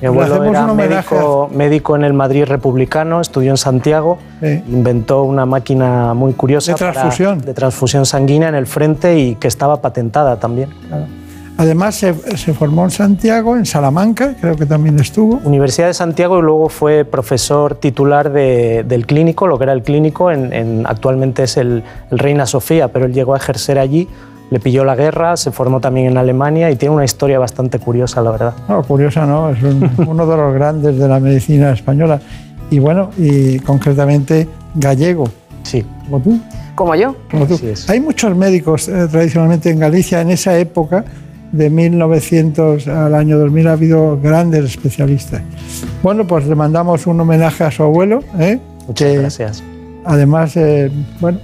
[0.00, 4.62] Mi abuelo era médico, médico en el Madrid republicano, estudió en Santiago, Sí.
[4.68, 7.40] inventó una máquina muy curiosa De para- transfusión.
[7.42, 10.70] de transfusión sanguínea en el frente y que estaba patentada también.
[11.60, 15.42] Además, se, se, formó en Santiago, en Salamanca, creo que también estuvo.
[15.44, 19.82] Universidad de Santiago y luego fue profesor titular de, del clínico, lo que era el
[19.82, 24.08] clínico, en, en, actualmente es el, el, Reina Sofía, pero él llegó a ejercer allí,
[24.50, 28.22] le pilló la guerra, se formó también en Alemania y tiene una historia bastante curiosa,
[28.22, 28.54] la verdad.
[28.66, 32.22] No, curiosa no, es un, uno de los grandes de la medicina española.
[32.70, 35.24] Y bueno, y concretamente gallego.
[35.62, 35.84] Sí.
[36.06, 36.40] ¿Como tú?
[36.74, 37.14] Como yo.
[37.30, 37.60] Como tú.
[37.88, 41.04] Hay muchos médicos eh, tradicionalmente en Galicia en esa época
[41.52, 45.42] de 1900 al año 2000 ha habido grandes especialistas.
[46.02, 48.20] Bueno, pues le mandamos un homenaje a su abuelo.
[48.38, 48.58] ¿eh?
[48.86, 49.62] Muchas que, gracias.
[50.04, 50.90] Además, eh,
[51.20, 51.38] bueno,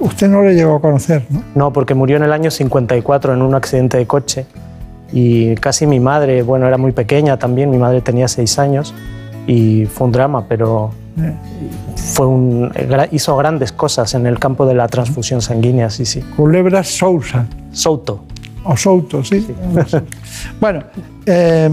[0.00, 1.42] usted no le llegó a conocer, ¿no?
[1.54, 4.46] No, porque murió en el año 54 en un accidente de coche.
[5.12, 8.94] Y casi mi madre, bueno, era muy pequeña también, mi madre tenía seis años
[9.46, 11.32] y fue un drama, pero eh.
[11.96, 12.70] fue un,
[13.10, 16.20] hizo grandes cosas en el campo de la transfusión sanguínea, sí, sí.
[16.36, 17.46] Culebra Sousa.
[17.72, 18.24] Souto.
[18.64, 19.40] O Souto, sí.
[19.40, 19.54] sí.
[20.60, 20.84] bueno,
[21.26, 21.70] eh,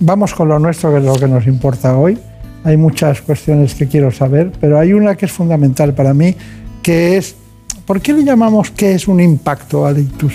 [0.00, 2.18] vamos con lo nuestro, que es lo que nos importa hoy.
[2.64, 6.34] Hay muchas cuestiones que quiero saber, pero hay una que es fundamental para mí,
[6.82, 7.36] que es,
[7.86, 10.34] ¿por qué le llamamos que es un impacto al ictus?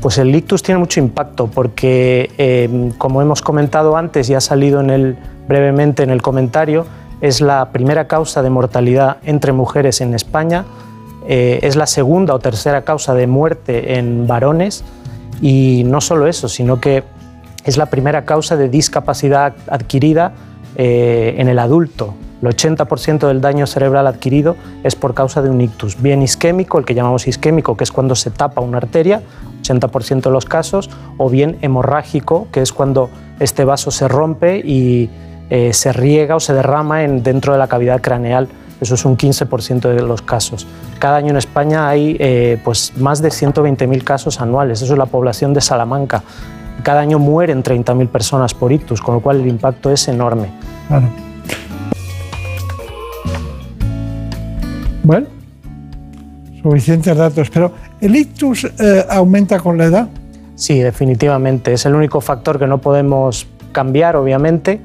[0.00, 4.80] Pues el ictus tiene mucho impacto porque, eh, como hemos comentado antes y ha salido
[4.80, 5.16] en el,
[5.48, 6.86] brevemente en el comentario,
[7.20, 10.64] es la primera causa de mortalidad entre mujeres en España,
[11.26, 14.84] eh, es la segunda o tercera causa de muerte en varones
[15.40, 17.04] y no solo eso, sino que
[17.64, 20.32] es la primera causa de discapacidad adquirida
[20.76, 22.14] eh, en el adulto.
[22.42, 26.86] El 80% del daño cerebral adquirido es por causa de un ictus, bien isquémico, el
[26.86, 29.20] que llamamos isquémico, que es cuando se tapa una arteria,
[29.62, 30.88] 80% de los casos,
[31.18, 33.10] o bien hemorrágico, que es cuando
[33.40, 35.10] este vaso se rompe y
[35.50, 38.48] eh, se riega o se derrama en, dentro de la cavidad craneal.
[38.80, 40.66] Eso es un 15% de los casos.
[40.98, 44.82] Cada año en España hay eh, pues más de 120.000 casos anuales.
[44.82, 46.22] Eso es la población de Salamanca.
[46.82, 50.48] Cada año mueren 30.000 personas por ictus, con lo cual el impacto es enorme.
[50.88, 51.08] Claro.
[55.02, 55.26] Bueno,
[56.62, 60.08] suficientes datos, pero ¿el ictus eh, aumenta con la edad?
[60.54, 61.72] Sí, definitivamente.
[61.72, 64.80] Es el único factor que no podemos cambiar, obviamente,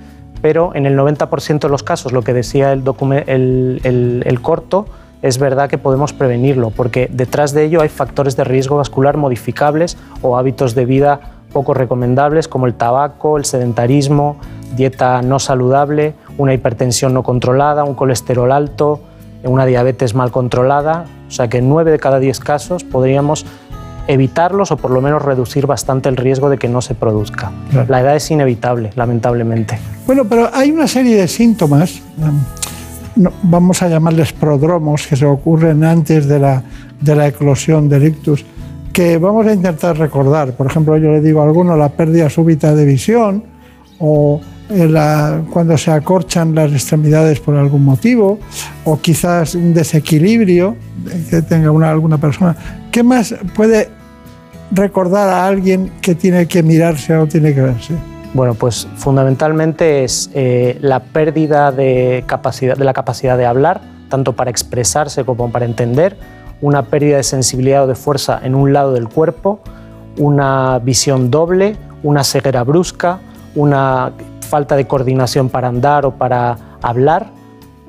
[0.46, 4.86] pero en el 90% de los casos, lo que decía el, corto,
[5.24, 9.98] es verdad que podemos prevenirlo, porque detrás de ello hay factores de riesgo vascular modificables
[10.22, 11.20] o hábitos de vida
[11.52, 14.38] poco recomendables como el tabaco, el sedentarismo,
[14.76, 19.00] dieta no saludable, una hipertensión no controlada, un colesterol alto,
[19.46, 21.06] una diabetes mal controlada.
[21.28, 23.48] O sea que en 9 de cada 10 casos podríamos
[24.08, 27.52] evitarlos o por lo menos reducir bastante el riesgo de que no se produzca.
[27.72, 27.88] Claro.
[27.90, 29.80] La edad es inevitable, lamentablemente.
[30.06, 32.02] Bueno, pero hay una serie de síntomas,
[33.16, 36.64] no, vamos a llamarles prodromos, que se ocurren antes de la,
[37.02, 38.46] de la eclosión del ictus,
[38.92, 40.54] que vamos a intentar recordar.
[40.54, 43.44] Por ejemplo, yo le digo a alguno la pérdida súbita de visión
[44.00, 48.40] o la, cuando se acorchan las extremidades por algún motivo
[48.84, 50.76] o quizás un desequilibrio
[51.30, 52.56] que tenga una, alguna persona.
[52.96, 53.90] ¿Qué más puede
[54.72, 57.94] recordar a alguien que tiene que mirarse o tiene que verse?
[58.34, 64.32] Bueno, pues fundamentalmente es eh, la pérdida de, capacidad, de la capacidad de hablar, tanto
[64.32, 66.16] para expresarse como para entender,
[66.62, 69.60] una pérdida de sensibilidad o de fuerza en un lado del cuerpo,
[70.18, 73.20] una visión doble, una ceguera brusca,
[73.56, 77.28] una falta de coordinación para andar o para hablar,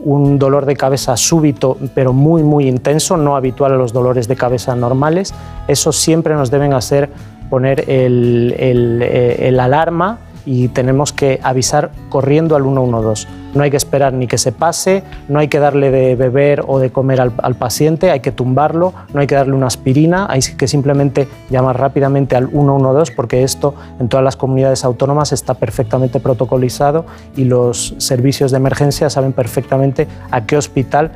[0.06, 4.36] un dolor de cabeza súbito pero muy muy intenso, no habitual a los dolores de
[4.36, 5.34] cabeza normales,
[5.66, 7.10] eso siempre nos deben hacer
[7.50, 13.28] poner el, el, el alarma y tenemos que avisar corriendo al 112.
[13.54, 16.78] No hay que esperar ni que se pase, no hay que darle de beber o
[16.78, 20.68] de comer al, paciente, hay que tumbarlo, no hay que darle una aspirina, hay que
[20.68, 27.06] simplemente llamar rápidamente al 112 porque esto en todas las comunidades autónomas está perfectamente protocolizado
[27.36, 31.12] y los servicios de emergencia saben perfectamente a qué hospital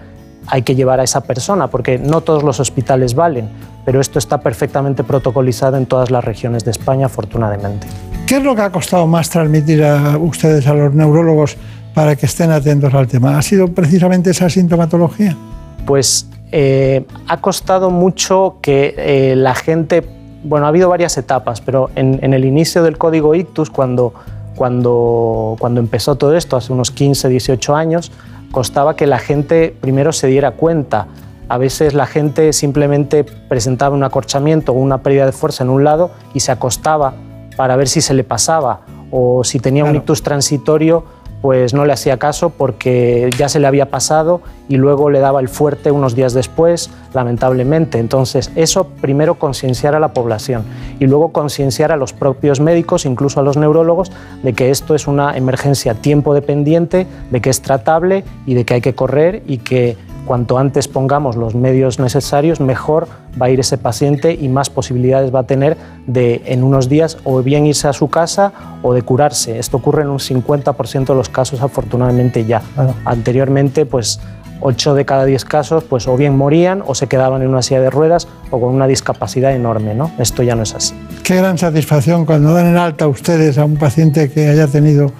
[0.46, 3.48] hay que llevar a esa persona, porque no todos los hospitales valen,
[3.84, 7.86] pero esto está perfectamente protocolizado en todas las regiones de España, afortunadamente.
[8.30, 11.56] ¿Qué es lo que ha costado más transmitir a ustedes, a los neurólogos,
[11.92, 13.36] para que estén atentos al tema?
[13.36, 15.36] ¿Ha sido precisamente esa sintomatología?
[15.84, 20.04] Pues eh, ha costado mucho que eh, la gente,
[20.44, 24.14] bueno, ha habido varias etapas, pero en, en el inicio del código ictus, cuando,
[24.54, 28.12] cuando, cuando empezó todo esto, hace unos 15, 18 años,
[28.52, 31.08] costaba que la gente primero se diera cuenta.
[31.48, 35.82] A veces la gente simplemente presentaba un acorchamiento o una pérdida de fuerza en un
[35.82, 37.14] lado y se acostaba
[37.60, 38.80] para ver si se le pasaba
[39.10, 39.94] o si tenía claro.
[39.94, 41.04] un ictus transitorio
[41.42, 45.40] pues no le hacía caso porque ya se le había pasado y luego le daba
[45.40, 47.98] el fuerte unos días después, lamentablemente.
[47.98, 50.64] Entonces, eso primero concienciar a la población
[51.00, 54.10] y luego concienciar a los propios médicos, incluso a los neurólogos,
[54.42, 58.72] de que esto es una emergencia tiempo dependiente, de que es tratable y de que
[58.72, 59.98] hay que correr y que
[60.30, 63.08] cuanto antes pongamos los medios necesarios, mejor
[63.42, 65.76] va a ir ese paciente y más posibilidades va a tener
[66.06, 68.52] de en unos días o bien irse a su casa
[68.84, 69.58] o de curarse.
[69.58, 72.62] Esto ocurre en un 50% de los casos afortunadamente ya.
[73.04, 74.20] Anteriormente, pues
[74.60, 77.80] 8 de cada 10 casos pues o bien morían o se quedaban en una silla
[77.80, 80.12] de ruedas o con una discapacidad enorme, ¿no?
[80.20, 80.94] Esto ya no es así.
[81.24, 85.10] Qué gran satisfacción cuando dan en alta ustedes a un paciente que haya tenido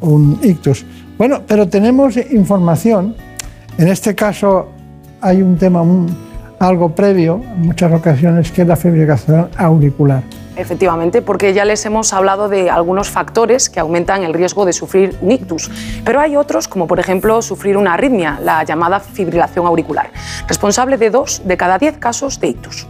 [0.00, 0.84] un ictus.
[1.16, 3.16] Bueno, pero tenemos información
[3.78, 4.68] en este caso
[5.20, 5.82] hay un tema
[6.58, 10.22] algo previo, en muchas ocasiones, que es la fibrilación auricular.
[10.56, 15.16] Efectivamente, porque ya les hemos hablado de algunos factores que aumentan el riesgo de sufrir
[15.20, 15.70] un ictus,
[16.04, 20.10] pero hay otros, como por ejemplo sufrir una arritmia, la llamada fibrilación auricular,
[20.48, 22.88] responsable de dos de cada diez casos de ictus.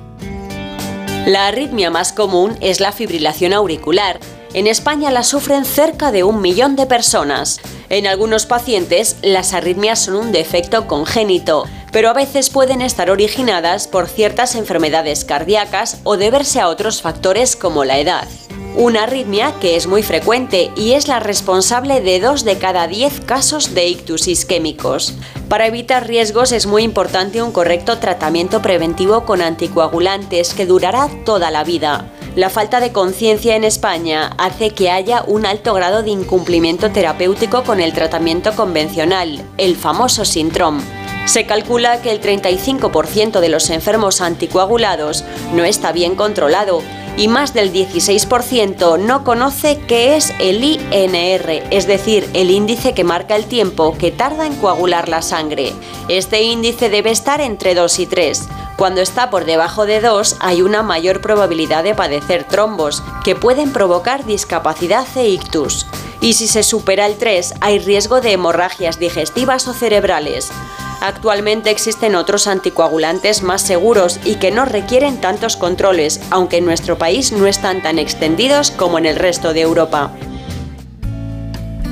[1.27, 4.19] La arritmia más común es la fibrilación auricular.
[4.55, 7.61] En España la sufren cerca de un millón de personas.
[7.91, 13.89] En algunos pacientes, las arritmias son un defecto congénito, pero a veces pueden estar originadas
[13.89, 18.27] por ciertas enfermedades cardíacas o deberse a otros factores como la edad.
[18.75, 23.21] Una arritmia que es muy frecuente y es la responsable de 2 de cada 10
[23.21, 25.15] casos de ictus isquémicos.
[25.49, 31.51] Para evitar riesgos es muy importante un correcto tratamiento preventivo con anticoagulantes que durará toda
[31.51, 32.13] la vida.
[32.39, 37.65] La falta de conciencia en España hace que haya un alto grado de incumplimiento terapéutico
[37.65, 40.85] con el tratamiento convencional, el famoso síndrome.
[41.27, 46.81] Se calcula que el 35% de los enfermos anticoagulados no está bien controlado
[47.19, 53.03] y más del 16% no conoce qué es el INR, es decir, el índice que
[53.03, 55.73] marca el tiempo que tarda en coagular la sangre.
[56.09, 58.49] Este índice debe estar entre 2 y 3.
[58.77, 63.73] Cuando está por debajo de 2 hay una mayor probabilidad de padecer trombos, que pueden
[63.73, 65.89] provocar discapacidad e ictus.
[66.21, 70.53] Y si se supera el 3 hay riesgo de hemorragias digestivas o cerebrales.
[71.01, 76.99] Actualmente existen otros anticoagulantes más seguros y que no requieren tantos controles, aunque en nuestro
[76.99, 80.11] país no están tan extendidos como en el resto de Europa.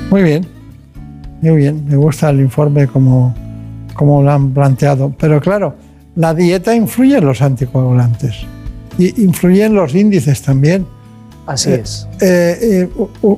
[0.09, 0.45] Muy bien,
[1.41, 3.33] muy bien, me gusta el informe como,
[3.93, 5.75] como lo han planteado, pero claro,
[6.15, 8.35] la dieta influye en los anticoagulantes
[8.97, 10.85] y influye en los índices también.
[11.45, 12.07] Así Eh, es.
[12.19, 12.89] eh, eh,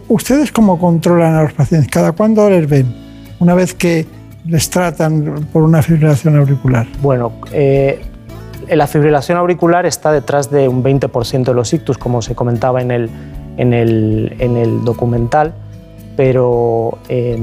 [0.07, 1.91] ¿Ustedes cómo controlan a los pacientes?
[1.91, 2.91] ¿Cada cuándo les ven?
[3.39, 4.07] Una vez que
[4.49, 6.87] les tratan por una fibrilación auricular.
[7.01, 8.01] Bueno, eh,
[8.69, 12.91] la fibrilación auricular está detrás de un 20% de los ictus, como se comentaba en
[12.91, 13.09] el,
[13.57, 15.53] en el, en el documental,
[16.15, 17.37] pero eh,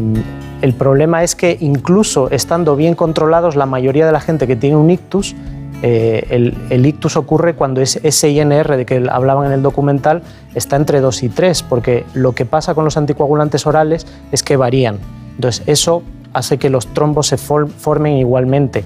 [0.62, 4.76] el problema es que incluso estando bien controlados, la mayoría de la gente que tiene
[4.76, 5.34] un ictus,
[5.82, 10.22] eh, el, el ictus ocurre cuando es ese INR de que hablaban en el documental
[10.54, 14.56] está entre 2 y 3, porque lo que pasa con los anticoagulantes orales es que
[14.56, 14.98] varían.
[15.36, 16.02] Entonces, eso
[16.36, 18.84] hace que los trombos se for- formen igualmente.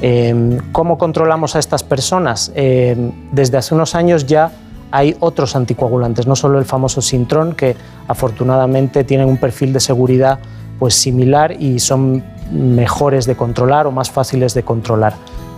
[0.00, 2.52] Eh, ¿Cómo controlamos a estas personas?
[2.54, 2.96] Eh,
[3.32, 4.52] desde hace unos años ya
[4.92, 7.74] hay otros anticoagulantes, no solo el famoso Sintron, que
[8.06, 10.38] afortunadamente tienen un perfil de seguridad
[10.78, 12.22] pues, similar y son
[12.52, 15.14] mejores de controlar o más fáciles de controlar.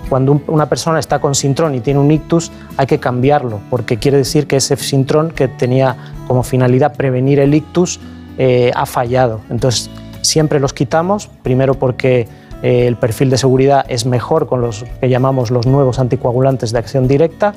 [0.09, 3.99] Cuando un- una persona está con Sintron y tiene un ictus, hay que cambiarlo, porque
[3.99, 8.01] quiere decir que ese Sintron, que tenía como finalidad prevenir el ictus,
[8.39, 9.43] eh, ha fallado.
[9.51, 9.91] Entonces,
[10.31, 12.29] siempre los quitamos, primero porque
[12.63, 16.79] eh, el perfil de seguridad es mejor con los que llamamos los nuevos anticoagulantes de
[16.79, 17.55] acción directa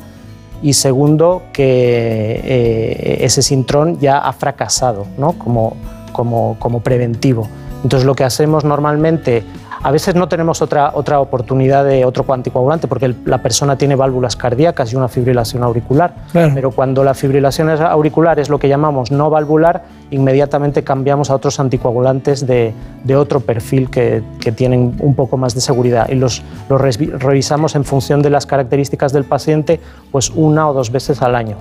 [0.61, 5.33] y segundo que eh, ese sintrón ya ha fracasado ¿no?
[5.33, 5.75] como,
[6.13, 7.47] como, como preventivo.
[7.83, 9.43] Entonces lo que hacemos normalmente,
[9.83, 13.95] a veces no tenemos otra, otra oportunidad de otro anticoagulante porque el- la persona tiene
[13.95, 16.13] válvulas cardíacas y una fibrilación auricular,
[16.53, 21.59] pero cuando la fibrilación auricular es lo que llamamos no valvular, inmediatamente cambiamos a otros
[21.59, 22.73] anticoagulantes de,
[23.03, 26.07] de otro perfil que, que tienen un poco más de seguridad.
[26.09, 29.79] Y los, los revi- revisamos en función de las características del paciente
[30.11, 31.57] pues una o dos veces al año.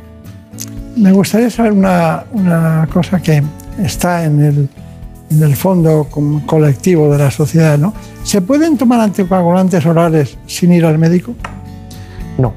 [0.97, 3.43] Me gustaría saber una, una cosa que
[3.83, 4.69] está en el,
[5.33, 6.07] en el fondo
[6.47, 7.79] colectivo de la sociedad.
[7.79, 7.93] ¿no?
[8.23, 11.35] ¿Se pueden tomar anticoagulantes orales sin ir al médico?
[12.39, 12.53] No,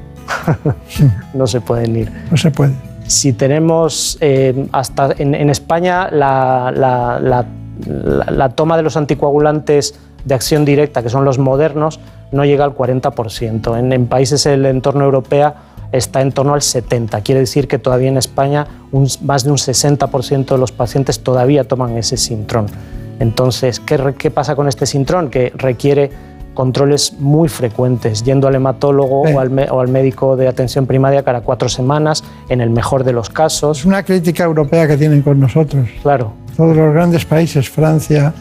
[1.34, 2.12] no se pueden ir.
[2.30, 2.72] No se puede.
[3.06, 7.46] Si tenemos eh, hasta en, en España la, la- la-
[7.86, 9.94] la- la toma de los anticoagulantes
[10.24, 12.00] de acción directa, que son los modernos,
[12.32, 13.78] no llega al 40%.
[13.78, 15.54] En, en países del entorno europeo
[15.92, 17.22] está en torno al 70%.
[17.22, 21.64] Quiere decir que todavía en España un- más de un 60% de los pacientes todavía
[21.64, 22.66] toman ese Sintron.
[23.18, 25.30] Entonces, ¿qué, qué pasa con este sintrón?
[25.30, 26.10] Que requiere
[26.54, 31.22] controles muy frecuentes, yendo al hematólogo o, al me- o al médico de atención primaria
[31.22, 33.78] cada cuatro semanas, en el mejor de los casos.
[33.80, 35.86] Es una crítica europea que tienen con nosotros.
[36.02, 36.32] Claro.
[36.56, 38.32] Todos los grandes países, Francia,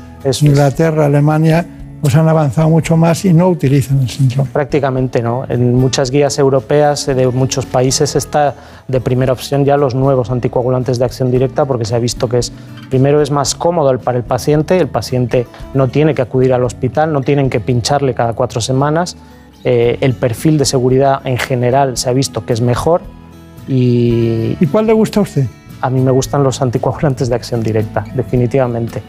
[0.41, 1.65] Inglaterra, Alemania,
[2.05, 4.47] pues han avanzado mucho más y no utilizan el síndrome.
[4.53, 5.43] Prácticamente no.
[5.49, 8.53] En muchas guías europeas eh, de muchos países está
[8.87, 12.37] de primera opción ya los nuevos anticoagulantes de acción directa porque se ha visto que
[12.37, 12.51] es
[12.91, 17.11] primero es más cómodo para el paciente, el paciente no tiene que acudir al hospital,
[17.11, 19.17] no tienen que pincharle cada cuatro semanas,
[19.63, 23.01] eh, el perfil de seguridad en general se ha visto que es mejor
[23.67, 24.55] y...
[24.59, 25.47] ¿Y cuál le gusta a usted?
[25.81, 29.01] A mí me gustan los anticoagulantes de acción directa, definitivamente,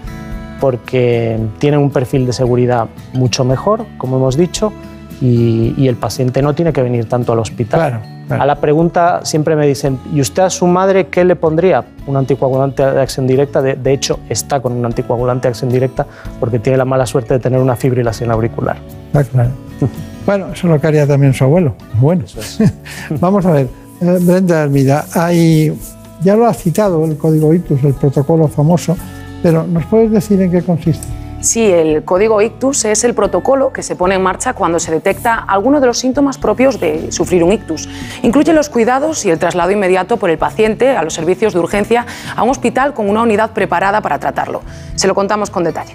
[0.61, 4.73] porque tienen un perfil de seguridad mucho mejor, como hemos dicho,
[5.21, 8.03] y, y el paciente no tiene que venir tanto al hospital.
[8.29, 11.85] A la pregunta siempre me dicen, ¿y usted a su madre qué le pondría?
[12.07, 13.63] Un anticoagulante de acción directa.
[13.63, 16.07] De, de hecho, está con un anticoagulante de acción directa
[16.41, 18.77] porque tiene la mala suerte de tener una fibrilación auricular.
[19.07, 19.51] Está claro.
[20.27, 21.77] Bueno, eso lo que haría también su abuelo.
[22.01, 22.25] Bueno,
[23.21, 23.69] vamos a ver.
[24.01, 25.73] Eh, Brenda Hermida, hay,
[26.21, 28.97] ya lo ha citado el código ITUS, el protocolo famoso,
[29.43, 31.07] pero ¿nos puedes decir en qué consiste?
[31.41, 35.35] Sí, el código ictus es el protocolo que se pone en marcha cuando se detecta
[35.35, 37.89] alguno de los síntomas propios de sufrir un ictus.
[38.23, 42.07] Incluye los cuidados y el traslado inmediato por el paciente a los servicios de urgencia
[42.35, 44.63] a un hospital con una unidad preparada para tratarlo.
[44.97, 45.95] Se lo contamos con detalle.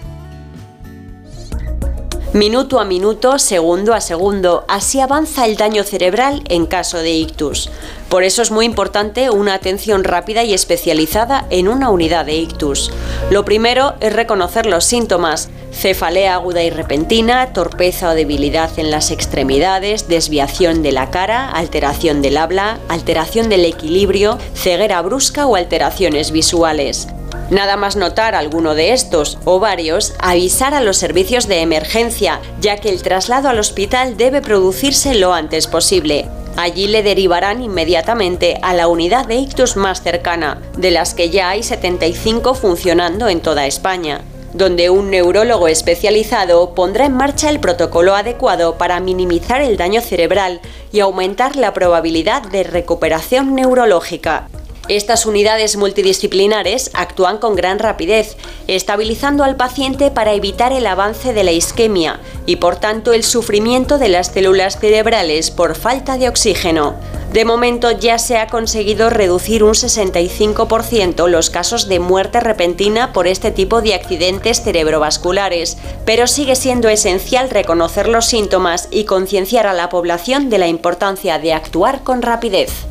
[2.34, 7.70] Minuto a minuto, segundo a segundo, así avanza el daño cerebral en caso de ictus.
[8.08, 12.90] Por eso es muy importante una atención rápida y especializada en una unidad de ictus.
[13.32, 15.50] Lo primero es reconocer los síntomas.
[15.74, 22.22] Cefalea aguda y repentina, torpeza o debilidad en las extremidades, desviación de la cara, alteración
[22.22, 27.10] del habla, alteración del equilibrio, ceguera brusca o alteraciones visuales.
[27.52, 32.78] Nada más notar alguno de estos o varios, avisar a los servicios de emergencia, ya
[32.78, 36.30] que el traslado al hospital debe producirse lo antes posible.
[36.56, 41.50] Allí le derivarán inmediatamente a la unidad de ictus más cercana, de las que ya
[41.50, 44.22] hay 75 funcionando en toda España
[44.54, 50.60] donde un neurólogo especializado pondrá en marcha el protocolo adecuado para minimizar el daño cerebral
[50.92, 54.50] y aumentar la probabilidad de recuperación neurológica.
[54.92, 58.36] Estas unidades multidisciplinares actúan con gran rapidez,
[58.68, 63.98] estabilizando al paciente para evitar el avance de la isquemia y por tanto el sufrimiento
[63.98, 66.96] de las células cerebrales por falta de oxígeno.
[67.32, 73.28] De momento ya se ha conseguido reducir un 65% los casos de muerte repentina por
[73.28, 79.74] este tipo de accidentes cerebrovasculares, pero sigue siendo esencial reconocer los síntomas y concienciar a
[79.74, 82.88] la población de la importancia de actuar con rapidez.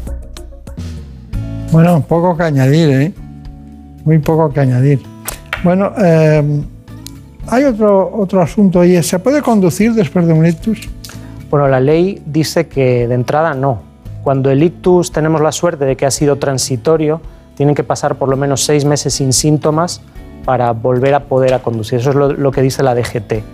[1.73, 3.15] Bueno, poco que añadir, ¿eh?
[4.05, 5.01] Muy poco que añadir.
[5.63, 6.63] Bueno, eh,
[7.47, 10.89] hay otro, otro asunto y es, ¿se puede conducir después de un ictus?
[11.49, 13.83] Bueno, la ley dice que de entrada no.
[14.25, 17.21] Cuando el ictus tenemos la suerte de que ha sido transitorio,
[17.55, 20.01] tienen que pasar por lo menos seis meses sin síntomas
[20.45, 22.01] para volver a poder a conducir.
[22.01, 23.45] Eso es lo, lo que dice la DGT.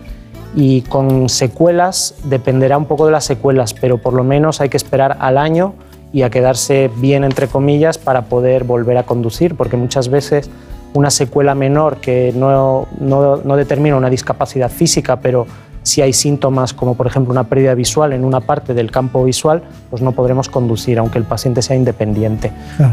[0.55, 4.79] Y con secuelas, dependerá un poco de las secuelas, pero por lo menos hay que
[4.79, 5.75] esperar al año
[6.17, 10.49] y a quedarse bien, entre comillas, para poder volver a conducir, porque muchas veces
[10.95, 15.47] una secuela menor que no, no, no determina una discapacidad física, pero
[15.83, 19.61] si hay síntomas como por ejemplo una pérdida visual en una parte del campo visual,
[19.91, 22.51] pues no podremos conducir, aunque el paciente sea independiente.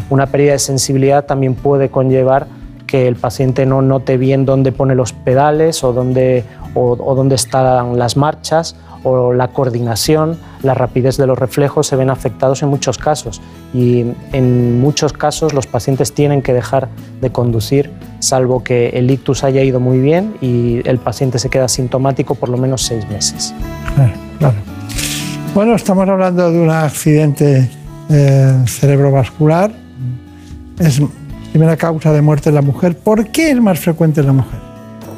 [0.10, 2.48] Una pérdida de sensibilidad también puede conllevar
[2.94, 6.44] que el paciente no note bien dónde pone los pedales o dónde,
[6.76, 12.12] o, dónde están las marchas o la coordinación, la rapidez de los reflejos se ven
[12.12, 13.42] afectados en muchos casos
[13.74, 16.88] y en muchos casos los pacientes tienen que dejar
[17.20, 17.90] de conducir
[18.20, 22.50] salvo que el ictus haya ido muy bien y el paciente se queda sintomático por
[22.50, 23.56] lo menos seis meses.
[23.96, 24.56] Claro, claro.
[25.56, 27.68] Bueno, estamos hablando de un accidente
[28.12, 29.72] eh, cerebrovascular.
[31.54, 32.98] Primera causa de muerte en la mujer.
[32.98, 34.60] ¿Por qué es más frecuente en la mujer?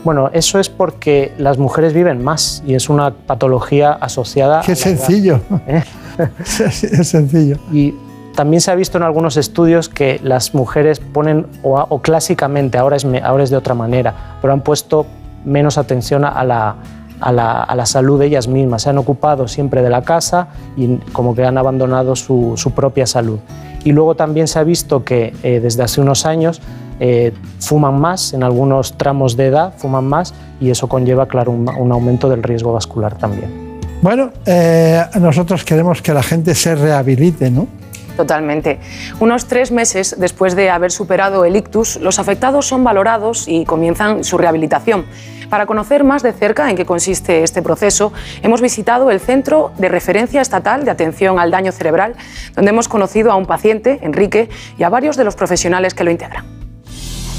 [0.04, 4.76] Bueno, eso es porque las mujeres viven más y es una patología asociada Qué a
[4.76, 5.40] sencillo.
[5.66, 5.82] ¿Eh?
[6.60, 7.58] es sencillo.
[7.72, 7.94] Y
[8.36, 12.98] también se ha visto en algunos estudios que las mujeres ponen, o, o clásicamente, ahora
[12.98, 15.06] es, ahora es de otra manera, pero han puesto
[15.46, 16.76] menos atención a la,
[17.22, 18.82] a, la, a la salud de ellas mismas.
[18.82, 23.08] Se han ocupado siempre de la casa y como que han abandonado su, su propia
[23.08, 23.40] salud.
[23.86, 26.60] Y luego también se ha visto que eh, desde hace unos años
[27.00, 31.92] eh, fuman más, en algunos tramos de edad fuman más y eso conlleva, claro, un,
[31.92, 33.80] aumento del riesgo vascular también.
[34.02, 37.68] Bueno, eh, nosotros queremos que la gente se rehabilite, ¿no?
[38.16, 38.80] Totalmente.
[39.20, 44.24] Unos tres meses después de haber superado el ictus, los afectados son valorados y comienzan
[44.24, 45.06] su rehabilitación.
[45.50, 48.12] Para conocer más de cerca en qué consiste este proceso,
[48.42, 52.16] hemos visitado el Centro de Referencia Estatal de Atención al Daño Cerebral,
[52.56, 56.12] donde hemos conocido a un paciente, Enrique, y a varios de los profesionales que lo
[56.12, 56.46] integran.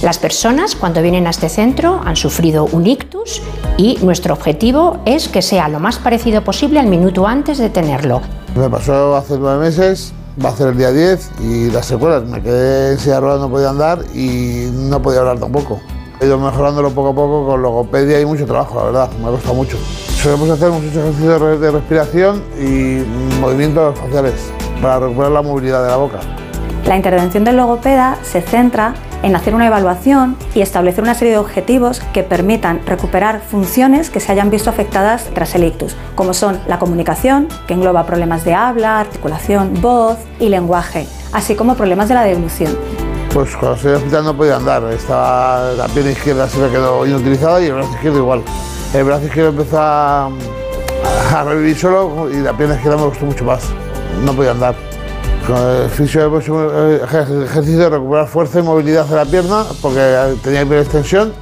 [0.02, 3.42] Las personas cuando vienen a este centro han sufrido un ictus
[3.78, 8.20] y nuestro objetivo es que sea lo más parecido posible al minuto antes de tenerlo.
[8.54, 10.12] Me pasó hace nueve meses,
[10.44, 12.24] va a ser el día 10 y las secuelas.
[12.24, 15.80] Me quedé en silla de ruedas, no podía andar y no podía hablar tampoco.
[16.20, 19.30] He ido mejorándolo poco a poco con logopedia y mucho trabajo, la verdad, me ha
[19.30, 19.76] costado mucho.
[20.22, 23.04] Solemos hacer muchos ejercicios de respiración y
[23.40, 24.34] movimientos faciales
[24.80, 26.20] para recuperar la movilidad de la boca.
[26.86, 28.94] La intervención del logopeda se centra
[29.26, 34.20] en hacer una evaluación y establecer una serie de objetivos que permitan recuperar funciones que
[34.20, 38.54] se hayan visto afectadas tras el ictus, como son la comunicación, que engloba problemas de
[38.54, 42.78] habla, articulación, voz y lenguaje, así como problemas de la devolución.
[43.34, 47.60] Pues cuando estoy hospital no podía andar, estaba la pierna izquierda se me quedó inutilizada
[47.60, 48.42] y el brazo izquierdo igual.
[48.94, 50.30] El brazo izquierdo empezó a,
[51.44, 53.64] revivir solo y la pierna izquierda me costó mucho más,
[54.24, 54.85] no podía andar.
[55.90, 61.32] Fisio eh, ejercicio de recuperar fuerza y movilidad de la pierna porque tenía hiperextensión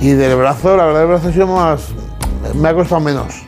[0.00, 1.88] y del brazo, la verdad el brazo ha sido más,
[2.54, 3.42] me ha costado menos.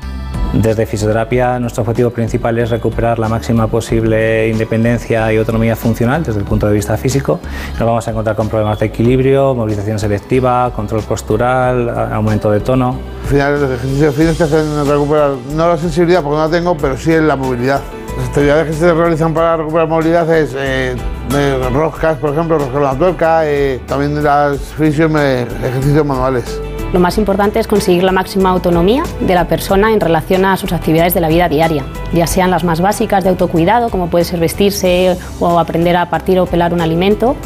[0.53, 6.41] Desde fisioterapia nuestro objetivo principal es recuperar la máxima posible independencia y autonomía funcional desde
[6.41, 7.39] el punto de vista físico.
[7.79, 12.99] Nos vamos a encontrar con problemas de equilibrio, movilización selectiva, control postural, aumento de tono.
[13.23, 16.77] Al final los ejercicios fines te hacen recuperar no la sensibilidad porque no la tengo,
[16.77, 17.81] pero sí la movilidad.
[18.19, 20.97] Las actividades que se realizan para recuperar movilidad es eh,
[21.31, 26.61] de roscas, por ejemplo, roscar la tuerca, eh, también de las fisios, ejercicios manuales.
[26.93, 30.73] Lo más importante es conseguir la máxima autonomía de la persona en relación a sus
[30.73, 34.40] actividades de la vida diaria, ya sean las más básicas de autocuidado, como puede ser
[34.40, 37.36] vestirse o aprender a partir o pelar un alimento,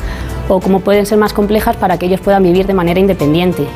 [0.49, 3.67] o como pueden ser más complejas para que ellos puedan vivir de manera independiente.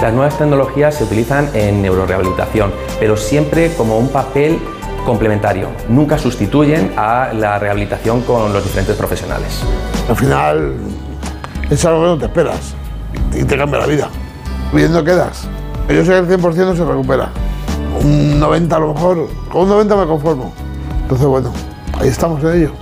[0.00, 4.58] Las nuevas tecnologías se utilizan en neurorehabilitación, pero siempre como un papel
[5.04, 5.68] complementario.
[5.88, 9.62] Nunca sustituyen a la rehabilitación con los diferentes profesionales.
[10.08, 10.74] Al final
[11.70, 12.74] es algo que no te esperas
[13.34, 14.08] y te cambia la vida.
[14.72, 15.46] Viendo quedas.
[15.88, 17.30] Yo sé que el 100% no se recupera.
[18.02, 20.52] Un 90 a lo mejor, con un 90 me conformo.
[21.02, 21.52] Entonces bueno,
[22.00, 22.72] ahí estamos en ello.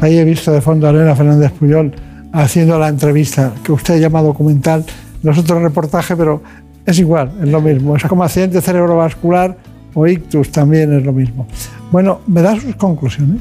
[0.00, 1.92] Ahí he visto de fondo a Elena Fernández Puyol
[2.32, 4.84] haciendo la entrevista que usted llama documental,
[5.22, 6.42] nosotros reportaje, pero
[6.86, 7.96] es igual, es lo mismo.
[7.96, 9.56] Es como accidente cerebrovascular
[9.94, 11.46] o ictus también es lo mismo.
[11.90, 13.40] Bueno, ¿me da sus conclusiones?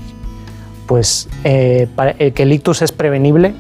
[0.88, 3.54] Pues eh, para- eh, que el ictus es prevenible,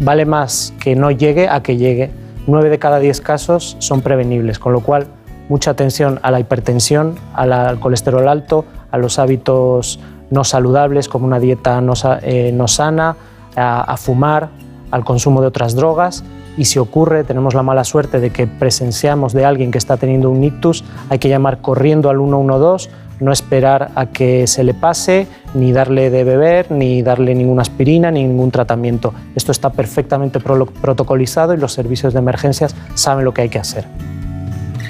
[0.00, 2.10] vale más que no llegue a que llegue.
[2.48, 5.06] 9 de cada 10 casos son prevenibles, con lo cual
[5.48, 10.00] mucha atención a la hipertensión, a la- al colesterol alto, a los hábitos
[10.30, 11.92] no saludables como una dieta no,
[12.22, 13.16] eh, sana,
[13.54, 14.50] a fumar,
[14.90, 16.24] al consumo de otras drogas.
[16.56, 20.30] Y si ocurre, tenemos la mala suerte de que presenciamos de alguien que está teniendo
[20.30, 22.88] un ictus, hay que llamar corriendo al 112,
[23.20, 28.10] no esperar a que se le pase, ni darle de beber, ni darle ninguna aspirina,
[28.10, 29.12] ni ningún tratamiento.
[29.34, 33.84] Esto está perfectamente protocolizado y los servicios de emergencias saben lo que hay que hacer.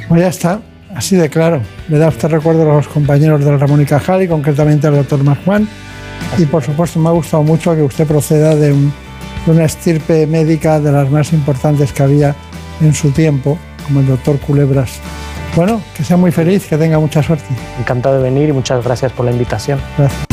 [0.09, 0.60] Pues ya está,
[0.94, 1.60] así de claro.
[1.89, 5.23] Le da usted recuerdo a los compañeros del Ramón y Cajal y concretamente al doctor
[5.24, 5.68] Marjuan.
[6.39, 8.93] Y por supuesto me ha gustado mucho que usted proceda de, un-
[9.47, 12.35] de una estirpe médica de las más importantes que había
[12.81, 14.98] en su tiempo, como el doctor Culebras.
[15.55, 17.47] Bueno, que sea muy feliz, que tenga mucha suerte.
[17.78, 19.81] Encantado de venir y muchas gracias por la invitación.
[19.97, 20.27] Gracias.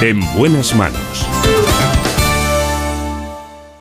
[0.00, 1.26] En buenas manos.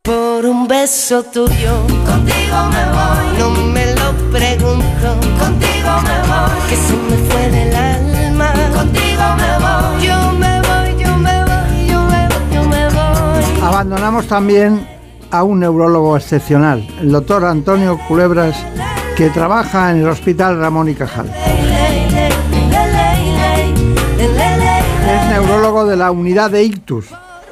[0.04, 3.43] Por un beso tuyo, contigo me voy.
[13.84, 14.88] Abandonamos también
[15.30, 18.56] a un neurólogo excepcional, el doctor Antonio Culebras,
[19.18, 21.30] que trabaja en el Hospital Ramón y Cajal.
[24.18, 27.08] Es neurólogo de la unidad de ictus.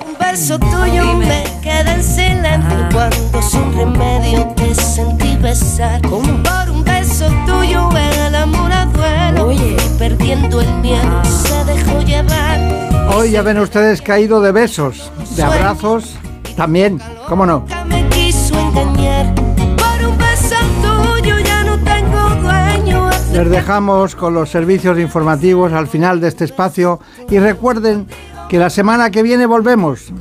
[0.08, 6.02] Un beso tuyo me queda en silencio cuando sin remedio te sentí besar.
[6.04, 9.52] Como por un beso tuyo el amor a duelo.
[9.52, 12.91] Y perdiendo el miedo se dejó llevar.
[13.10, 16.16] Hoy ya ven ustedes ido de besos, de abrazos,
[16.56, 17.66] también, ¿cómo no?
[17.88, 19.34] me quiso engañar.
[19.36, 23.10] Por un beso tuyo ya no tengo dueño.
[23.34, 27.00] Les dejamos con los servicios informativos al final de este espacio
[27.30, 28.08] y recuerden
[28.50, 30.12] que la semana que viene volvemos.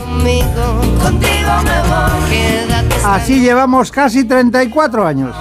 [3.05, 5.35] Así llevamos casi 34 años.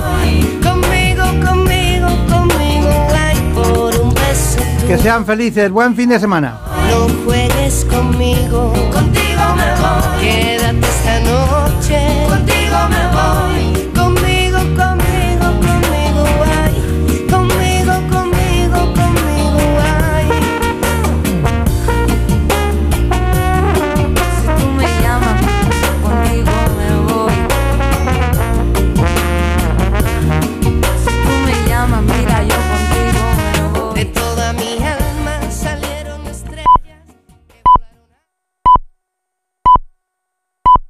[4.87, 6.57] Que sean felices, buen fin de semana.
[6.89, 10.21] No juegues conmigo, contigo me voy.
[10.21, 13.48] Quédate esta noche, contigo me voy.